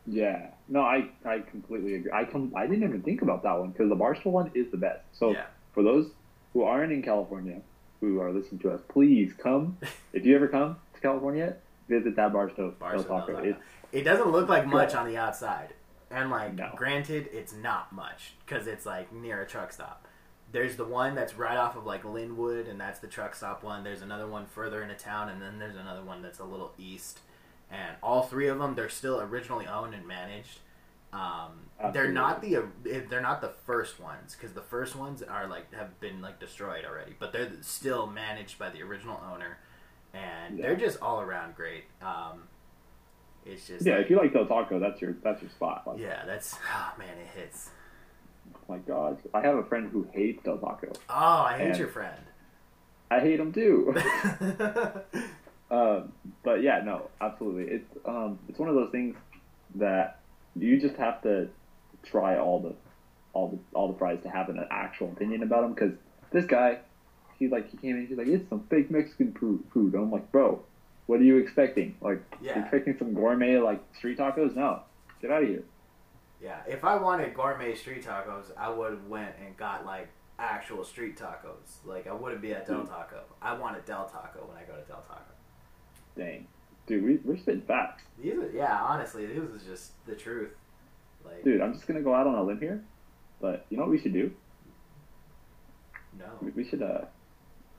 Yeah, 0.07 0.49
no, 0.69 0.81
I 0.83 1.09
I 1.25 1.39
completely 1.41 1.95
agree. 1.95 2.11
I 2.13 2.25
com- 2.25 2.53
I 2.57 2.67
didn't 2.67 2.83
even 2.85 3.03
think 3.03 3.23
about 3.23 3.43
that 3.45 3.59
one 3.59 3.71
because 3.71 3.89
the 3.89 3.95
Barstow 3.95 4.31
one 4.31 4.51
is 4.55 4.71
the 4.71 4.77
best. 4.77 5.01
So 5.13 5.31
Yeah. 5.33 5.45
for 5.73 5.83
those 5.83 6.11
who 6.53 6.63
aren't 6.65 6.93
in 6.93 7.03
California, 7.03 7.61
who 8.01 8.21
are 8.21 8.31
listening 8.33 8.59
to 8.63 8.71
us, 8.73 8.81
please 8.89 9.33
come. 9.33 9.79
if 10.13 10.27
you 10.27 10.35
ever 10.37 10.49
come 10.49 10.77
to 10.95 11.01
California, 11.01 11.57
visit 11.88 12.16
that 12.16 12.33
Barstow, 12.33 12.70
Barstow 12.79 13.20
Taco. 13.20 13.35
Taco. 13.35 13.57
It 13.92 14.03
doesn't 14.03 14.31
look 14.31 14.49
like 14.49 14.66
much 14.66 14.94
on 14.94 15.07
the 15.07 15.16
outside, 15.16 15.75
and 16.11 16.31
like 16.31 16.55
No. 16.55 16.73
granted, 16.77 17.29
it's 17.33 17.53
not 17.53 17.92
much 17.92 18.35
because 18.44 18.66
it's 18.66 18.85
like 18.87 19.12
near 19.12 19.42
a 19.42 19.47
truck 19.47 19.73
stop. 19.73 20.07
There's 20.53 20.77
the 20.77 20.85
one 20.85 21.14
that's 21.14 21.35
right 21.35 21.57
off 21.57 21.77
of 21.77 21.85
like 21.85 22.05
Lenwood, 22.05 22.68
and 22.68 22.81
that's 22.81 23.01
the 23.01 23.09
truck 23.09 23.35
stop 23.35 23.62
one. 23.62 23.83
There's 23.85 24.03
another 24.03 24.27
one 24.27 24.47
further 24.47 24.83
into 24.83 24.94
town, 24.94 25.29
and 25.29 25.40
then 25.42 25.59
there's 25.59 25.77
another 25.77 26.03
one 26.03 26.23
that's 26.23 26.38
a 26.38 26.44
little 26.44 26.73
east. 26.79 27.20
And 27.70 27.97
all 28.03 28.23
three 28.23 28.47
of 28.49 28.59
them, 28.59 28.75
they're 28.75 28.88
still 28.88 29.20
originally 29.20 29.66
owned 29.66 29.94
and 29.94 30.07
managed. 30.07 30.61
Um, 31.12 31.70
they're 31.92 32.11
not 32.11 32.42
the 32.42 32.64
they're 33.09 33.20
not 33.20 33.40
the 33.40 33.53
first 33.66 34.01
ones 34.01 34.35
because 34.35 34.53
the 34.53 34.61
first 34.62 34.97
ones 34.97 35.23
are 35.23 35.47
like 35.47 35.73
have 35.73 35.99
been 36.01 36.20
like 36.20 36.40
destroyed 36.40 36.85
already, 36.85 37.14
but 37.18 37.33
they're 37.33 37.53
still 37.61 38.07
managed 38.09 38.59
by 38.59 38.68
the 38.70 38.83
original 38.83 39.20
owner, 39.33 39.59
and 40.14 40.59
they're 40.59 40.77
just 40.77 41.00
all 41.03 41.20
around 41.20 41.55
great. 41.57 41.85
Um, 42.03 42.44
it's 43.44 43.66
just 43.66 43.85
yeah. 43.85 43.96
like- 43.96 44.05
If 44.05 44.11
you 44.11 44.16
like 44.16 44.33
Del 44.33 44.46
Taco, 44.46 44.79
that's 44.79 45.00
your 45.03 45.14
that's 45.22 45.42
your 45.42 45.50
spot. 45.50 45.83
Like, 45.87 45.98
yeah, 45.98 46.24
that's 46.24 46.57
oh 46.74 46.92
man, 46.98 47.16
it 47.18 47.38
hits. 47.38 47.70
oh 48.55 48.59
my 48.68 48.79
God, 48.79 49.18
I 49.35 49.40
have 49.42 49.57
a 49.57 49.64
friend 49.64 49.90
who 49.90 50.07
hates 50.12 50.42
Del 50.44 50.59
Taco. 50.59 50.92
Oh, 51.09 51.14
I 51.14 51.59
hate 51.59 51.77
your 51.77 51.88
friend. 51.88 52.20
I 53.11 53.20
hate 53.20 53.38
him 53.38 53.53
too. 53.53 53.94
Um, 55.70 56.12
but 56.42 56.62
yeah, 56.62 56.81
no, 56.85 57.11
absolutely. 57.20 57.74
It's 57.74 57.96
um, 58.07 58.38
it's 58.48 58.59
one 58.59 58.68
of 58.68 58.74
those 58.74 58.90
things 58.90 59.16
that 59.77 60.20
you 60.57 60.81
just 60.81 60.96
have 60.96 61.22
to 61.22 61.48
try 62.03 62.38
all 62.38 62.61
the 62.61 62.74
all 63.33 63.48
the 63.48 63.59
all 63.77 63.92
the 63.92 63.98
fries 63.98 64.18
to 64.22 64.31
have 64.31 64.48
an 64.48 64.64
actual 64.70 65.09
opinion 65.09 65.42
about 65.42 65.62
them. 65.62 65.74
Because 65.74 65.92
this 66.33 66.44
guy, 66.46 66.79
he 67.38 67.49
like 67.49 67.70
he 67.70 67.77
came 67.77 67.97
in, 67.97 68.07
he's 68.07 68.16
like, 68.18 68.27
it's 68.29 68.49
some 68.49 68.64
fake 68.70 68.90
Mexican 68.90 69.33
food. 69.73 69.94
I'm 69.94 70.11
like, 70.11 70.31
bro, 70.33 70.62
what 71.07 71.20
are 71.20 71.25
you 71.25 71.38
expecting? 71.38 71.97
Like, 72.01 72.23
Yeah. 72.40 72.57
you 72.57 72.62
expecting 72.62 72.97
some 72.99 73.14
gourmet 73.14 73.59
like 73.59 73.81
street 73.97 74.18
tacos? 74.18 74.55
No, 74.55 74.81
get 75.20 75.31
out 75.31 75.42
of 75.42 75.49
here. 75.49 75.64
yeah, 76.42 76.61
if 76.68 76.85
I 76.85 76.97
wanted 76.97 77.35
gourmet 77.35 77.75
street 77.75 78.05
tacos, 78.05 78.47
I 78.57 78.68
would 78.70 78.90
have 78.92 79.07
went 79.07 79.35
and 79.44 79.57
got 79.57 79.85
like 79.87 80.09
actual 80.38 80.85
street 80.85 81.16
tacos. 81.18 81.85
Like 81.85 82.07
I 82.07 82.12
wouldn't 82.12 82.42
be 82.42 82.53
at 82.53 82.66
Del 82.66 82.87
Taco. 82.87 83.20
I 83.40 83.55
want 83.55 83.77
a 83.77 83.81
Del 83.81 84.07
Taco 84.09 84.47
when 84.47 84.57
I 84.57 84.62
go 84.64 84.75
to 84.75 84.87
Del 84.88 85.03
Taco. 85.03 85.20
Dang, 86.16 86.47
dude, 86.87 87.05
we 87.05 87.16
we're 87.25 87.37
spitting 87.37 87.62
facts. 87.62 88.03
These, 88.23 88.35
are, 88.35 88.51
yeah, 88.55 88.81
honestly, 88.83 89.27
this 89.27 89.38
is 89.38 89.62
just 89.64 89.92
the 90.07 90.14
truth. 90.14 90.51
Like, 91.25 91.42
Dude, 91.42 91.61
I'm 91.62 91.73
just 91.73 91.87
gonna 91.87 92.03
go 92.03 92.14
out 92.14 92.27
on 92.27 92.35
a 92.35 92.42
limb 92.42 92.61
here, 92.61 92.85
but 93.40 93.64
you 93.70 93.77
know 93.79 93.85
what 93.85 93.90
we 93.90 93.99
should 93.99 94.12
do? 94.12 94.31
no, 96.18 96.27
We, 96.42 96.51
we 96.51 96.64
should 96.68 96.83
uh. 96.83 97.03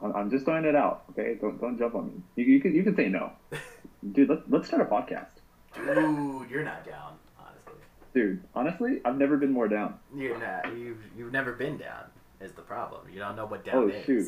I'm- 0.02 0.14
I'm 0.16 0.30
just 0.30 0.46
throwing 0.46 0.66
it 0.66 0.76
out, 0.76 1.04
okay? 1.12 1.38
Don't 1.39 1.60
don't 1.60 1.78
jump 1.78 1.96
on 1.96 2.08
me. 2.08 2.14
You, 2.36 2.46
you 2.54 2.60
can 2.62 2.76
you 2.76 2.84
can 2.84 2.96
say 2.96 3.08
no, 3.10 3.32
dude. 4.12 4.30
Let's 4.30 4.41
let's 4.50 4.68
start 4.68 4.82
a 4.82 4.86
podcast, 4.86 5.30
dude, 5.74 6.50
you're 6.50 6.64
not 6.64 6.86
down. 6.86 7.14
Honestly, 7.39 7.82
dude. 8.14 8.43
Honestly, 8.54 9.02
I've 9.06 9.18
never 9.18 9.38
been 9.38 9.52
more 9.52 9.68
down. 9.68 9.98
you're 10.16 10.38
not. 10.38 10.68
You've 10.78 10.98
you've 11.18 11.32
never 11.32 11.54
been 11.54 11.78
down. 11.78 12.04
Is 12.41 12.52
the 12.52 12.62
problem? 12.62 13.08
You 13.12 13.20
don't 13.20 13.36
know 13.38 13.46
what 13.46 13.64
down 13.64 13.76
Oh, 13.76 13.88
is. 13.88 14.06
shoot. 14.06 14.28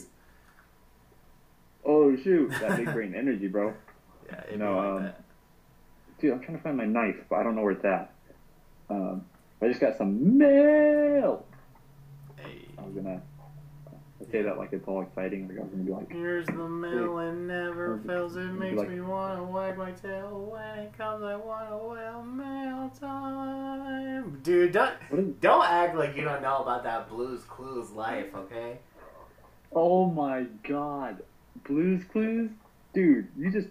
Oh 1.86 2.16
shoot, 2.16 2.50
that 2.62 2.78
big 2.78 2.92
brain 2.94 3.14
energy, 3.18 3.48
bro. 3.48 3.74
Yeah, 4.28 4.44
it'd 4.48 4.60
No, 4.60 4.78
like 4.78 4.86
um, 4.88 5.04
that. 5.04 5.22
Dude, 6.20 6.34
I'm 6.34 6.40
trying 6.42 6.58
to 6.58 6.64
find 6.64 6.76
my 6.78 6.86
knife, 6.86 7.18
but 7.30 7.36
I 7.38 7.44
don't 7.44 7.56
know 7.56 7.62
where 7.62 7.74
it's 7.74 7.86
at. 7.86 8.12
Um, 8.90 9.26
I 9.62 9.68
just 9.68 9.80
got 9.80 9.98
some 9.98 10.38
mail. 10.38 11.46
Hey. 12.38 12.68
I 12.78 12.82
was 12.82 12.94
gonna 12.96 13.22
say 14.32 14.42
that 14.42 14.58
like 14.58 14.74
it's 14.74 14.88
all 14.88 15.02
exciting. 15.02 15.48
Like 15.48 15.58
I 15.58 15.62
was 15.62 15.72
gonna 15.72 15.84
be 15.84 15.92
like, 15.92 16.12
Here's 16.12 16.46
the 16.48 16.68
mail 16.68 17.18
and 17.20 17.48
never 17.48 18.00
fails. 18.06 18.36
It 18.36 18.48
makes 18.54 18.78
Like- 18.78 18.90
me 18.90 19.02
wanna 19.02 19.44
wag 19.44 19.78
my 19.78 19.92
tail. 19.92 20.50
When 20.52 20.80
it 20.80 20.98
comes, 20.98 21.24
I 21.24 21.36
wanna 21.36 21.78
wail 21.78 22.24
mail 22.24 22.92
time. 23.00 24.40
Dude, 24.44 24.72
don't 24.72 24.94
is? 25.12 25.36
don't 25.42 25.66
act 25.66 25.96
like 25.96 26.16
you 26.16 26.24
don't 26.24 26.42
know 26.42 26.58
about 26.58 26.84
that 26.84 27.10
Blues 27.10 27.44
Clues 27.44 27.92
life, 27.92 28.34
okay? 28.36 28.80
Oh 29.74 30.06
my 30.06 30.46
god, 30.64 31.24
Blues 31.68 32.04
Clues, 32.12 32.50
dude. 32.94 33.28
You 33.38 33.52
just 33.52 33.68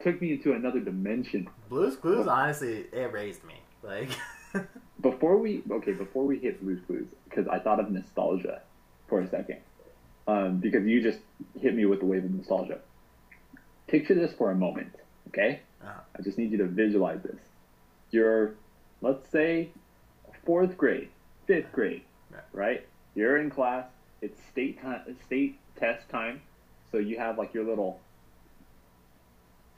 took 0.00 0.20
me 0.20 0.32
into 0.32 0.52
another 0.52 0.80
dimension. 0.80 1.48
Blues 1.68 1.96
Clues, 1.96 2.26
honestly, 2.26 2.86
it 2.92 3.12
raised 3.12 3.44
me. 3.44 3.54
Like, 3.82 4.08
Before 5.00 5.36
we 5.36 5.62
okay, 5.70 5.92
before 5.92 6.24
we 6.24 6.38
hit 6.38 6.62
Blue's 6.62 6.80
Clues, 6.86 7.06
because 7.28 7.46
I 7.48 7.58
thought 7.58 7.80
of 7.80 7.90
nostalgia 7.90 8.62
for 9.14 9.20
a 9.20 9.28
second, 9.28 9.58
um, 10.26 10.58
because 10.58 10.84
you 10.84 11.00
just 11.00 11.20
hit 11.60 11.72
me 11.74 11.84
with 11.84 12.00
the 12.00 12.06
wave 12.06 12.24
of 12.24 12.30
nostalgia. 12.32 12.80
Picture 13.86 14.14
this 14.16 14.32
for 14.32 14.50
a 14.50 14.56
moment, 14.56 14.92
okay? 15.28 15.60
Uh-huh. 15.80 16.00
I 16.18 16.22
just 16.22 16.36
need 16.36 16.50
you 16.50 16.58
to 16.58 16.64
visualize 16.66 17.22
this. 17.22 17.38
You're, 18.10 18.54
let's 19.02 19.28
say, 19.30 19.68
fourth 20.44 20.76
grade, 20.76 21.10
fifth 21.46 21.70
grade, 21.70 22.02
Right. 22.32 22.42
right? 22.52 22.86
You're 23.14 23.36
in 23.36 23.50
class. 23.50 23.86
It's 24.20 24.40
state 24.50 24.82
time, 24.82 25.16
state 25.26 25.60
test 25.78 26.08
time, 26.08 26.40
so 26.90 26.98
you 26.98 27.16
have 27.18 27.38
like 27.38 27.54
your 27.54 27.64
little. 27.64 28.00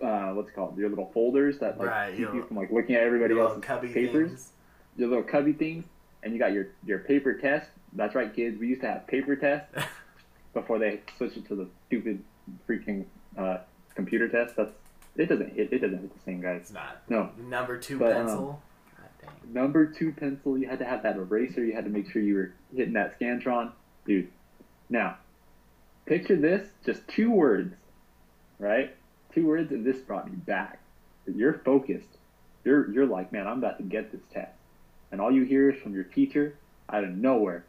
Uh, 0.02 0.30
what's 0.32 0.48
it 0.48 0.54
called? 0.54 0.78
Your 0.78 0.88
little 0.88 1.10
folders 1.12 1.58
that 1.58 1.78
like 1.78 1.88
Right, 1.88 2.10
keep 2.16 2.32
you 2.32 2.42
from 2.46 2.56
like 2.56 2.70
looking 2.70 2.94
at 2.94 3.02
everybody 3.02 3.38
else's 3.38 3.62
papers 3.92 4.30
things. 4.30 4.52
your 4.96 5.08
little 5.08 5.24
cubby 5.24 5.52
things, 5.52 5.84
and 6.22 6.32
you 6.32 6.38
got 6.38 6.52
your 6.52 6.68
your 6.86 7.00
paper 7.00 7.34
test. 7.34 7.68
That's 7.96 8.14
right, 8.14 8.34
kids. 8.34 8.58
We 8.58 8.68
used 8.68 8.82
to 8.82 8.88
have 8.88 9.06
paper 9.06 9.36
tests 9.36 9.68
before 10.54 10.78
they 10.78 11.00
switched 11.16 11.36
it 11.38 11.48
to 11.48 11.54
the 11.54 11.68
stupid 11.86 12.22
freaking 12.68 13.04
uh, 13.36 13.58
computer 13.94 14.28
test. 14.28 14.56
That's 14.56 14.72
it 15.16 15.28
doesn't 15.28 15.54
hit. 15.54 15.72
It 15.72 15.78
doesn't 15.80 15.98
hit 15.98 16.14
the 16.14 16.22
same, 16.24 16.40
guys. 16.40 16.62
It's 16.62 16.72
not. 16.72 17.02
No. 17.08 17.30
Number 17.38 17.78
two 17.78 17.98
But, 17.98 18.12
um, 18.12 18.26
pencil. 18.26 18.62
God 18.96 19.08
dang. 19.20 19.52
Number 19.52 19.86
two 19.86 20.12
pencil. 20.12 20.58
You 20.58 20.68
had 20.68 20.78
to 20.80 20.84
have 20.84 21.02
that 21.04 21.16
eraser. 21.16 21.64
You 21.64 21.72
had 21.74 21.84
to 21.84 21.90
make 21.90 22.10
sure 22.10 22.20
you 22.20 22.34
were 22.34 22.52
hitting 22.74 22.94
that 22.94 23.18
scantron, 23.18 23.72
dude. 24.04 24.30
Now, 24.90 25.16
picture 26.04 26.36
this: 26.36 26.68
just 26.84 27.06
two 27.08 27.30
words, 27.30 27.74
right? 28.58 28.94
Two 29.34 29.46
words, 29.46 29.72
and 29.72 29.84
this 29.84 29.98
brought 29.98 30.30
me 30.30 30.36
back. 30.36 30.80
You're 31.26 31.54
focused. 31.64 32.08
You're 32.64 32.90
you're 32.92 33.06
like, 33.06 33.32
man, 33.32 33.46
I'm 33.46 33.58
about 33.58 33.78
to 33.78 33.84
get 33.84 34.12
this 34.12 34.20
test, 34.32 34.52
and 35.10 35.20
all 35.20 35.32
you 35.32 35.44
hear 35.44 35.70
is 35.70 35.80
from 35.80 35.94
your 35.94 36.04
teacher 36.04 36.56
out 36.90 37.04
of 37.04 37.10
nowhere, 37.10 37.64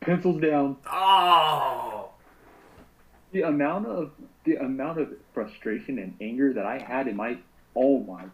pencils 0.00 0.40
down. 0.40 0.76
Oh! 0.86 2.10
The 3.32 3.42
amount 3.42 3.86
of 3.86 4.10
the 4.44 4.56
amount 4.56 4.98
of 4.98 5.08
frustration 5.32 5.98
and 5.98 6.16
anger 6.20 6.52
that 6.52 6.66
I 6.66 6.78
had 6.78 7.06
in 7.06 7.16
my 7.16 7.38
oh 7.76 8.00
my, 8.00 8.24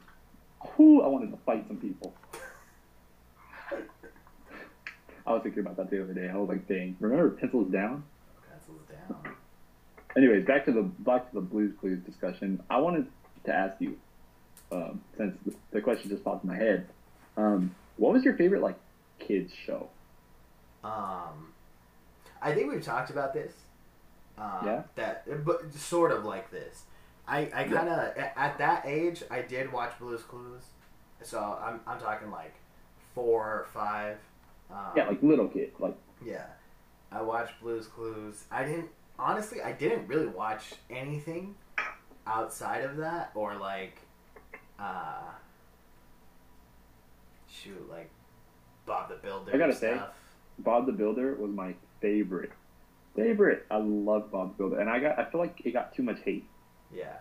whoo, 0.77 1.03
I 1.03 1.09
wanted 1.09 1.31
to 1.31 1.37
fight 1.45 1.67
some 1.69 1.77
people. 1.77 2.15
I 5.27 5.33
was 5.33 5.43
thinking 5.43 5.61
about 5.61 5.77
that 5.77 5.91
the 5.91 6.03
other 6.03 6.15
day. 6.15 6.29
I 6.29 6.37
was 6.37 6.49
like, 6.49 6.69
dang, 6.69 6.97
remember 7.01 7.31
pencils 7.31 7.71
down? 7.73 8.05
Pencils 8.49 8.81
down. 8.89 9.35
Anyways, 10.17 10.47
back 10.47 10.65
to 10.67 10.73
the 10.73 10.83
back 10.83 11.29
to 11.29 11.35
the 11.35 11.41
Blues 11.41 11.75
Clues 11.81 11.99
discussion. 12.05 12.63
I 12.71 12.79
wanted 12.79 13.09
to 13.45 13.55
ask 13.55 13.81
you, 13.81 13.99
um, 14.73 15.03
since 15.17 15.37
the- 15.45 15.55
the 15.73 15.81
question 15.81 16.11
just 16.11 16.25
popped 16.25 16.45
in 16.45 16.51
my 16.51 16.57
head, 16.57 16.89
um, 17.37 17.75
what 17.97 18.13
was 18.13 18.25
your 18.25 18.35
favorite 18.35 18.63
like 18.63 18.77
kids 19.19 19.53
show? 19.53 19.89
Um, 20.85 21.53
I 22.43 22.53
think 22.55 22.73
we've 22.73 22.85
talked 22.85 23.11
about 23.11 23.33
this. 23.33 23.53
Um, 24.39 24.61
Yeah? 24.65 24.83
That, 24.97 25.45
but 25.45 25.73
sort 25.75 26.13
of 26.13 26.25
like 26.25 26.51
this. 26.51 26.85
I, 27.29 27.51
I 27.53 27.65
kind 27.65 27.89
of 27.89 28.17
at 28.17 28.59
that 28.59 28.85
age 28.87 29.25
I 29.31 29.43
did 29.43 29.73
watch 29.73 29.99
Blue's 29.99 30.23
Clues, 30.23 30.63
so 31.23 31.59
I'm 31.61 31.81
I'm 31.87 31.99
talking 31.99 32.31
like 32.31 32.55
four 33.15 33.43
or 33.43 33.67
five. 33.75 34.19
Um, 34.71 34.93
Yeah, 34.95 35.09
like 35.09 35.23
little 35.23 35.49
kid, 35.49 35.73
like 35.81 35.97
yeah, 36.25 36.47
I 37.11 37.23
watched 37.23 37.61
Blue's 37.61 37.89
Clues. 37.89 38.45
I 38.53 38.65
didn't 38.65 38.91
honestly. 39.19 39.61
I 39.61 39.73
didn't 39.73 40.07
really 40.07 40.29
watch 40.29 40.75
anything 40.89 41.57
outside 42.27 42.85
of 42.85 42.97
that, 42.99 43.33
or 43.35 43.57
like, 43.57 43.99
uh, 44.79 45.23
shoot, 47.49 47.89
like 47.91 48.11
Bob 48.85 49.09
the 49.09 49.17
Builder. 49.17 49.51
I 49.53 49.59
gotta 49.59 49.71
and 49.71 49.81
say, 49.81 49.95
stuff. 49.97 50.11
Bob 50.59 50.87
the 50.87 50.93
Builder 50.93 51.35
was 51.35 51.51
my 51.51 51.75
favorite. 52.01 52.51
Favorite. 53.15 53.65
I 53.71 53.77
love 53.79 54.31
Bob 54.31 54.53
the 54.53 54.59
Builder, 54.59 54.81
and 54.81 54.91
I 54.91 54.99
got 54.99 55.19
I 55.19 55.25
feel 55.25 55.41
like 55.41 55.61
it 55.65 55.73
got 55.73 55.95
too 55.95 56.03
much 56.03 56.19
hate. 56.25 56.45
yeah, 56.95 57.15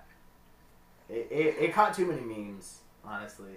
it, 1.10 1.28
it 1.32 1.56
it 1.60 1.74
caught 1.74 1.94
too 1.94 2.06
many 2.06 2.22
memes. 2.22 2.80
Honestly, 3.04 3.52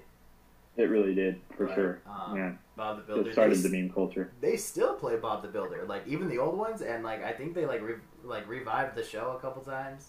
It 0.76 0.84
really 0.90 1.14
did, 1.14 1.40
for 1.56 1.64
Right, 1.66 1.74
sure. 1.74 2.00
um, 2.06 2.34
Man, 2.34 2.58
Bob 2.76 2.98
the 2.98 3.02
Builder. 3.02 3.30
it 3.30 3.32
started 3.32 3.56
they, 3.58 3.68
the 3.68 3.76
meme 3.80 3.90
culture. 3.90 4.30
they 4.40 4.56
still 4.56 4.94
play 4.94 5.16
Bob 5.16 5.42
the 5.42 5.48
Builder, 5.48 5.84
like 5.88 6.06
even 6.06 6.28
the 6.28 6.38
old 6.38 6.56
ones, 6.58 6.82
and 6.82 7.02
like 7.02 7.24
I 7.24 7.32
think 7.32 7.54
they 7.54 7.64
like 7.66 7.80
re- 7.82 7.94
like 8.22 8.46
revived 8.48 8.94
the 8.94 9.02
show 9.02 9.34
a 9.36 9.40
couple 9.40 9.62
times. 9.62 10.08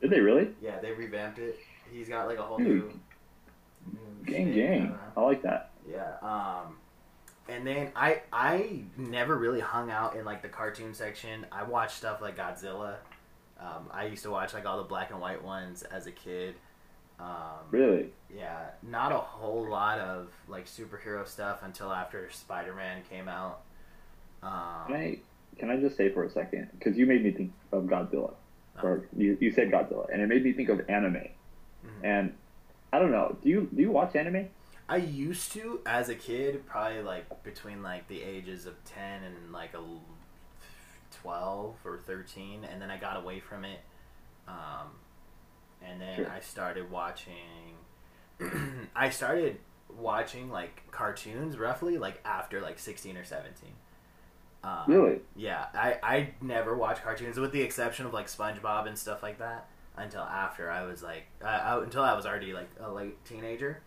Did 0.00 0.10
they 0.10 0.20
really? 0.20 0.48
Yeah, 0.62 0.80
they 0.80 0.92
revamped 0.92 1.38
it. 1.38 1.58
He's 1.92 2.08
got 2.08 2.26
like 2.26 2.38
a 2.38 2.42
whole 2.42 2.58
Dude. 2.58 2.66
new, 2.66 2.92
new 3.92 4.24
Gang, 4.24 4.52
shtick, 4.52 4.64
I 4.64 4.68
gang. 4.68 4.86
don't. 4.88 4.98
I 5.16 5.20
like 5.26 5.42
that. 5.42 5.70
Yeah. 5.88 6.14
Um, 6.22 6.76
and 7.48 7.66
then 7.66 7.90
I 7.94 8.22
I 8.32 8.80
never 8.96 9.36
really 9.36 9.60
hung 9.60 9.90
out 9.90 10.16
in 10.16 10.24
like 10.24 10.42
the 10.42 10.48
cartoon 10.48 10.94
section. 10.94 11.46
I 11.52 11.62
watched 11.64 11.96
stuff 11.96 12.20
like 12.20 12.36
Godzilla. 12.36 12.96
Um, 13.60 13.88
I 13.92 14.06
used 14.06 14.22
to 14.24 14.30
watch 14.30 14.52
like 14.54 14.66
all 14.66 14.78
the 14.78 14.82
black 14.84 15.10
and 15.10 15.20
white 15.20 15.42
ones 15.42 15.82
as 15.84 16.06
a 16.06 16.10
kid. 16.12 16.54
Um, 17.20 17.60
Really? 17.70 18.10
yeah, 18.34 18.70
not 18.82 19.12
a 19.12 19.18
whole 19.18 19.68
lot 19.68 20.00
of 20.00 20.30
like 20.48 20.66
superhero 20.66 21.26
stuff 21.26 21.60
until 21.62 21.92
after 21.92 22.28
Spider 22.30 22.74
Man 22.74 23.02
came 23.08 23.28
out. 23.28 23.60
Can 24.42 24.50
Um, 24.52 24.92
I 24.92 25.18
can 25.58 25.70
I 25.70 25.76
just 25.76 25.96
say 25.96 26.10
for 26.10 26.24
a 26.24 26.30
second 26.30 26.70
because 26.78 26.98
you 26.98 27.06
made 27.06 27.22
me 27.22 27.30
think 27.30 27.52
of 27.72 27.84
Godzilla, 27.84 28.32
Uh-huh. 28.76 28.86
or 28.86 29.04
you, 29.16 29.38
you 29.40 29.52
said 29.52 29.70
Godzilla, 29.70 30.12
and 30.12 30.20
it 30.20 30.26
made 30.26 30.42
me 30.44 30.52
think 30.52 30.68
of 30.68 30.88
anime. 30.90 31.14
Mhm. 31.86 32.02
And 32.02 32.34
I 32.92 32.98
don't 32.98 33.12
know. 33.12 33.36
Do 33.42 33.48
you 33.48 33.68
do 33.74 33.80
you 33.80 33.90
watch 33.92 34.16
anime? 34.16 34.48
I 34.88 34.96
used 34.96 35.52
to 35.52 35.80
as 35.86 36.08
a 36.08 36.14
kid, 36.14 36.66
probably 36.66 37.02
like 37.02 37.42
between 37.42 37.82
like 37.82 38.06
the 38.08 38.22
ages 38.22 38.66
of 38.66 38.74
ten 38.84 39.22
and 39.22 39.52
like 39.52 39.74
a 39.74 39.82
twelve 41.22 41.76
or 41.84 41.98
thirteen, 41.98 42.64
and 42.64 42.80
then 42.80 42.90
I 42.90 42.96
got 42.98 43.16
away 43.16 43.40
from 43.40 43.64
it. 43.64 43.80
Um, 44.46 44.90
and 45.82 46.00
then 46.00 46.16
Sure. 46.16 46.30
I 46.30 46.40
started 46.40 46.90
watching. 46.90 47.76
I 48.96 49.10
started 49.10 49.58
watching 49.96 50.50
like 50.50 50.82
cartoons 50.90 51.56
roughly 51.56 51.98
like 51.98 52.20
after 52.24 52.60
like 52.60 52.78
sixteen 52.78 53.16
or 53.16 53.24
seventeen. 53.24 53.72
Um, 54.62 54.84
Really? 54.86 55.20
Yeah, 55.36 55.66
I 55.74 55.98
I 56.02 56.28
never 56.40 56.74
watched 56.76 57.02
cartoons 57.02 57.38
with 57.38 57.52
the 57.52 57.62
exception 57.62 58.06
of 58.06 58.12
like 58.12 58.26
SpongeBob 58.26 58.86
and 58.86 58.98
stuff 58.98 59.22
like 59.22 59.38
that 59.38 59.68
until 59.96 60.22
after 60.22 60.70
I 60.70 60.84
was 60.84 61.02
like 61.02 61.24
uh, 61.42 61.46
I, 61.46 61.82
until 61.82 62.02
I 62.02 62.14
was 62.14 62.26
already 62.26 62.52
like 62.52 62.68
a 62.80 62.90
late 62.92 63.22
teenager. 63.24 63.80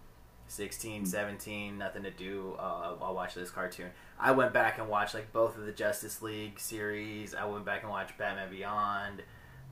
16, 0.47 1.05
17, 1.05 1.77
nothing 1.77 2.03
to 2.03 2.11
do. 2.11 2.55
Uh, 2.57 2.95
I'll 3.01 3.13
watch 3.15 3.33
this 3.35 3.49
cartoon. 3.51 3.89
I 4.19 4.31
went 4.31 4.53
back 4.53 4.77
and 4.79 4.87
watched 4.89 5.13
like 5.13 5.31
both 5.33 5.57
of 5.57 5.65
the 5.65 5.71
Justice 5.71 6.21
League 6.21 6.59
series. 6.59 7.35
I 7.35 7.45
went 7.45 7.65
back 7.65 7.81
and 7.83 7.91
watched 7.91 8.17
Batman 8.17 8.49
Beyond. 8.49 9.21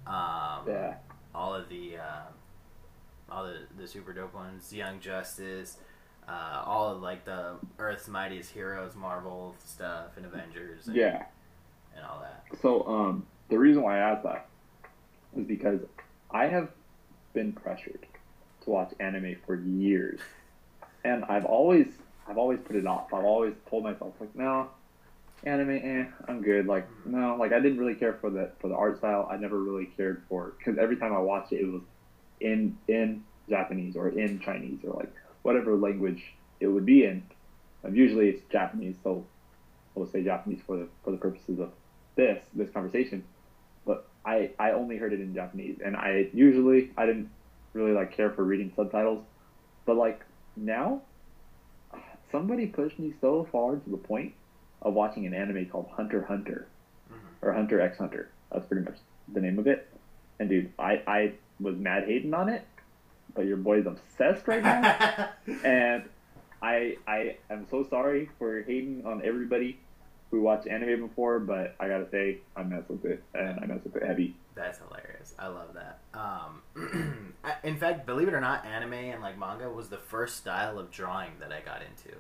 Um, 0.05 0.67
Yeah. 0.67 0.95
all 1.34 1.53
of 1.55 1.67
the 1.69 1.97
uh, 1.97 2.21
all 3.32 3.45
the 3.45 3.59
the 3.78 3.88
super 3.88 4.13
dope 4.13 4.34
ones, 4.36 4.71
Young 4.71 4.99
Justice, 4.99 5.78
uh, 6.28 6.61
all 6.65 6.89
of 6.91 7.01
like 7.01 7.26
the 7.26 7.55
Earth's 7.80 8.07
Mightiest 8.07 8.51
Heroes, 8.51 8.95
Marvel 8.95 9.55
stuff, 9.65 10.17
and 10.17 10.26
Avengers, 10.26 10.88
and, 10.88 10.95
Yeah. 10.95 11.26
and 11.95 12.05
all 12.05 12.19
that. 12.21 12.43
So 12.61 12.86
um, 12.88 13.26
the 13.49 13.57
reason 13.57 13.82
why 13.82 13.95
I 13.97 14.11
asked 14.11 14.23
that 14.23 14.47
is 15.36 15.45
because 15.45 15.80
I 16.30 16.45
have 16.47 16.69
been 17.34 17.51
pressured 17.53 18.05
to 18.63 18.69
watch 18.69 18.93
anime 18.99 19.36
for 19.45 19.55
years, 19.55 20.19
and 21.05 21.23
I've 21.25 21.45
always 21.45 21.87
I've 22.27 22.37
always 22.37 22.59
put 22.65 22.75
it 22.75 22.87
off. 22.87 23.13
I've 23.13 23.23
always 23.23 23.53
told 23.69 23.83
myself 23.83 24.13
like, 24.19 24.35
no, 24.35 24.69
anime, 25.43 25.69
eh, 25.69 26.05
I'm 26.27 26.41
good. 26.41 26.65
Like, 26.65 26.87
no, 27.05 27.35
like 27.39 27.53
I 27.53 27.59
didn't 27.59 27.77
really 27.77 27.95
care 27.95 28.13
for 28.13 28.29
the 28.29 28.51
for 28.59 28.67
the 28.67 28.75
art 28.75 28.97
style. 28.97 29.27
I 29.31 29.37
never 29.37 29.61
really 29.61 29.85
cared 29.97 30.23
for 30.27 30.53
because 30.57 30.77
every 30.77 30.97
time 30.97 31.13
I 31.13 31.19
watched 31.19 31.53
it, 31.53 31.61
it 31.61 31.71
was 31.71 31.83
in 32.41 32.77
in 32.87 33.23
Japanese 33.47 33.95
or 33.95 34.09
in 34.09 34.39
Chinese 34.39 34.79
or 34.83 34.93
like 34.93 35.13
whatever 35.43 35.75
language 35.75 36.23
it 36.59 36.67
would 36.67 36.85
be 36.85 37.05
in. 37.05 37.23
And 37.83 37.95
usually 37.95 38.29
it's 38.29 38.41
Japanese, 38.51 38.95
so 39.03 39.25
we'll 39.93 40.07
say 40.07 40.23
Japanese 40.23 40.59
for 40.65 40.77
the 40.77 40.87
for 41.03 41.11
the 41.11 41.17
purposes 41.17 41.59
of 41.59 41.71
this 42.15 42.43
this 42.55 42.69
conversation. 42.71 43.23
But 43.85 44.07
I 44.25 44.49
I 44.57 44.71
only 44.71 44.97
heard 44.97 45.13
it 45.13 45.21
in 45.21 45.35
Japanese, 45.35 45.77
and 45.85 45.95
I 45.95 46.29
usually 46.33 46.91
I 46.97 47.05
didn't 47.05 47.29
really 47.73 47.91
like 47.91 48.15
care 48.17 48.31
for 48.31 48.43
reading 48.43 48.71
subtitles. 48.75 49.23
But 49.85 49.97
like 49.97 50.21
now, 50.55 51.01
somebody 52.31 52.67
pushed 52.67 52.99
me 52.99 53.13
so 53.21 53.47
far 53.51 53.75
to 53.75 53.89
the 53.89 53.97
point 53.97 54.33
of 54.81 54.93
watching 54.93 55.25
an 55.25 55.33
anime 55.33 55.65
called 55.67 55.87
Hunter 55.95 56.23
Hunter 56.23 56.67
Mhm. 57.11 57.15
or 57.41 57.53
Hunter 57.53 57.79
x 57.81 57.97
Hunter. 57.97 58.29
That's 58.51 58.65
pretty 58.67 58.85
much 58.85 58.97
the 59.33 59.41
name 59.41 59.57
of 59.59 59.67
it. 59.67 59.87
And 60.39 60.49
dude, 60.49 60.71
I 60.77 61.01
I 61.07 61.33
was 61.59 61.77
mad 61.77 62.03
hating 62.05 62.33
on 62.33 62.49
it, 62.49 62.63
but 63.33 63.45
your 63.45 63.57
boy's 63.57 63.85
obsessed 63.85 64.47
right 64.47 64.61
now 64.63 65.29
and 65.63 66.03
I 66.61 66.97
I 67.07 67.37
am 67.49 67.65
so 67.69 67.83
sorry 67.83 68.29
for 68.37 68.61
hating 68.63 69.05
on 69.05 69.21
everybody 69.23 69.79
who 70.31 70.41
watched 70.41 70.67
anime 70.67 71.07
before, 71.07 71.39
but 71.39 71.75
I 71.79 71.87
gotta 71.87 72.09
say 72.09 72.39
I 72.55 72.63
mess 72.63 72.83
with 72.89 73.05
it 73.05 73.23
and 73.33 73.59
I 73.59 73.65
mess 73.65 73.83
with 73.83 73.95
it 73.95 74.03
heavy. 74.03 74.35
That's 74.55 74.79
hilarious. 74.79 75.35
I 75.37 75.47
love 75.47 75.75
that. 75.75 75.99
Um, 76.13 77.35
in 77.63 77.77
fact, 77.77 78.05
believe 78.05 78.29
it 78.29 78.33
or 78.33 78.39
not, 78.39 78.65
anime 78.65 78.93
and 78.93 79.21
like 79.21 79.37
manga 79.37 79.69
was 79.69 79.89
the 79.89 79.97
first 79.97 80.37
style 80.37 80.79
of 80.79 80.91
drawing 80.91 81.31
that 81.39 81.51
I 81.51 81.59
got 81.59 81.81
into. 81.81 82.17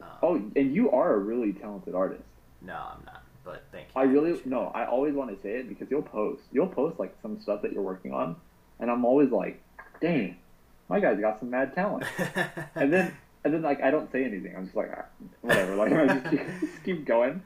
Um, 0.00 0.08
oh, 0.22 0.34
and 0.54 0.74
you 0.74 0.90
are 0.90 1.14
a 1.14 1.18
really 1.18 1.52
talented 1.52 1.94
artist. 1.94 2.22
No, 2.60 2.74
I'm 2.74 3.04
not. 3.06 3.22
But 3.44 3.64
thank 3.72 3.86
you. 3.86 4.00
I 4.00 4.04
really 4.04 4.38
no. 4.44 4.70
I 4.74 4.86
always 4.86 5.14
want 5.14 5.34
to 5.34 5.42
say 5.42 5.52
it 5.52 5.68
because 5.68 5.90
you'll 5.90 6.02
post, 6.02 6.42
you'll 6.52 6.66
post 6.66 6.98
like 6.98 7.16
some 7.22 7.40
stuff 7.40 7.62
that 7.62 7.72
you're 7.72 7.82
working 7.82 8.12
on, 8.12 8.36
and 8.78 8.90
I'm 8.90 9.06
always 9.06 9.30
like, 9.30 9.62
dang, 10.02 10.36
my 10.88 11.00
guy's 11.00 11.18
got 11.18 11.38
some 11.38 11.48
mad 11.48 11.74
talent. 11.74 12.04
and 12.74 12.92
then 12.92 13.16
and 13.44 13.54
then 13.54 13.62
like 13.62 13.82
I 13.82 13.90
don't 13.90 14.12
say 14.12 14.24
anything. 14.24 14.54
I'm 14.54 14.64
just 14.64 14.76
like 14.76 14.90
ah, 14.94 15.06
whatever. 15.40 15.76
Like 15.76 15.92
I 15.94 16.06
just 16.06 16.30
just 16.30 16.84
keep 16.84 17.06
going. 17.06 17.42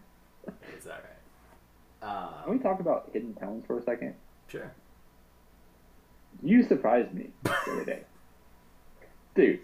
It's 2.02 2.08
all 2.08 2.14
right. 2.14 2.26
Um, 2.26 2.44
Can 2.44 2.52
we 2.52 2.58
talk 2.58 2.80
about 2.80 3.10
hidden 3.12 3.34
talents 3.34 3.66
for 3.66 3.78
a 3.78 3.82
second? 3.82 4.14
Sure. 4.48 4.72
You 6.42 6.62
surprised 6.62 7.12
me 7.14 7.30
the 7.44 7.52
other 7.72 7.84
day. 7.84 8.00
Dude. 9.34 9.60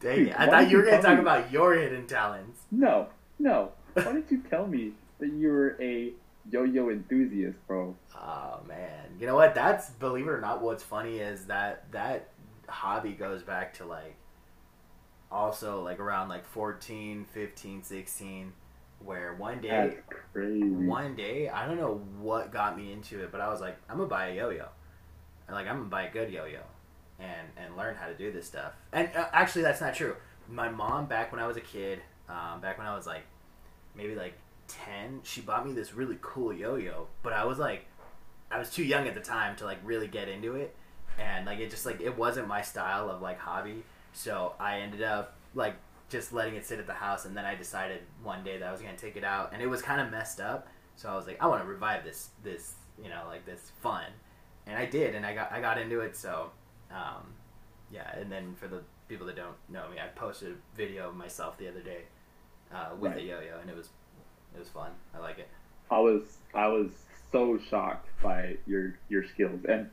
Dang 0.00 0.16
dude, 0.16 0.28
it. 0.28 0.34
I 0.40 0.46
thought 0.46 0.68
you 0.68 0.78
were 0.78 0.82
going 0.82 0.96
to 0.96 1.02
talk 1.02 1.14
me? 1.14 1.20
about 1.20 1.52
your 1.52 1.74
hidden 1.74 2.06
talents. 2.06 2.62
No, 2.72 3.08
no. 3.38 3.70
Why 3.94 4.04
didn't 4.04 4.30
you 4.32 4.42
tell 4.50 4.66
me 4.66 4.92
that 5.20 5.32
you 5.32 5.48
were 5.48 5.76
a 5.80 6.12
yo-yo 6.50 6.90
enthusiast, 6.90 7.56
bro? 7.68 7.94
Oh, 8.16 8.60
man. 8.66 9.10
You 9.20 9.26
know 9.26 9.36
what? 9.36 9.54
That's, 9.54 9.90
believe 9.90 10.26
it 10.26 10.30
or 10.30 10.40
not, 10.40 10.60
what's 10.60 10.82
funny 10.82 11.18
is 11.18 11.46
that 11.46 11.92
that 11.92 12.30
hobby 12.66 13.12
goes 13.12 13.44
back 13.44 13.74
to, 13.74 13.84
like, 13.84 14.16
also, 15.30 15.84
like, 15.84 16.00
around, 16.00 16.28
like, 16.28 16.44
14, 16.46 17.26
15, 17.32 17.82
16 17.84 18.52
where 19.04 19.34
one 19.34 19.60
day, 19.60 19.96
one 20.34 21.14
day, 21.14 21.48
I 21.48 21.66
don't 21.66 21.76
know 21.76 22.00
what 22.20 22.52
got 22.52 22.76
me 22.76 22.92
into 22.92 23.22
it, 23.22 23.32
but 23.32 23.40
I 23.40 23.48
was 23.48 23.60
like, 23.60 23.76
I'm 23.88 23.96
gonna 23.96 24.08
buy 24.08 24.28
a 24.28 24.34
yo-yo, 24.34 24.66
and 25.46 25.56
like 25.56 25.66
I'm 25.66 25.76
gonna 25.76 25.88
buy 25.88 26.04
a 26.04 26.10
good 26.12 26.30
yo-yo, 26.30 26.60
and 27.18 27.48
and 27.56 27.76
learn 27.76 27.94
how 27.94 28.06
to 28.06 28.14
do 28.14 28.32
this 28.32 28.46
stuff. 28.46 28.72
And 28.92 29.08
uh, 29.16 29.26
actually, 29.32 29.62
that's 29.62 29.80
not 29.80 29.94
true. 29.94 30.16
My 30.48 30.68
mom, 30.68 31.06
back 31.06 31.32
when 31.32 31.40
I 31.40 31.46
was 31.46 31.56
a 31.56 31.60
kid, 31.60 32.00
um, 32.28 32.60
back 32.60 32.78
when 32.78 32.86
I 32.86 32.94
was 32.94 33.06
like 33.06 33.22
maybe 33.94 34.14
like 34.14 34.34
ten, 34.68 35.20
she 35.22 35.40
bought 35.40 35.66
me 35.66 35.72
this 35.72 35.94
really 35.94 36.18
cool 36.20 36.52
yo-yo, 36.52 37.06
but 37.22 37.32
I 37.32 37.44
was 37.44 37.58
like, 37.58 37.84
I 38.50 38.58
was 38.58 38.70
too 38.70 38.84
young 38.84 39.06
at 39.06 39.14
the 39.14 39.20
time 39.20 39.56
to 39.56 39.64
like 39.64 39.78
really 39.84 40.08
get 40.08 40.28
into 40.28 40.54
it, 40.56 40.74
and 41.18 41.46
like 41.46 41.58
it 41.58 41.70
just 41.70 41.86
like 41.86 42.00
it 42.00 42.16
wasn't 42.16 42.48
my 42.48 42.62
style 42.62 43.10
of 43.10 43.20
like 43.22 43.38
hobby, 43.38 43.82
so 44.12 44.54
I 44.58 44.80
ended 44.80 45.02
up 45.02 45.36
like 45.54 45.74
just 46.12 46.32
letting 46.32 46.54
it 46.54 46.64
sit 46.66 46.78
at 46.78 46.86
the 46.86 46.92
house, 46.92 47.24
and 47.24 47.36
then 47.36 47.44
I 47.44 47.54
decided 47.54 48.02
one 48.22 48.44
day 48.44 48.58
that 48.58 48.68
I 48.68 48.70
was 48.70 48.80
gonna 48.80 48.96
take 48.96 49.16
it 49.16 49.24
out, 49.24 49.52
and 49.52 49.62
it 49.62 49.66
was 49.66 49.82
kind 49.82 50.00
of 50.00 50.10
messed 50.10 50.40
up. 50.40 50.68
So 50.94 51.08
I 51.08 51.16
was 51.16 51.26
like, 51.26 51.38
I 51.40 51.46
want 51.46 51.62
to 51.62 51.66
revive 51.66 52.04
this, 52.04 52.28
this, 52.44 52.74
you 53.02 53.08
know, 53.08 53.22
like 53.26 53.46
this 53.46 53.72
fun, 53.80 54.04
and 54.66 54.76
I 54.76 54.84
did, 54.84 55.14
and 55.14 55.24
I 55.24 55.34
got, 55.34 55.50
I 55.50 55.60
got 55.60 55.78
into 55.78 56.00
it. 56.00 56.14
So, 56.14 56.50
um, 56.90 57.32
yeah, 57.90 58.14
and 58.16 58.30
then 58.30 58.54
for 58.54 58.68
the 58.68 58.82
people 59.08 59.26
that 59.26 59.36
don't 59.36 59.56
know 59.70 59.88
me, 59.88 59.96
I 59.98 60.08
posted 60.08 60.52
a 60.52 60.76
video 60.76 61.08
of 61.08 61.16
myself 61.16 61.56
the 61.56 61.68
other 61.68 61.80
day 61.80 62.02
uh, 62.72 62.90
with 63.00 63.12
right. 63.12 63.22
a 63.22 63.24
yo-yo, 63.24 63.58
and 63.60 63.70
it 63.70 63.76
was, 63.76 63.88
it 64.54 64.58
was 64.58 64.68
fun. 64.68 64.90
I 65.14 65.18
like 65.18 65.38
it. 65.38 65.48
I 65.90 65.98
was, 65.98 66.22
I 66.54 66.68
was 66.68 66.90
so 67.32 67.58
shocked 67.70 68.08
by 68.22 68.56
your 68.66 68.98
your 69.08 69.24
skills, 69.26 69.64
and 69.66 69.88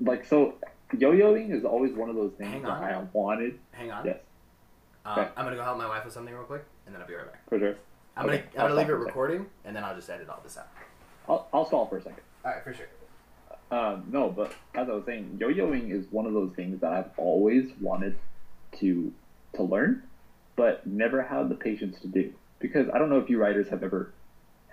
like 0.00 0.26
so, 0.26 0.54
yo-yoing 0.96 1.52
is 1.56 1.64
always 1.64 1.92
one 1.94 2.10
of 2.10 2.16
those 2.16 2.32
things 2.38 2.62
that 2.62 2.70
I 2.70 3.04
wanted. 3.12 3.58
Hang 3.70 3.92
on. 3.92 4.04
Yes. 4.04 4.18
Um, 5.04 5.18
okay. 5.18 5.30
I'm 5.36 5.44
gonna 5.44 5.56
go 5.56 5.64
help 5.64 5.78
my 5.78 5.88
wife 5.88 6.04
with 6.04 6.14
something 6.14 6.34
real 6.34 6.44
quick, 6.44 6.64
and 6.86 6.94
then 6.94 7.02
I'll 7.02 7.08
be 7.08 7.14
right 7.14 7.30
back. 7.30 7.48
For 7.48 7.58
sure. 7.58 7.76
I'm 8.16 8.28
okay. 8.28 8.44
gonna 8.52 8.64
I'm 8.64 8.70
gonna 8.70 8.80
leave 8.80 8.90
it 8.90 8.94
recording, 8.94 9.46
and 9.64 9.74
then 9.74 9.84
I'll 9.84 9.94
just 9.94 10.10
edit 10.10 10.28
all 10.28 10.40
this 10.42 10.58
out. 10.58 10.68
I'll 11.28 11.48
I'll 11.52 11.66
stall 11.66 11.86
for 11.86 11.98
a 11.98 12.02
second. 12.02 12.22
All 12.44 12.52
right, 12.52 12.64
for 12.64 12.74
sure. 12.74 12.86
Um, 13.70 14.04
no, 14.10 14.30
but 14.30 14.52
as 14.74 14.88
I 14.88 14.92
was 14.92 15.04
saying, 15.04 15.36
yo-yoing 15.38 15.92
is 15.92 16.06
one 16.10 16.26
of 16.26 16.32
those 16.32 16.52
things 16.56 16.80
that 16.80 16.92
I've 16.92 17.10
always 17.16 17.70
wanted 17.80 18.16
to 18.80 19.12
to 19.54 19.62
learn, 19.62 20.02
but 20.56 20.86
never 20.86 21.22
had 21.22 21.48
the 21.48 21.54
patience 21.54 22.00
to 22.00 22.08
do. 22.08 22.32
Because 22.58 22.88
I 22.92 22.98
don't 22.98 23.10
know 23.10 23.18
if 23.18 23.30
you 23.30 23.38
riders 23.38 23.68
have 23.68 23.82
ever 23.82 24.12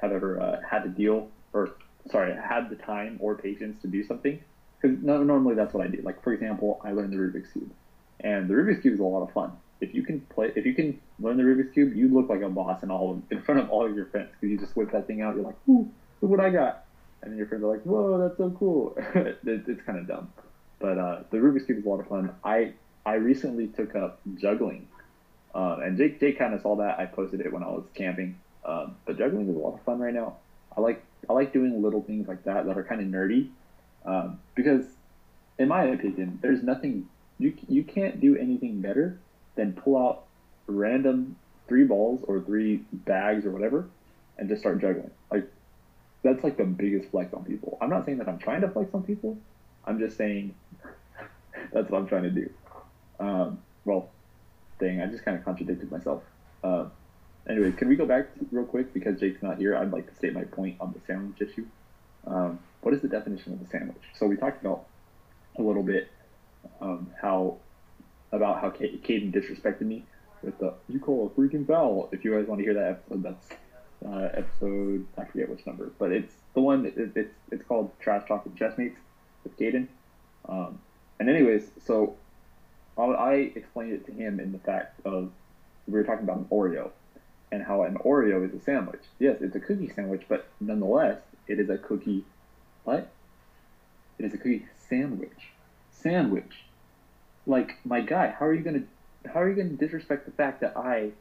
have 0.01 0.11
ever 0.11 0.39
uh, 0.39 0.61
had 0.67 0.83
to 0.83 0.89
deal 0.89 1.29
or 1.53 1.71
sorry 2.09 2.33
had 2.33 2.69
the 2.69 2.75
time 2.75 3.17
or 3.19 3.35
patience 3.35 3.81
to 3.81 3.87
do 3.87 4.03
something. 4.05 4.41
Because 4.81 4.97
normally 5.01 5.55
that's 5.55 5.73
what 5.73 5.85
I 5.85 5.89
do. 5.89 6.01
Like 6.01 6.23
for 6.23 6.33
example, 6.33 6.81
I 6.83 6.91
learned 6.91 7.13
the 7.13 7.17
Rubik's 7.17 7.51
cube, 7.51 7.71
and 8.21 8.49
the 8.49 8.53
Rubik's 8.53 8.81
cube 8.81 8.93
is 8.95 8.99
a 8.99 9.03
lot 9.03 9.23
of 9.23 9.33
fun 9.33 9.51
if 9.85 9.93
you 9.93 10.03
can 10.03 10.21
play, 10.21 10.51
if 10.55 10.65
you 10.65 10.73
can 10.73 10.99
learn 11.19 11.37
the 11.37 11.43
Rubik's 11.43 11.73
cube, 11.73 11.95
you 11.95 12.07
look 12.07 12.29
like 12.29 12.41
a 12.41 12.49
boss 12.49 12.83
in 12.83 12.91
all 12.91 13.21
in 13.29 13.41
front 13.41 13.61
of 13.61 13.69
all 13.69 13.85
of 13.85 13.95
your 13.95 14.07
friends 14.07 14.29
because 14.31 14.51
you 14.51 14.57
just 14.57 14.75
whip 14.75 14.91
that 14.91 15.07
thing 15.07 15.21
out. 15.21 15.35
You're 15.35 15.45
like, 15.45 15.57
ooh, 15.69 15.89
look 16.21 16.31
what 16.31 16.39
I 16.39 16.49
got, 16.49 16.85
and 17.21 17.31
then 17.31 17.37
your 17.37 17.47
friends 17.47 17.63
are 17.63 17.67
like, 17.67 17.83
whoa, 17.83 18.17
that's 18.17 18.37
so 18.37 18.49
cool. 18.51 18.95
it, 19.15 19.39
it's 19.43 19.81
kind 19.83 19.99
of 19.99 20.07
dumb, 20.07 20.31
but 20.79 20.97
uh, 20.97 21.23
the 21.29 21.37
Rubik's 21.37 21.65
cube 21.65 21.79
is 21.79 21.85
a 21.85 21.89
lot 21.89 21.99
of 21.99 22.07
fun. 22.07 22.35
I 22.43 22.73
I 23.05 23.15
recently 23.15 23.67
took 23.67 23.95
up 23.95 24.19
juggling, 24.35 24.87
um, 25.53 25.81
and 25.81 25.97
Jake 25.97 26.19
Jake 26.19 26.39
kind 26.39 26.53
of 26.53 26.61
saw 26.61 26.75
that. 26.77 26.99
I 26.99 27.05
posted 27.05 27.41
it 27.41 27.53
when 27.53 27.63
I 27.63 27.67
was 27.67 27.85
camping. 27.93 28.39
Um, 28.65 28.95
but 29.05 29.17
juggling 29.17 29.47
is 29.47 29.55
a 29.55 29.59
lot 29.59 29.75
of 29.75 29.83
fun 29.83 29.99
right 29.99 30.13
now. 30.13 30.37
I 30.75 30.81
like 30.81 31.03
I 31.29 31.33
like 31.33 31.53
doing 31.53 31.81
little 31.81 32.01
things 32.01 32.27
like 32.27 32.43
that 32.43 32.65
that 32.65 32.77
are 32.77 32.83
kind 32.83 32.99
of 32.99 33.07
nerdy, 33.07 33.49
um, 34.05 34.39
because 34.55 34.85
in 35.59 35.67
my 35.67 35.83
opinion, 35.83 36.39
there's 36.41 36.63
nothing 36.63 37.07
you 37.37 37.53
you 37.69 37.83
can't 37.83 38.19
do 38.19 38.35
anything 38.37 38.81
better 38.81 39.19
then 39.55 39.73
pull 39.73 39.97
out 39.97 40.23
random 40.67 41.35
three 41.67 41.83
balls 41.83 42.23
or 42.27 42.41
three 42.41 42.77
bags 42.91 43.45
or 43.45 43.51
whatever 43.51 43.87
and 44.37 44.49
just 44.49 44.61
start 44.61 44.79
juggling. 44.79 45.11
Like 45.31 45.49
that's 46.23 46.43
like 46.43 46.57
the 46.57 46.65
biggest 46.65 47.09
flex 47.11 47.33
on 47.33 47.43
people. 47.45 47.77
I'm 47.81 47.89
not 47.89 48.05
saying 48.05 48.17
that 48.19 48.27
I'm 48.27 48.39
trying 48.39 48.61
to 48.61 48.69
flex 48.69 48.93
on 48.93 49.03
people. 49.03 49.37
I'm 49.85 49.99
just 49.99 50.17
saying 50.17 50.53
that's 51.71 51.89
what 51.89 51.97
I'm 51.97 52.07
trying 52.07 52.23
to 52.23 52.29
do. 52.29 52.49
Um, 53.19 53.59
well, 53.85 54.09
dang, 54.79 55.01
I 55.01 55.07
just 55.07 55.23
kind 55.23 55.37
of 55.37 55.45
contradicted 55.45 55.91
myself. 55.91 56.23
Uh, 56.63 56.85
anyways, 57.47 57.75
can 57.75 57.87
we 57.87 57.95
go 57.95 58.05
back 58.05 58.27
real 58.51 58.65
quick 58.65 58.93
because 58.93 59.19
Jake's 59.19 59.41
not 59.41 59.57
here? 59.57 59.75
I'd 59.75 59.91
like 59.91 60.09
to 60.09 60.15
state 60.15 60.33
my 60.33 60.43
point 60.43 60.77
on 60.79 60.93
the 60.93 60.99
sandwich 61.05 61.41
issue. 61.41 61.65
Um, 62.27 62.59
what 62.81 62.93
is 62.93 63.01
the 63.01 63.07
definition 63.07 63.53
of 63.53 63.61
a 63.61 63.69
sandwich? 63.69 64.01
So 64.15 64.25
we 64.25 64.35
talked 64.35 64.61
about 64.61 64.85
a 65.57 65.61
little 65.61 65.83
bit 65.83 66.07
um, 66.81 67.07
how 67.21 67.57
about 68.31 68.61
how 68.61 68.69
Caden 68.69 69.33
disrespected 69.33 69.81
me 69.81 70.05
with 70.41 70.57
the 70.59 70.73
"you 70.87 70.99
call 70.99 71.27
a 71.27 71.39
freaking 71.39 71.65
foul." 71.65 72.09
If 72.11 72.23
you 72.23 72.35
guys 72.35 72.47
want 72.47 72.59
to 72.59 72.65
hear 72.65 72.73
that 72.73 72.89
episode, 72.89 73.23
that's 73.23 73.49
uh, 74.05 74.29
episode 74.33 75.05
I 75.17 75.25
forget 75.25 75.49
which 75.49 75.65
number, 75.65 75.91
but 75.97 76.11
it's 76.11 76.33
the 76.53 76.61
one 76.61 76.83
that 76.83 76.97
it, 76.97 77.11
it's 77.15 77.35
it's 77.51 77.63
called 77.63 77.91
Trash 77.99 78.27
Talk 78.27 78.45
with 78.45 78.55
Chessmates 78.55 78.97
with 79.43 79.57
Caden. 79.57 79.87
Um, 80.47 80.79
and 81.19 81.29
anyways, 81.29 81.71
so 81.85 82.15
I 82.97 83.51
explained 83.55 83.93
it 83.93 84.05
to 84.05 84.11
him 84.11 84.39
in 84.39 84.51
the 84.51 84.59
fact 84.59 85.05
of 85.05 85.31
we 85.87 85.93
were 85.93 86.03
talking 86.03 86.23
about 86.23 86.37
an 86.37 86.45
Oreo 86.51 86.91
and 87.51 87.63
how 87.63 87.83
an 87.83 87.95
Oreo 87.95 88.47
is 88.47 88.53
a 88.53 88.63
sandwich. 88.63 89.01
Yes, 89.19 89.37
it's 89.41 89.55
a 89.55 89.59
cookie 89.59 89.91
sandwich, 89.93 90.23
but 90.27 90.47
nonetheless, 90.59 91.19
it 91.47 91.59
is 91.59 91.69
a 91.69 91.77
cookie. 91.77 92.25
What? 92.83 93.11
It 94.17 94.25
is 94.25 94.33
a 94.33 94.37
cookie 94.37 94.65
sandwich. 94.89 95.51
Sandwich 95.91 96.65
like 97.45 97.77
my 97.85 98.01
guy, 98.01 98.33
how 98.37 98.45
are 98.45 98.53
you 98.53 98.63
gonna 98.63 98.83
how 99.25 99.41
are 99.41 99.49
you 99.49 99.55
gonna 99.55 99.75
disrespect 99.75 100.25
the 100.25 100.31
fact 100.31 100.61
that 100.61 100.77
I 100.77 101.11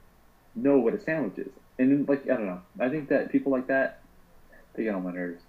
know 0.54 0.78
what 0.78 0.94
a 0.94 1.00
sandwich 1.00 1.38
is? 1.38 1.52
And 1.78 2.08
like 2.08 2.24
I 2.24 2.36
don't 2.36 2.46
know, 2.46 2.60
I 2.80 2.88
think 2.88 3.08
that 3.08 3.30
people 3.30 3.52
like 3.52 3.66
that 3.68 4.00
they 4.74 4.84
get 4.84 4.94
on 4.94 5.04
my 5.04 5.12
nerves. 5.12 5.42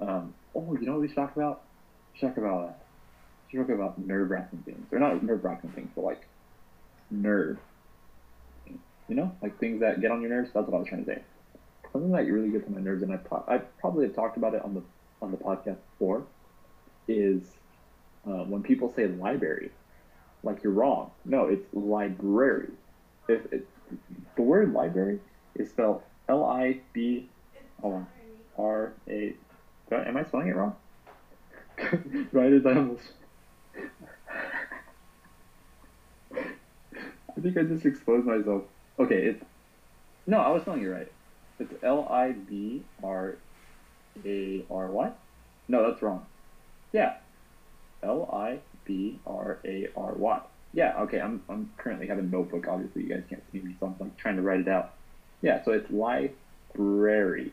Um, 0.00 0.34
oh, 0.54 0.76
you 0.80 0.86
know 0.86 0.92
what 0.92 1.02
we 1.02 1.08
should 1.08 1.16
talk 1.16 1.36
about? 1.36 1.62
We 2.12 2.18
should 2.18 2.28
talk 2.28 2.36
about 2.38 2.68
uh, 2.68 2.72
should 3.50 3.58
talk 3.58 3.68
about 3.68 3.98
nerve 3.98 4.30
wracking 4.30 4.60
things, 4.64 4.86
or 4.92 4.98
not 4.98 5.22
nerve 5.22 5.44
wracking 5.44 5.70
things, 5.70 5.90
but 5.94 6.04
like 6.04 6.26
nerve. 7.10 7.58
You 9.08 9.16
know, 9.16 9.32
like 9.42 9.58
things 9.58 9.80
that 9.80 10.00
get 10.00 10.10
on 10.10 10.22
your 10.22 10.30
nerves. 10.30 10.50
That's 10.54 10.66
what 10.66 10.76
I 10.76 10.78
was 10.78 10.88
trying 10.88 11.04
to 11.04 11.14
say. 11.14 11.22
Something 11.92 12.12
that 12.12 12.26
really 12.30 12.50
gets 12.50 12.66
on 12.66 12.74
my 12.74 12.80
nerves, 12.80 13.02
and 13.02 13.12
I, 13.12 13.18
pro- 13.18 13.44
I 13.46 13.58
probably 13.58 14.06
have 14.06 14.14
talked 14.14 14.36
about 14.36 14.54
it 14.54 14.64
on 14.64 14.74
the 14.74 14.82
on 15.20 15.30
the 15.30 15.36
podcast 15.36 15.76
before, 15.92 16.24
is 17.06 17.42
uh, 18.26 18.44
when 18.44 18.62
people 18.62 18.92
say 18.96 19.06
library 19.06 19.70
like 20.44 20.62
you're 20.62 20.72
wrong. 20.72 21.10
No, 21.24 21.46
it's 21.46 21.66
library. 21.72 22.68
If 23.28 23.52
it, 23.52 23.66
the 24.36 24.42
word 24.42 24.72
library 24.72 25.20
is 25.54 25.70
spelled 25.70 26.02
L 26.28 26.44
I 26.44 26.80
B 26.92 27.28
R 27.82 28.92
A. 29.08 29.34
Am 29.90 30.16
I 30.16 30.24
spelling 30.24 30.48
it 30.48 30.56
wrong? 30.56 30.74
right 32.32 32.52
as 32.52 32.66
I 32.66 32.74
almost. 32.74 33.02
I 36.36 37.40
think 37.40 37.56
I 37.56 37.62
just 37.62 37.84
exposed 37.84 38.26
myself. 38.26 38.62
Okay, 38.98 39.24
it's 39.26 39.44
no, 40.26 40.38
I 40.38 40.50
was 40.50 40.62
spelling 40.62 40.82
it 40.82 40.86
right. 40.86 41.10
It's 41.58 41.72
L 41.82 42.06
I 42.10 42.32
B 42.32 42.82
R 43.02 43.36
A 44.24 44.64
R 44.70 44.86
Y. 44.88 45.12
No, 45.68 45.90
that's 45.90 46.02
wrong. 46.02 46.26
Yeah, 46.92 47.16
L 48.02 48.28
I 48.32 48.60
B 48.84 49.18
R 49.26 49.58
A 49.64 49.88
R 49.96 50.12
Y. 50.14 50.40
Yeah, 50.72 51.00
okay. 51.02 51.20
I'm 51.20 51.42
I'm 51.48 51.70
currently 51.76 52.06
having 52.06 52.24
a 52.24 52.28
notebook. 52.28 52.66
Obviously, 52.68 53.02
you 53.02 53.08
guys 53.08 53.22
can't 53.28 53.42
see 53.52 53.60
me, 53.60 53.76
so 53.78 53.86
I'm 53.86 53.96
like 53.98 54.16
trying 54.16 54.36
to 54.36 54.42
write 54.42 54.60
it 54.60 54.68
out. 54.68 54.94
Yeah, 55.40 55.62
so 55.64 55.72
it's 55.72 55.90
li 55.90 56.30
library. 56.76 57.52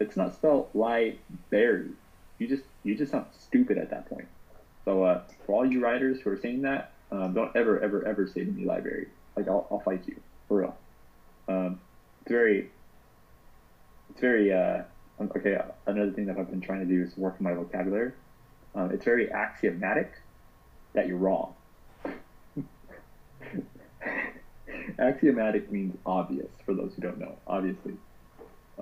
It's 0.00 0.16
not 0.16 0.34
spelled 0.34 0.68
library. 0.74 1.90
You 2.38 2.48
just 2.48 2.64
you 2.82 2.94
just 2.94 3.12
sound 3.12 3.26
stupid 3.38 3.78
at 3.78 3.90
that 3.90 4.08
point. 4.08 4.26
So 4.84 5.04
uh, 5.04 5.22
for 5.46 5.54
all 5.54 5.66
you 5.66 5.80
riders 5.80 6.20
who 6.20 6.30
are 6.30 6.36
saying 6.36 6.62
that, 6.62 6.92
um, 7.10 7.34
don't 7.34 7.54
ever 7.56 7.80
ever 7.80 8.06
ever 8.06 8.26
say 8.26 8.44
to 8.44 8.50
me 8.50 8.64
library. 8.64 9.08
Like 9.36 9.48
I'll, 9.48 9.66
I'll 9.70 9.80
fight 9.80 10.06
you 10.06 10.16
for 10.48 10.60
real. 10.60 10.76
Um, 11.48 11.80
it's 12.22 12.30
very 12.30 12.70
it's 14.10 14.20
very 14.20 14.52
uh, 14.52 14.82
um, 15.18 15.30
okay. 15.36 15.58
Another 15.86 16.10
thing 16.10 16.26
that 16.26 16.38
I've 16.38 16.50
been 16.50 16.60
trying 16.60 16.80
to 16.80 16.86
do 16.86 17.02
is 17.02 17.16
work 17.16 17.36
on 17.38 17.44
my 17.44 17.54
vocabulary. 17.54 18.12
Um, 18.74 18.90
it's 18.90 19.04
very 19.04 19.30
axiomatic 19.30 20.12
that 20.94 21.06
you're 21.06 21.18
wrong. 21.18 21.54
axiomatic 24.98 25.70
means 25.70 25.96
obvious 26.04 26.48
for 26.64 26.74
those 26.74 26.92
who 26.94 27.02
don't 27.02 27.18
know. 27.18 27.36
Obviously, 27.46 27.94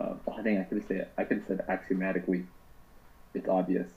uh, 0.01 0.15
I 0.37 0.43
think 0.43 0.61
I 0.61 0.65
could 0.65 0.79
have 0.79 0.87
said 0.89 1.09
I 1.19 1.25
could 1.25 1.39
have 1.39 1.47
said 1.47 1.65
axiomatically. 1.69 2.47
It's 3.35 3.49
obvious. 3.49 3.89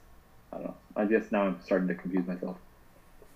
I 0.51 0.57
don't 0.57 0.65
know. 0.67 0.75
I 0.95 1.05
guess 1.05 1.31
now 1.31 1.43
I'm 1.43 1.59
starting 1.63 1.87
to 1.87 1.95
confuse 1.95 2.27
myself. 2.27 2.57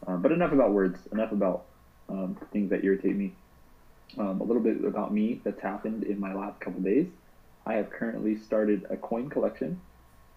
Um, 0.06 0.22
but 0.22 0.32
enough 0.32 0.52
about 0.52 0.72
words. 0.72 1.00
Enough 1.12 1.32
about 1.32 1.66
um, 2.10 2.38
things 2.52 2.70
that 2.70 2.84
irritate 2.84 3.16
me. 3.16 3.34
Um, 4.18 4.40
a 4.42 4.44
little 4.44 4.62
bit 4.62 4.84
about 4.86 5.14
me 5.14 5.42
that's 5.44 5.60
happened 5.60 6.04
in 6.04 6.20
my 6.20 6.34
last 6.34 6.60
couple 6.60 6.82
days. 6.82 7.08
I 7.66 7.74
have 7.74 7.90
currently 7.90 8.38
started 8.38 8.86
a 8.90 8.96
coin 8.96 9.30
collection. 9.30 9.82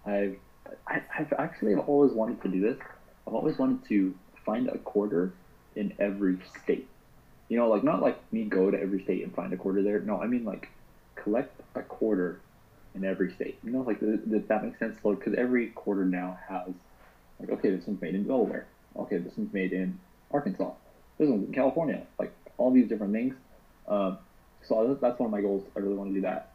I've 0.04 0.36
I, 0.86 1.02
I've 1.18 1.32
actually 1.38 1.74
always 1.74 2.12
wanted 2.12 2.42
to 2.42 2.48
do 2.48 2.60
this. 2.60 2.78
I've 3.26 3.34
always 3.34 3.58
wanted 3.58 3.86
to 3.88 4.14
find 4.44 4.68
a 4.68 4.78
quarter 4.78 5.32
in 5.76 5.92
every 5.98 6.38
state. 6.62 6.88
You 7.48 7.56
know, 7.56 7.68
like 7.68 7.84
not 7.84 8.00
like 8.00 8.18
me 8.32 8.44
go 8.44 8.70
to 8.70 8.80
every 8.80 9.02
state 9.02 9.24
and 9.24 9.34
find 9.34 9.52
a 9.52 9.56
quarter 9.56 9.82
there. 9.82 10.00
No, 10.00 10.20
I 10.20 10.26
mean 10.26 10.44
like 10.44 10.68
collect 11.16 11.60
a 11.74 11.82
quarter 11.82 12.40
in 12.94 13.04
every 13.04 13.32
state. 13.32 13.58
You 13.64 13.70
know, 13.70 13.82
like 13.82 14.00
does 14.00 14.46
that 14.48 14.64
makes 14.64 14.78
sense? 14.78 14.98
Like, 15.04 15.18
because 15.18 15.34
every 15.34 15.68
quarter 15.68 16.04
now 16.04 16.38
has 16.48 16.72
like, 17.38 17.50
okay, 17.50 17.70
this 17.70 17.86
one's 17.86 18.00
made 18.00 18.14
in 18.14 18.26
Delaware. 18.26 18.66
Okay, 18.96 19.18
this 19.18 19.36
one's 19.36 19.52
made 19.52 19.72
in 19.72 19.98
Arkansas. 20.30 20.72
This 21.18 21.28
one's 21.28 21.46
in 21.46 21.54
California. 21.54 22.06
Like 22.18 22.32
all 22.58 22.70
these 22.70 22.88
different 22.88 23.12
things. 23.12 23.34
Um, 23.88 24.18
so 24.62 24.96
that's 25.00 25.18
one 25.18 25.26
of 25.26 25.32
my 25.32 25.40
goals. 25.40 25.64
I 25.74 25.80
really 25.80 25.94
want 25.94 26.10
to 26.10 26.14
do 26.14 26.20
that. 26.22 26.50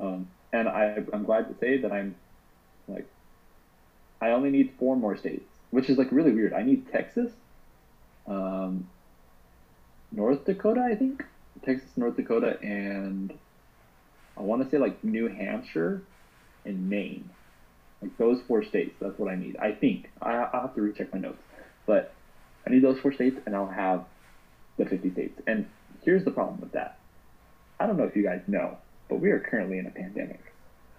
Um, 0.00 0.28
and 0.52 0.68
I, 0.68 1.02
I'm 1.12 1.24
glad 1.24 1.48
to 1.48 1.58
say 1.58 1.78
that 1.78 1.92
I'm 1.92 2.14
like, 2.88 3.06
I 4.20 4.30
only 4.30 4.50
need 4.50 4.72
four 4.78 4.96
more 4.96 5.16
states, 5.16 5.48
which 5.70 5.90
is 5.90 5.98
like 5.98 6.10
really 6.12 6.32
weird. 6.32 6.52
I 6.52 6.62
need 6.62 6.90
Texas, 6.90 7.32
um, 8.26 8.88
North 10.12 10.44
Dakota, 10.44 10.80
I 10.80 10.96
think, 10.96 11.24
Texas, 11.64 11.88
North 11.96 12.16
Dakota, 12.16 12.58
and 12.62 13.32
I 14.36 14.42
want 14.42 14.62
to 14.62 14.70
say 14.70 14.78
like 14.78 15.02
New 15.02 15.28
Hampshire 15.28 16.02
and 16.64 16.88
Maine. 16.88 17.30
Like 18.02 18.16
those 18.18 18.40
four 18.46 18.62
states, 18.62 18.94
that's 19.00 19.18
what 19.18 19.30
I 19.30 19.36
need. 19.36 19.56
I 19.56 19.72
think 19.72 20.10
I, 20.20 20.32
I'll 20.32 20.62
have 20.62 20.74
to 20.74 20.82
recheck 20.82 21.12
my 21.12 21.18
notes, 21.18 21.42
but 21.86 22.12
I 22.66 22.70
need 22.70 22.82
those 22.82 22.98
four 23.00 23.12
states, 23.12 23.36
and 23.46 23.56
I'll 23.56 23.70
have 23.70 24.04
the 24.76 24.84
50 24.84 25.12
states. 25.12 25.40
And 25.46 25.66
here's 26.02 26.24
the 26.24 26.30
problem 26.30 26.60
with 26.60 26.72
that. 26.72 26.98
I 27.80 27.86
don't 27.86 27.96
know 27.96 28.04
if 28.04 28.16
you 28.16 28.22
guys 28.22 28.42
know, 28.46 28.76
but 29.08 29.20
we 29.20 29.30
are 29.30 29.40
currently 29.40 29.78
in 29.78 29.86
a 29.86 29.90
pandemic, 29.90 30.40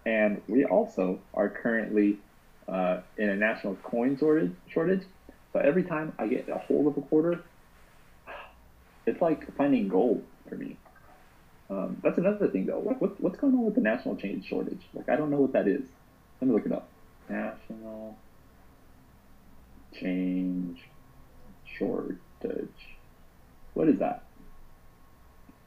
and 0.06 0.42
we 0.48 0.66
also 0.66 1.20
are 1.34 1.50
currently 1.50 2.20
uh, 2.68 3.00
in 3.18 3.30
a 3.30 3.36
national 3.36 3.76
coin 3.76 4.18
shortage. 4.18 5.04
So 5.54 5.60
every 5.60 5.84
time 5.84 6.14
I 6.20 6.28
get 6.28 6.50
a 6.50 6.58
hold 6.58 6.88
of 6.88 6.98
a 6.98 7.02
quarter, 7.02 7.44
it's 9.06 9.22
like 9.22 9.56
finding 9.56 9.88
gold 9.88 10.24
for 10.48 10.56
me. 10.56 10.78
Um, 11.70 11.98
that's 12.04 12.18
another 12.18 12.48
thing 12.48 12.66
though. 12.66 12.80
What, 12.80 13.02
what, 13.02 13.20
what's 13.22 13.38
going 13.38 13.54
on 13.54 13.66
with 13.66 13.76
the 13.76 13.82
national 13.82 14.16
change 14.16 14.46
shortage? 14.46 14.82
Like 14.94 15.10
I 15.10 15.16
don't 15.16 15.30
know 15.30 15.40
what 15.40 15.54
that 15.54 15.68
is. 15.68 15.84
Let 16.42 16.48
me 16.48 16.54
look 16.54 16.66
it 16.66 16.72
up. 16.72 16.88
National 17.30 18.18
change 19.94 20.80
shortage. 21.78 22.20
What 23.74 23.90
is 23.90 24.00
that? 24.00 24.24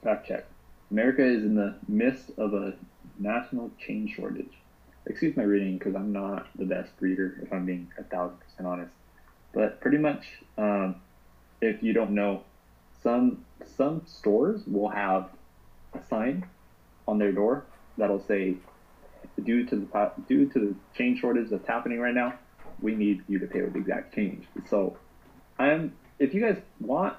Fact 0.02 0.26
check. 0.26 0.44
America 0.90 1.22
is 1.22 1.42
in 1.42 1.54
the 1.54 1.74
midst 1.88 2.30
of 2.38 2.54
a 2.54 2.74
national 3.18 3.70
change 3.78 4.14
shortage. 4.16 4.52
Excuse 5.06 5.36
my 5.36 5.42
reading 5.42 5.78
because 5.78 5.94
I'm 5.94 6.12
not 6.12 6.46
the 6.56 6.64
best 6.64 6.90
reader, 7.00 7.40
if 7.42 7.52
I'm 7.52 7.66
being 7.66 7.90
a 7.98 8.04
thousand 8.04 8.38
percent 8.40 8.66
honest. 8.66 8.92
But 9.52 9.80
pretty 9.80 9.98
much, 9.98 10.26
um, 10.58 10.96
if 11.60 11.82
you 11.82 11.92
don't 11.92 12.12
know, 12.12 12.44
some 13.02 13.44
some 13.76 14.02
stores 14.06 14.62
will 14.66 14.88
have 14.88 15.28
a 15.94 16.04
sign 16.04 16.46
on 17.08 17.18
their 17.18 17.32
door 17.32 17.64
that'll 17.96 18.24
say, 18.24 18.56
due 19.42 19.64
to 19.66 19.76
the 19.76 20.12
due 20.28 20.46
to 20.46 20.58
the 20.58 20.74
change 20.96 21.20
shortage 21.20 21.50
that's 21.50 21.66
happening 21.66 21.98
right 21.98 22.14
now, 22.14 22.34
we 22.80 22.94
need 22.94 23.22
you 23.26 23.38
to 23.38 23.46
pay 23.46 23.62
with 23.62 23.74
exact 23.76 24.14
change. 24.14 24.44
So, 24.68 24.96
I'm 25.58 25.94
if 26.18 26.34
you 26.34 26.40
guys 26.40 26.58
want, 26.80 27.16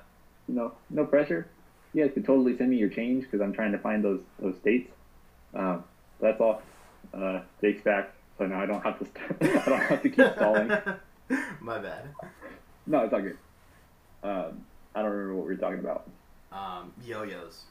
you 0.48 0.56
know, 0.56 0.74
no 0.90 1.06
pressure. 1.06 1.48
You 1.94 2.06
guys 2.06 2.14
could 2.14 2.26
totally 2.26 2.56
send 2.56 2.70
me 2.70 2.78
your 2.78 2.88
change 2.88 3.26
because 3.26 3.42
I'm 3.42 3.52
trying 3.52 3.74
to 3.74 3.78
find 3.80 4.04
those 4.04 4.22
those 4.40 4.56
dates. 4.64 4.92
Um, 5.54 5.84
that's 6.22 6.40
all. 6.40 6.62
Uh, 7.14 7.42
Jake's 7.62 7.82
back, 7.84 8.12
so 8.38 8.46
now 8.48 8.62
I 8.62 8.66
don't 8.66 8.82
have 8.82 9.00
to. 9.00 9.06
I 9.66 9.70
don't 9.70 9.80
have 9.82 10.02
to 10.04 10.10
keep 10.10 10.26
stalling. 10.36 10.70
My 11.62 11.78
bad. 11.80 12.10
No, 12.88 13.00
it's 13.04 13.14
all 13.14 13.22
good. 13.22 13.38
Um, 14.24 14.66
I 14.96 15.02
don't 15.02 15.12
remember 15.12 15.36
what 15.36 15.46
we 15.48 15.54
were 15.54 15.60
talking 15.60 15.80
about. 15.80 16.10
Um, 16.52 16.92
yo-yos. 17.06 17.64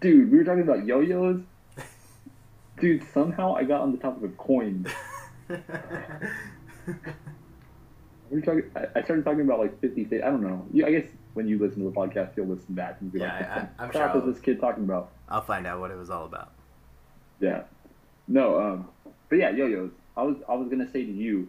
Dude, 0.00 0.30
we 0.30 0.38
were 0.38 0.44
talking 0.44 0.62
about 0.62 0.84
yo-yos. 0.86 1.40
Dude, 2.80 3.02
somehow 3.12 3.54
I 3.54 3.64
got 3.64 3.80
on 3.82 3.92
the 3.92 3.98
topic 3.98 4.24
of 4.24 4.36
coins. 4.38 4.88
we 5.48 5.56
were 8.30 8.40
talking. 8.40 8.64
I, 8.74 8.86
I 8.98 9.02
started 9.02 9.24
talking 9.24 9.42
about 9.42 9.58
like 9.60 9.78
fifty. 9.80 10.06
I 10.22 10.26
don't 10.30 10.42
know. 10.42 10.66
You, 10.72 10.86
I 10.86 10.90
guess 10.90 11.04
when 11.34 11.46
you 11.46 11.58
listen 11.58 11.82
to 11.84 11.90
the 11.90 11.94
podcast, 11.94 12.36
you'll 12.36 12.46
listen 12.46 12.74
back 12.74 12.98
and 13.00 13.12
be 13.12 13.20
Yeah, 13.20 13.26
like, 13.36 13.50
I- 13.50 13.54
"What 13.60 13.76
the 13.76 13.82
I'm 13.84 13.90
crap 13.90 14.12
sure 14.12 14.20
is 14.28 14.34
this 14.34 14.42
kid 14.42 14.60
talking 14.60 14.84
about?" 14.84 15.10
I'll 15.28 15.42
find 15.42 15.66
out 15.66 15.80
what 15.80 15.90
it 15.90 15.96
was 15.96 16.10
all 16.10 16.24
about. 16.26 16.52
Yeah. 17.40 17.62
No, 18.28 18.58
um, 18.60 18.88
but 19.28 19.36
yeah, 19.38 19.50
yo-yos. 19.50 19.90
I 20.16 20.22
was 20.22 20.36
I 20.48 20.54
was 20.54 20.68
gonna 20.68 20.90
say 20.90 21.04
to 21.04 21.12
you, 21.12 21.48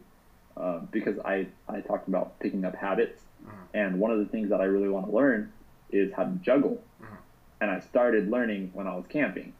uh, 0.57 0.79
because 0.91 1.19
I 1.19 1.47
I 1.67 1.81
talked 1.81 2.07
about 2.07 2.39
picking 2.39 2.65
up 2.65 2.75
habits, 2.75 3.21
Mhm. 3.45 3.51
and 3.73 3.99
one 3.99 4.11
of 4.11 4.19
the 4.19 4.25
things 4.25 4.49
that 4.49 4.61
I 4.61 4.65
really 4.65 4.89
want 4.89 5.05
to 5.07 5.11
learn 5.11 5.51
is 5.91 6.11
how 6.13 6.23
to 6.23 6.31
juggle, 6.41 6.81
Mhm. 7.01 7.17
and 7.61 7.71
I 7.71 7.79
started 7.79 8.29
learning 8.29 8.71
when 8.73 8.87
I 8.87 8.95
was 8.95 9.05
camping, 9.07 9.53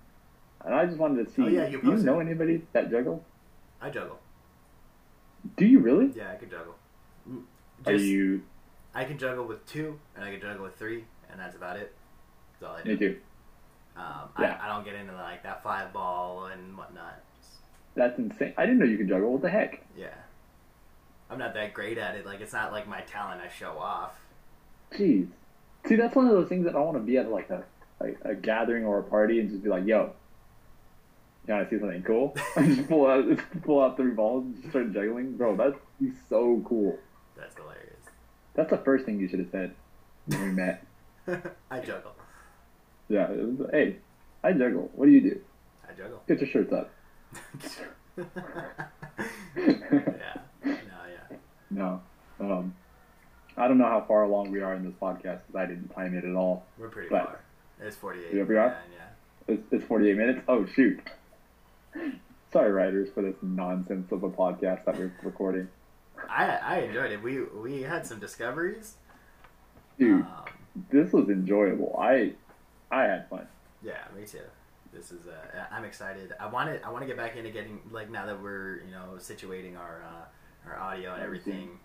and 0.65 0.73
I 0.73 0.85
just 0.85 0.97
wanted 0.97 1.25
to 1.27 1.31
see. 1.33 1.43
Oh, 1.43 1.47
yeah, 1.47 1.67
you 1.67 1.81
do 1.81 1.91
you 1.91 1.97
know 1.97 2.19
anybody 2.19 2.65
that 2.73 2.89
juggle? 2.89 3.23
I 3.81 3.89
juggle. 3.89 4.19
Do 5.57 5.65
you 5.65 5.79
really? 5.79 6.07
Yeah, 6.15 6.31
I 6.31 6.35
can 6.37 6.49
juggle. 6.49 6.75
Mm, 7.29 7.43
Are 7.85 7.91
you? 7.93 8.43
I 8.95 9.03
can 9.03 9.17
juggle 9.17 9.45
with 9.45 9.65
two, 9.65 9.99
and 10.15 10.23
I 10.23 10.31
can 10.31 10.39
juggle 10.39 10.63
with 10.63 10.75
three, 10.75 11.03
and 11.29 11.39
that's 11.39 11.55
about 11.55 11.77
it. 11.77 11.93
That's 12.53 12.63
all 12.71 12.77
I 12.77 12.83
do. 12.83 12.89
Me 12.91 12.97
too. 12.97 13.19
Um, 13.95 14.29
Yeah. 14.39 14.57
I, 14.61 14.65
I 14.65 14.73
don't 14.73 14.83
get 14.85 14.95
into 14.95 15.13
like 15.13 15.43
that 15.43 15.63
five 15.63 15.93
ball 15.93 16.45
and 16.45 16.77
whatnot. 16.77 17.19
That's 17.95 18.17
insane. 18.17 18.53
I 18.57 18.65
didn't 18.65 18.79
know 18.79 18.85
you 18.85 18.97
could 18.97 19.07
juggle. 19.07 19.33
What 19.33 19.41
the 19.43 19.49
heck? 19.49 19.85
yeah, 19.97 20.07
I'm 21.29 21.37
not 21.37 21.53
that 21.53 21.73
great 21.73 21.97
at 21.99 22.15
it. 22.15 22.25
Like 22.25 22.41
it's 22.41 22.53
not 22.53 22.71
like 22.71 22.87
my 22.87 23.01
talent 23.01 23.41
I 23.41 23.49
show 23.49 23.77
off. 23.77 24.19
Jeez. 24.91 25.27
See, 25.85 25.95
that's 25.95 26.15
one 26.15 26.25
of 26.25 26.31
those 26.31 26.47
things 26.49 26.65
that 26.65 26.75
I 26.75 26.79
want 26.79 26.97
to 26.97 27.03
be 27.03 27.17
at 27.17 27.29
like 27.29 27.49
a 27.49 27.63
like 27.99 28.17
a 28.23 28.33
gathering 28.35 28.83
or 28.83 28.99
a 28.99 29.03
party 29.03 29.39
and 29.39 29.49
just 29.49 29.63
be 29.63 29.69
like, 29.69 29.85
"Yo, 29.85 30.11
you 31.47 31.53
want 31.53 31.69
to 31.69 31.75
see 31.75 31.79
something 31.79 32.01
cool?" 32.03 32.35
and 32.55 32.75
just 32.75 32.89
pull 32.89 33.05
out 33.05 33.25
pull 33.63 33.81
out 33.83 33.95
three 33.97 34.11
balls 34.11 34.45
and 34.45 34.55
just 34.55 34.69
start 34.69 34.91
juggling, 34.91 35.37
bro. 35.37 35.55
That'd 35.55 35.75
be 36.01 36.11
so 36.29 36.63
cool. 36.65 36.97
That's 37.37 37.55
hilarious. 37.55 37.83
That's 38.55 38.69
the 38.71 38.77
first 38.79 39.05
thing 39.05 39.19
you 39.19 39.27
should 39.27 39.39
have 39.39 39.49
said 39.51 39.75
when 40.25 40.41
we 40.41 40.49
met. 40.51 40.85
I 41.69 41.79
juggle. 41.79 42.15
Yeah. 43.09 43.29
Was, 43.31 43.69
hey, 43.71 43.97
I 44.43 44.53
juggle. 44.53 44.89
What 44.95 45.05
do 45.05 45.11
you 45.11 45.21
do? 45.21 45.39
I 45.89 45.93
juggle. 45.93 46.21
Get 46.27 46.39
your 46.41 46.49
shirts 46.49 46.73
up. 46.73 46.89
yeah. 49.55 50.37
No, 50.65 50.73
yeah. 50.75 51.37
No. 51.69 52.01
Um, 52.39 52.75
I 53.57 53.67
don't 53.67 53.77
know 53.77 53.85
how 53.85 54.03
far 54.07 54.23
along 54.23 54.51
we 54.51 54.61
are 54.61 54.73
in 54.73 54.83
this 54.83 54.93
podcast 55.01 55.41
because 55.47 55.55
I 55.55 55.65
didn't 55.65 55.89
time 55.89 56.15
it 56.15 56.25
at 56.25 56.35
all. 56.35 56.65
We're 56.77 56.89
pretty 56.89 57.09
far. 57.09 57.39
It's 57.79 57.95
48. 57.95 58.33
You 58.33 58.41
ever 58.41 58.59
are? 58.59 58.67
Yeah, 58.67 58.97
yeah. 59.47 59.53
It's, 59.55 59.63
it's 59.71 59.85
48 59.85 60.17
minutes. 60.17 60.41
Oh 60.47 60.65
shoot. 60.65 60.99
Sorry, 62.51 62.71
riders, 62.71 63.09
for 63.13 63.21
this 63.21 63.35
nonsense 63.41 64.11
of 64.11 64.23
a 64.23 64.29
podcast 64.29 64.85
that 64.85 64.97
we're 64.97 65.13
recording. 65.23 65.67
I 66.29 66.45
I 66.45 66.77
enjoyed 66.79 67.11
it. 67.11 67.21
We 67.21 67.41
we 67.43 67.81
had 67.81 68.05
some 68.07 68.19
discoveries. 68.19 68.95
Dude, 69.99 70.21
Um, 70.21 70.45
this 70.91 71.11
was 71.11 71.29
enjoyable. 71.29 71.95
I 71.99 72.33
I 72.93 73.03
had 73.03 73.27
fun. 73.29 73.47
yeah, 73.81 74.03
me 74.15 74.25
too. 74.25 74.39
This 74.93 75.11
is 75.11 75.25
uh, 75.27 75.65
I'm 75.71 75.85
excited. 75.85 76.33
I 76.39 76.47
want 76.47 76.69
to 76.69 76.85
I 76.85 76.89
want 76.91 77.01
to 77.01 77.07
get 77.07 77.17
back 77.17 77.35
into 77.35 77.49
getting 77.49 77.79
like 77.91 78.09
now 78.11 78.25
that 78.27 78.41
we're 78.41 78.81
you 78.85 78.91
know 78.91 79.17
situating 79.17 79.77
our 79.77 80.03
uh, 80.03 80.69
our 80.69 80.79
audio 80.79 81.13
and 81.15 81.23
everything. 81.23 81.79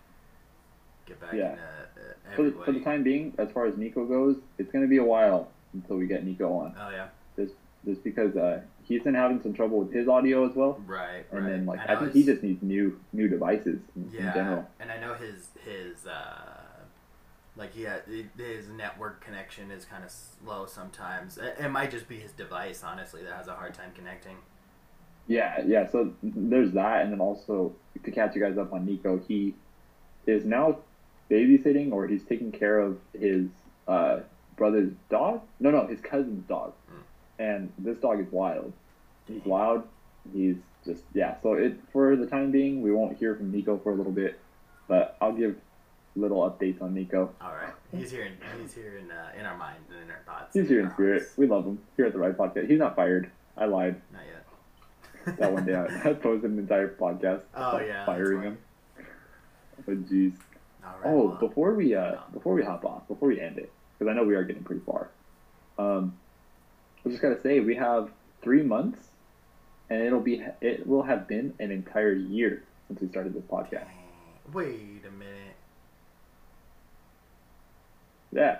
Get 1.05 1.19
back 1.19 1.33
Yeah. 1.33 1.51
into 1.53 1.61
uh, 1.63 2.35
For 2.35 2.43
the, 2.43 2.51
for 2.65 2.71
the 2.71 2.81
time 2.81 3.01
being, 3.03 3.33
as 3.39 3.49
far 3.51 3.65
as 3.65 3.75
Nico 3.77 4.05
goes, 4.05 4.35
it's 4.59 4.71
gonna 4.71 4.87
be 4.87 4.97
a 4.97 5.03
while 5.03 5.49
until 5.73 5.95
we 5.97 6.05
get 6.05 6.23
Nico 6.23 6.53
on. 6.53 6.75
oh 6.79 6.89
yeah. 6.91 7.07
just 7.35 7.53
just 7.85 8.03
because 8.03 8.35
uh, 8.35 8.61
he's 8.83 9.01
been 9.01 9.15
having 9.15 9.41
some 9.41 9.53
trouble 9.53 9.79
with 9.79 9.91
his 9.91 10.07
audio 10.07 10.47
as 10.47 10.55
well. 10.55 10.79
Right. 10.85 11.25
And 11.31 11.41
right. 11.43 11.49
then 11.49 11.65
like 11.65 11.79
And 11.81 11.89
I 11.89 11.95
think 11.95 12.13
was- 12.13 12.13
he 12.13 12.23
just 12.23 12.43
needs 12.43 12.61
new 12.61 12.99
new 13.11 13.27
devices 13.27 13.79
in, 13.95 14.03
in 14.03 14.11
yeah, 14.25 14.33
general. 14.35 14.67
and 14.79 14.91
I 14.91 14.99
know 14.99 15.15
his 15.15 15.47
his 15.65 16.05
uh, 16.05 16.58
like 17.59 17.75
had, 17.75 18.03
his 18.37 18.69
network 18.69 19.23
connection 19.23 19.69
is 19.69 19.85
kind 19.85 20.03
of 20.03 20.09
slow 20.09 20.65
sometimes. 20.65 21.37
It, 21.37 21.69
might 21.69 21.91
just 21.91 22.07
be 22.07 22.17
his 22.17 22.31
device, 22.31 22.83
honestly, 22.83 23.21
that 23.23 23.33
has 23.33 23.47
a 23.47 23.53
hard 23.53 23.73
time 23.73 23.91
connecting. 23.93 24.37
Yeah, 25.27 25.61
yeah. 25.67 25.87
So 25.87 26.13
there's 26.23 26.71
that, 26.71 27.03
and 27.03 27.11
then 27.11 27.19
also 27.19 27.75
to 28.03 28.11
catch 28.11 28.33
you 28.33 28.41
guys 28.41 28.57
up 28.57 28.73
on 28.73 28.85
Nico, 28.85 29.19
he 29.27 29.53
is 30.25 30.45
now 30.45 30.77
babysitting 31.29 31.91
or 31.91 32.07
he's 32.07 32.23
taking 32.23 32.51
care 32.51 32.79
of 32.79 32.97
his 33.13 33.47
uh, 33.87 34.21
brother's 34.55 34.93
dog. 35.09 35.41
No, 35.59 35.69
no, 35.69 35.85
his 35.85 35.99
cousin's 35.99 36.47
dog. 36.47 36.73
And 37.37 37.71
this 37.77 37.97
dog 37.97 38.19
is 38.19 38.31
wild. 38.31 38.73
He's 39.27 39.45
loud. 39.45 39.83
He's 40.33 40.57
just 40.85 41.03
yeah. 41.13 41.35
So 41.41 41.53
it 41.53 41.79
for 41.93 42.15
the 42.15 42.25
time 42.25 42.51
being, 42.51 42.81
we 42.81 42.91
won't 42.91 43.17
hear 43.17 43.35
from 43.35 43.51
Nico 43.51 43.77
for 43.77 43.91
a 43.91 43.95
little 43.95 44.11
bit, 44.11 44.39
but 44.87 45.15
I'll 45.21 45.31
give 45.31 45.55
little 46.15 46.39
updates 46.49 46.81
on 46.81 46.93
Nico. 46.93 47.33
All 47.41 47.51
right, 47.53 47.73
he's 47.95 48.11
here. 48.11 48.23
In, 48.23 48.33
he's 48.61 48.73
here 48.73 48.97
in 48.97 49.09
uh, 49.11 49.31
in 49.39 49.45
our 49.45 49.57
mind 49.57 49.77
and 49.91 50.03
in 50.03 50.11
our 50.11 50.21
thoughts. 50.25 50.53
He's 50.53 50.67
here 50.67 50.81
in 50.81 50.91
spirit. 50.91 51.21
hearts. 51.23 51.37
We 51.37 51.47
love 51.47 51.65
him 51.65 51.79
here 51.97 52.05
at 52.05 52.13
the 52.13 52.19
Ride 52.19 52.37
Podcast. 52.37 52.69
He's 52.69 52.79
not 52.79 52.95
fired. 52.95 53.31
I 53.57 53.65
lied. 53.65 54.01
Not 54.13 54.21
yet. 54.25 55.37
That 55.37 55.51
one 55.51 55.65
day 55.65 55.75
I, 55.75 55.85
I 56.09 56.13
posted 56.13 56.49
an 56.51 56.59
entire 56.59 56.89
podcast 56.95 57.41
Oh, 57.55 57.79
yeah, 57.79 58.05
firing 58.05 58.41
him. 58.41 58.57
But 59.85 60.05
jeez. 60.07 60.33
All 60.83 60.91
right. 60.91 61.05
Oh, 61.05 61.25
well, 61.27 61.35
before 61.37 61.73
we 61.73 61.93
uh 61.95 62.15
before 62.33 62.53
we 62.53 62.63
hop 62.63 62.85
off, 62.85 63.07
before 63.07 63.27
we 63.29 63.39
end 63.39 63.57
it, 63.57 63.71
because 63.97 64.09
I 64.11 64.15
know 64.15 64.23
we 64.23 64.35
are 64.35 64.43
getting 64.43 64.63
pretty 64.63 64.81
far. 64.85 65.09
Um, 65.77 66.17
I 67.05 67.09
just 67.09 67.21
gotta 67.21 67.39
say 67.39 67.59
we 67.59 67.75
have 67.75 68.09
three 68.41 68.63
months, 68.63 68.99
and 69.89 70.01
it'll 70.01 70.19
be 70.21 70.43
it 70.61 70.87
will 70.87 71.03
have 71.03 71.27
been 71.27 71.53
an 71.59 71.71
entire 71.71 72.13
year 72.13 72.63
since 72.87 73.01
we 73.01 73.07
started 73.09 73.33
this 73.33 73.43
podcast. 73.43 73.87
Wait 74.51 75.03
a 75.07 75.11
minute. 75.11 75.55
Yeah, 78.31 78.59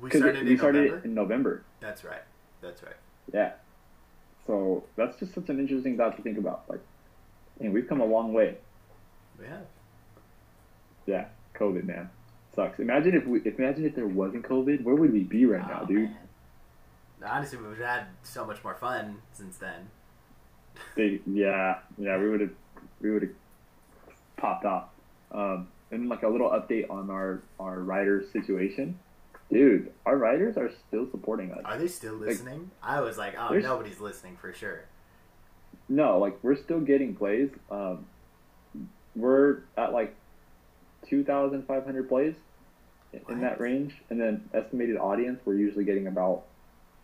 We 0.00 0.10
started 0.10 0.44
we 0.44 0.52
in 0.52 0.58
started 0.58 0.84
November. 0.84 1.04
in 1.04 1.14
November. 1.14 1.62
That's 1.80 2.04
right. 2.04 2.22
That's 2.60 2.82
right. 2.82 2.96
Yeah, 3.32 3.52
so 4.46 4.84
that's 4.96 5.18
just 5.18 5.34
such 5.34 5.48
an 5.48 5.58
interesting 5.58 5.96
thought 5.96 6.16
to 6.16 6.22
think 6.22 6.38
about. 6.38 6.64
Like, 6.68 6.80
and 7.60 7.72
we've 7.72 7.88
come 7.88 8.00
a 8.00 8.04
long 8.06 8.32
way. 8.32 8.56
We 9.38 9.46
have. 9.46 9.66
Yeah, 11.06 11.26
COVID 11.54 11.84
man 11.84 12.10
sucks. 12.54 12.78
Imagine 12.80 13.14
if 13.14 13.26
we 13.26 13.40
imagine 13.44 13.84
if 13.86 13.94
there 13.94 14.06
wasn't 14.06 14.44
COVID, 14.44 14.82
where 14.82 14.94
would 14.94 15.12
we 15.12 15.20
be 15.24 15.46
right 15.46 15.62
Oh, 15.64 15.68
now, 15.80 15.84
dude? 15.84 16.10
man. 16.10 16.16
Honestly, 17.24 17.58
we've 17.58 17.78
had 17.78 18.04
so 18.22 18.44
much 18.44 18.62
more 18.62 18.74
fun 18.76 19.16
since 19.32 19.56
then. 19.56 19.88
They, 20.96 21.20
yeah, 21.26 21.78
yeah, 21.96 22.16
we 22.18 22.30
would 22.30 22.40
have, 22.40 22.50
we 23.00 23.10
would 23.10 23.22
have 23.22 23.32
popped 24.36 24.64
off. 24.64 24.88
Um, 25.32 25.68
and 25.90 26.08
like 26.08 26.22
a 26.22 26.28
little 26.28 26.50
update 26.50 26.88
on 26.90 27.10
our 27.10 27.40
our 27.58 27.80
riders 27.80 28.30
situation, 28.32 28.98
dude. 29.52 29.92
Our 30.06 30.16
riders 30.16 30.56
are 30.56 30.70
still 30.88 31.10
supporting 31.10 31.52
us. 31.52 31.60
Are 31.64 31.78
they 31.78 31.88
still 31.88 32.14
listening? 32.14 32.70
I 32.82 33.00
was 33.00 33.18
like, 33.18 33.34
oh, 33.38 33.54
nobody's 33.54 34.00
listening 34.00 34.36
for 34.36 34.52
sure. 34.52 34.84
No, 35.88 36.18
like 36.18 36.38
we're 36.42 36.56
still 36.56 36.80
getting 36.80 37.14
plays. 37.14 37.50
Um, 37.70 38.06
we're 39.16 39.60
at 39.76 39.92
like 39.92 40.14
two 41.08 41.24
thousand 41.24 41.66
five 41.66 41.84
hundred 41.84 42.08
plays 42.08 42.34
in, 43.12 43.20
in 43.28 43.40
that 43.40 43.60
range, 43.60 43.94
and 44.10 44.20
then 44.20 44.48
estimated 44.52 44.96
audience 44.96 45.40
we're 45.44 45.54
usually 45.54 45.84
getting 45.84 46.06
about, 46.06 46.44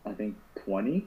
I 0.05 0.13
think 0.13 0.37
twenty. 0.65 1.07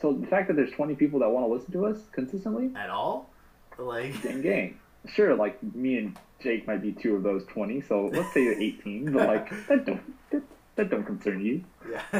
So 0.00 0.12
the 0.12 0.26
fact 0.26 0.48
that 0.48 0.54
there's 0.54 0.72
twenty 0.72 0.94
people 0.94 1.20
that 1.20 1.30
want 1.30 1.46
to 1.46 1.52
listen 1.52 1.72
to 1.72 1.86
us 1.86 1.98
consistently, 2.12 2.70
At 2.76 2.90
all? 2.90 3.30
Like, 3.78 4.22
gang 4.22 4.42
gang. 4.42 4.78
Sure, 5.06 5.34
like 5.34 5.62
me 5.74 5.96
and 5.96 6.18
Jake 6.42 6.66
might 6.66 6.82
be 6.82 6.92
two 6.92 7.16
of 7.16 7.22
those 7.22 7.44
twenty, 7.46 7.80
so 7.80 8.06
let's 8.12 8.32
say 8.34 8.44
you're 8.44 8.60
eighteen, 8.60 9.10
but 9.12 9.26
like 9.26 9.66
that 9.68 9.86
don't 9.86 10.30
that, 10.30 10.42
that 10.76 10.90
don't 10.90 11.04
concern 11.04 11.44
you. 11.44 11.64
yeah. 11.90 12.02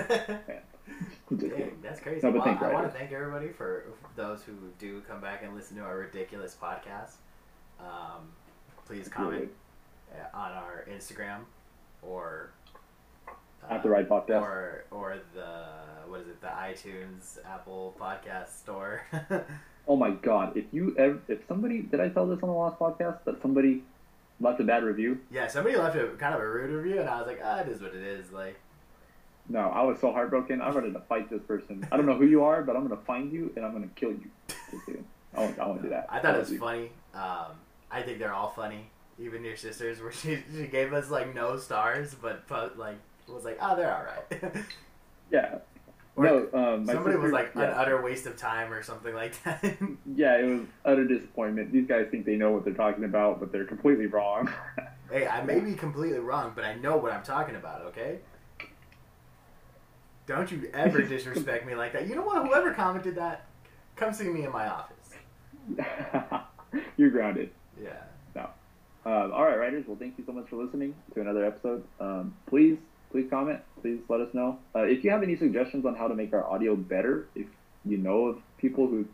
I'm 1.30 1.36
Dang, 1.36 1.78
that's 1.82 2.00
crazy. 2.00 2.20
No, 2.26 2.32
but 2.32 2.38
well, 2.38 2.44
thank 2.46 2.62
I 2.62 2.72
want 2.72 2.92
to 2.92 2.98
thank 2.98 3.12
everybody 3.12 3.48
for, 3.48 3.84
for 4.02 4.08
those 4.16 4.42
who 4.42 4.52
do 4.78 5.00
come 5.02 5.20
back 5.20 5.42
and 5.44 5.54
listen 5.54 5.76
to 5.76 5.82
our 5.84 5.96
ridiculous 5.98 6.56
podcast. 6.60 7.12
Um, 7.78 8.32
please 8.86 9.08
comment 9.08 9.50
uh, 10.12 10.36
on 10.36 10.52
our 10.52 10.84
Instagram 10.92 11.42
or 12.02 12.50
uh, 13.28 13.74
At 13.74 13.82
the 13.84 13.88
ride 13.88 14.08
podcast. 14.08 14.42
or 14.42 14.84
or 14.90 15.16
the 15.34 15.54
what 16.08 16.20
is 16.22 16.26
it 16.28 16.40
the 16.40 16.48
iTunes 16.48 17.38
Apple 17.46 17.94
Podcast 18.00 18.48
Store. 18.58 19.06
Oh 19.88 19.96
my 19.96 20.10
god, 20.10 20.56
if 20.56 20.66
you 20.72 20.94
ever, 20.98 21.18
if 21.26 21.40
somebody, 21.48 21.82
did 21.82 21.98
I 22.00 22.10
tell 22.10 22.26
this 22.26 22.38
on 22.42 22.48
the 22.50 22.54
last 22.54 22.78
podcast 22.78 23.24
that 23.24 23.40
somebody 23.42 23.82
left 24.40 24.60
a 24.60 24.64
bad 24.64 24.82
review? 24.84 25.18
yeah, 25.30 25.46
somebody 25.46 25.76
left 25.76 25.96
a 25.96 26.08
kind 26.18 26.34
of 26.34 26.40
a 26.40 26.48
rude 26.48 26.70
review, 26.70 27.00
and 27.00 27.08
I 27.08 27.18
was 27.18 27.26
like, 27.26 27.40
ah, 27.44 27.60
it 27.60 27.68
is 27.68 27.80
what 27.80 27.94
it 27.94 28.02
is. 28.02 28.32
Like, 28.32 28.58
No, 29.48 29.60
I 29.60 29.82
was 29.82 29.98
so 30.00 30.12
heartbroken. 30.12 30.60
I'm 30.62 30.74
ready 30.74 30.92
to 30.92 31.00
fight 31.00 31.28
this 31.30 31.42
person. 31.42 31.86
I 31.92 31.96
don't 31.96 32.06
know 32.06 32.16
who 32.16 32.26
you 32.26 32.44
are, 32.44 32.62
but 32.62 32.76
I'm 32.76 32.82
gonna 32.86 33.00
find 33.06 33.32
you 33.32 33.52
and 33.56 33.64
I'm 33.64 33.72
gonna 33.72 33.88
kill 33.94 34.10
you. 34.12 34.30
I 35.36 35.40
won't, 35.40 35.58
I 35.58 35.66
won't 35.66 35.82
do 35.82 35.88
that. 35.90 36.06
I 36.08 36.18
thought 36.20 36.34
it 36.34 36.38
was 36.40 36.50
you. 36.52 36.58
funny. 36.58 36.90
Um, 37.14 37.52
I 37.90 38.02
think 38.02 38.18
they're 38.18 38.32
all 38.34 38.50
funny. 38.50 38.90
Even 39.18 39.44
your 39.44 39.56
sisters, 39.56 40.00
where 40.00 40.12
she 40.12 40.38
she 40.56 40.66
gave 40.66 40.92
us 40.92 41.10
like 41.10 41.34
no 41.34 41.56
stars, 41.58 42.14
but 42.14 42.46
put, 42.48 42.78
like 42.78 42.96
was 43.28 43.44
like, 43.44 43.58
oh, 43.60 43.76
they're 43.76 43.94
all 43.94 44.04
right. 44.04 44.52
Yeah. 45.30 45.58
Or 46.20 46.24
no, 46.24 46.48
um, 46.52 46.86
Somebody 46.86 47.16
was 47.16 47.32
like 47.32 47.52
yeah. 47.56 47.62
an 47.62 47.70
utter 47.70 48.02
waste 48.02 48.26
of 48.26 48.36
time 48.36 48.72
or 48.72 48.82
something 48.82 49.14
like 49.14 49.42
that. 49.44 49.62
Yeah, 50.14 50.36
it 50.36 50.44
was 50.44 50.66
utter 50.84 51.06
disappointment. 51.06 51.72
These 51.72 51.86
guys 51.86 52.08
think 52.10 52.26
they 52.26 52.36
know 52.36 52.50
what 52.50 52.64
they're 52.64 52.74
talking 52.74 53.04
about, 53.04 53.40
but 53.40 53.52
they're 53.52 53.64
completely 53.64 54.06
wrong. 54.06 54.52
hey, 55.10 55.26
I 55.26 55.42
may 55.42 55.60
be 55.60 55.74
completely 55.74 56.18
wrong, 56.18 56.52
but 56.54 56.64
I 56.64 56.74
know 56.74 56.96
what 56.98 57.12
I'm 57.12 57.22
talking 57.22 57.56
about. 57.56 57.82
Okay. 57.86 58.18
Don't 60.26 60.50
you 60.52 60.68
ever 60.74 61.00
disrespect 61.08 61.66
me 61.66 61.74
like 61.74 61.94
that. 61.94 62.06
You 62.06 62.16
know 62.16 62.22
what? 62.22 62.46
Whoever 62.46 62.74
commented 62.74 63.14
that, 63.14 63.46
come 63.96 64.12
see 64.12 64.28
me 64.28 64.44
in 64.44 64.52
my 64.52 64.68
office. 64.68 64.96
You're 66.96 67.10
grounded. 67.10 67.50
Yeah. 67.82 67.92
Um, 69.04 69.32
all 69.32 69.44
right, 69.44 69.58
riders. 69.58 69.84
Well, 69.86 69.96
thank 69.98 70.18
you 70.18 70.24
so 70.24 70.32
much 70.32 70.48
for 70.48 70.56
listening 70.56 70.94
to 71.14 71.20
another 71.22 71.44
episode. 71.44 71.84
Um, 71.98 72.34
please, 72.46 72.76
please 73.10 73.26
comment. 73.30 73.60
Please 73.82 74.00
let 74.08 74.20
us 74.20 74.34
know 74.34 74.58
uh, 74.74 74.80
if 74.82 75.04
you 75.04 75.10
have 75.10 75.22
any 75.22 75.36
suggestions 75.36 75.86
on 75.86 75.94
how 75.96 76.08
to 76.08 76.14
make 76.14 76.32
our 76.32 76.44
audio 76.46 76.76
better. 76.76 77.26
If 77.34 77.46
you 77.84 77.96
know 77.96 78.26
of 78.26 78.38
people 78.58 78.86
who've 78.86 79.08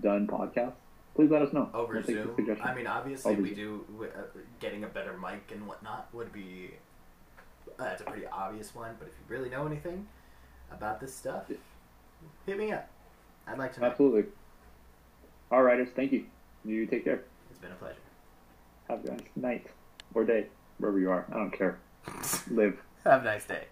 done 0.00 0.26
podcasts, 0.26 0.72
please 1.14 1.30
let 1.30 1.42
us 1.42 1.52
know. 1.52 1.68
Over 1.72 1.94
We'll 1.94 2.02
Zoom. 2.02 2.58
I 2.62 2.74
mean, 2.74 2.86
obviously, 2.86 3.32
Over 3.32 3.42
we 3.42 3.54
Zoom. 3.54 3.84
do. 3.98 4.04
Uh, 4.04 4.22
getting 4.60 4.84
a 4.84 4.88
better 4.88 5.16
mic 5.18 5.50
and 5.52 5.66
whatnot 5.66 6.08
would 6.12 6.32
be. 6.32 6.72
Uh, 7.78 7.84
that's 7.84 8.02
a 8.02 8.04
pretty 8.04 8.26
obvious 8.26 8.74
one, 8.74 8.96
but 8.98 9.08
if 9.08 9.14
you 9.14 9.36
really 9.36 9.48
know 9.48 9.66
anything 9.66 10.06
about 10.72 11.00
this 11.00 11.14
stuff, 11.14 11.44
hit 12.46 12.58
me 12.58 12.72
up. 12.72 12.88
I'd 13.46 13.58
like 13.58 13.72
to 13.74 13.80
know. 13.80 13.86
Absolutely. 13.86 14.24
All 15.50 15.62
riders, 15.62 15.88
thank 15.94 16.12
you. 16.12 16.24
You 16.64 16.86
take 16.86 17.04
care. 17.04 17.22
It's 17.50 17.58
been 17.60 17.72
a 17.72 17.74
pleasure. 17.76 17.96
Have 18.88 19.04
a 19.04 19.10
nice 19.12 19.20
night 19.36 19.66
or 20.14 20.24
day, 20.24 20.46
wherever 20.78 20.98
you 20.98 21.10
are. 21.10 21.24
I 21.30 21.34
don't 21.36 21.50
care. 21.50 21.78
Live. 22.50 22.78
Have 23.04 23.22
a 23.22 23.24
nice 23.24 23.44
day. 23.44 23.64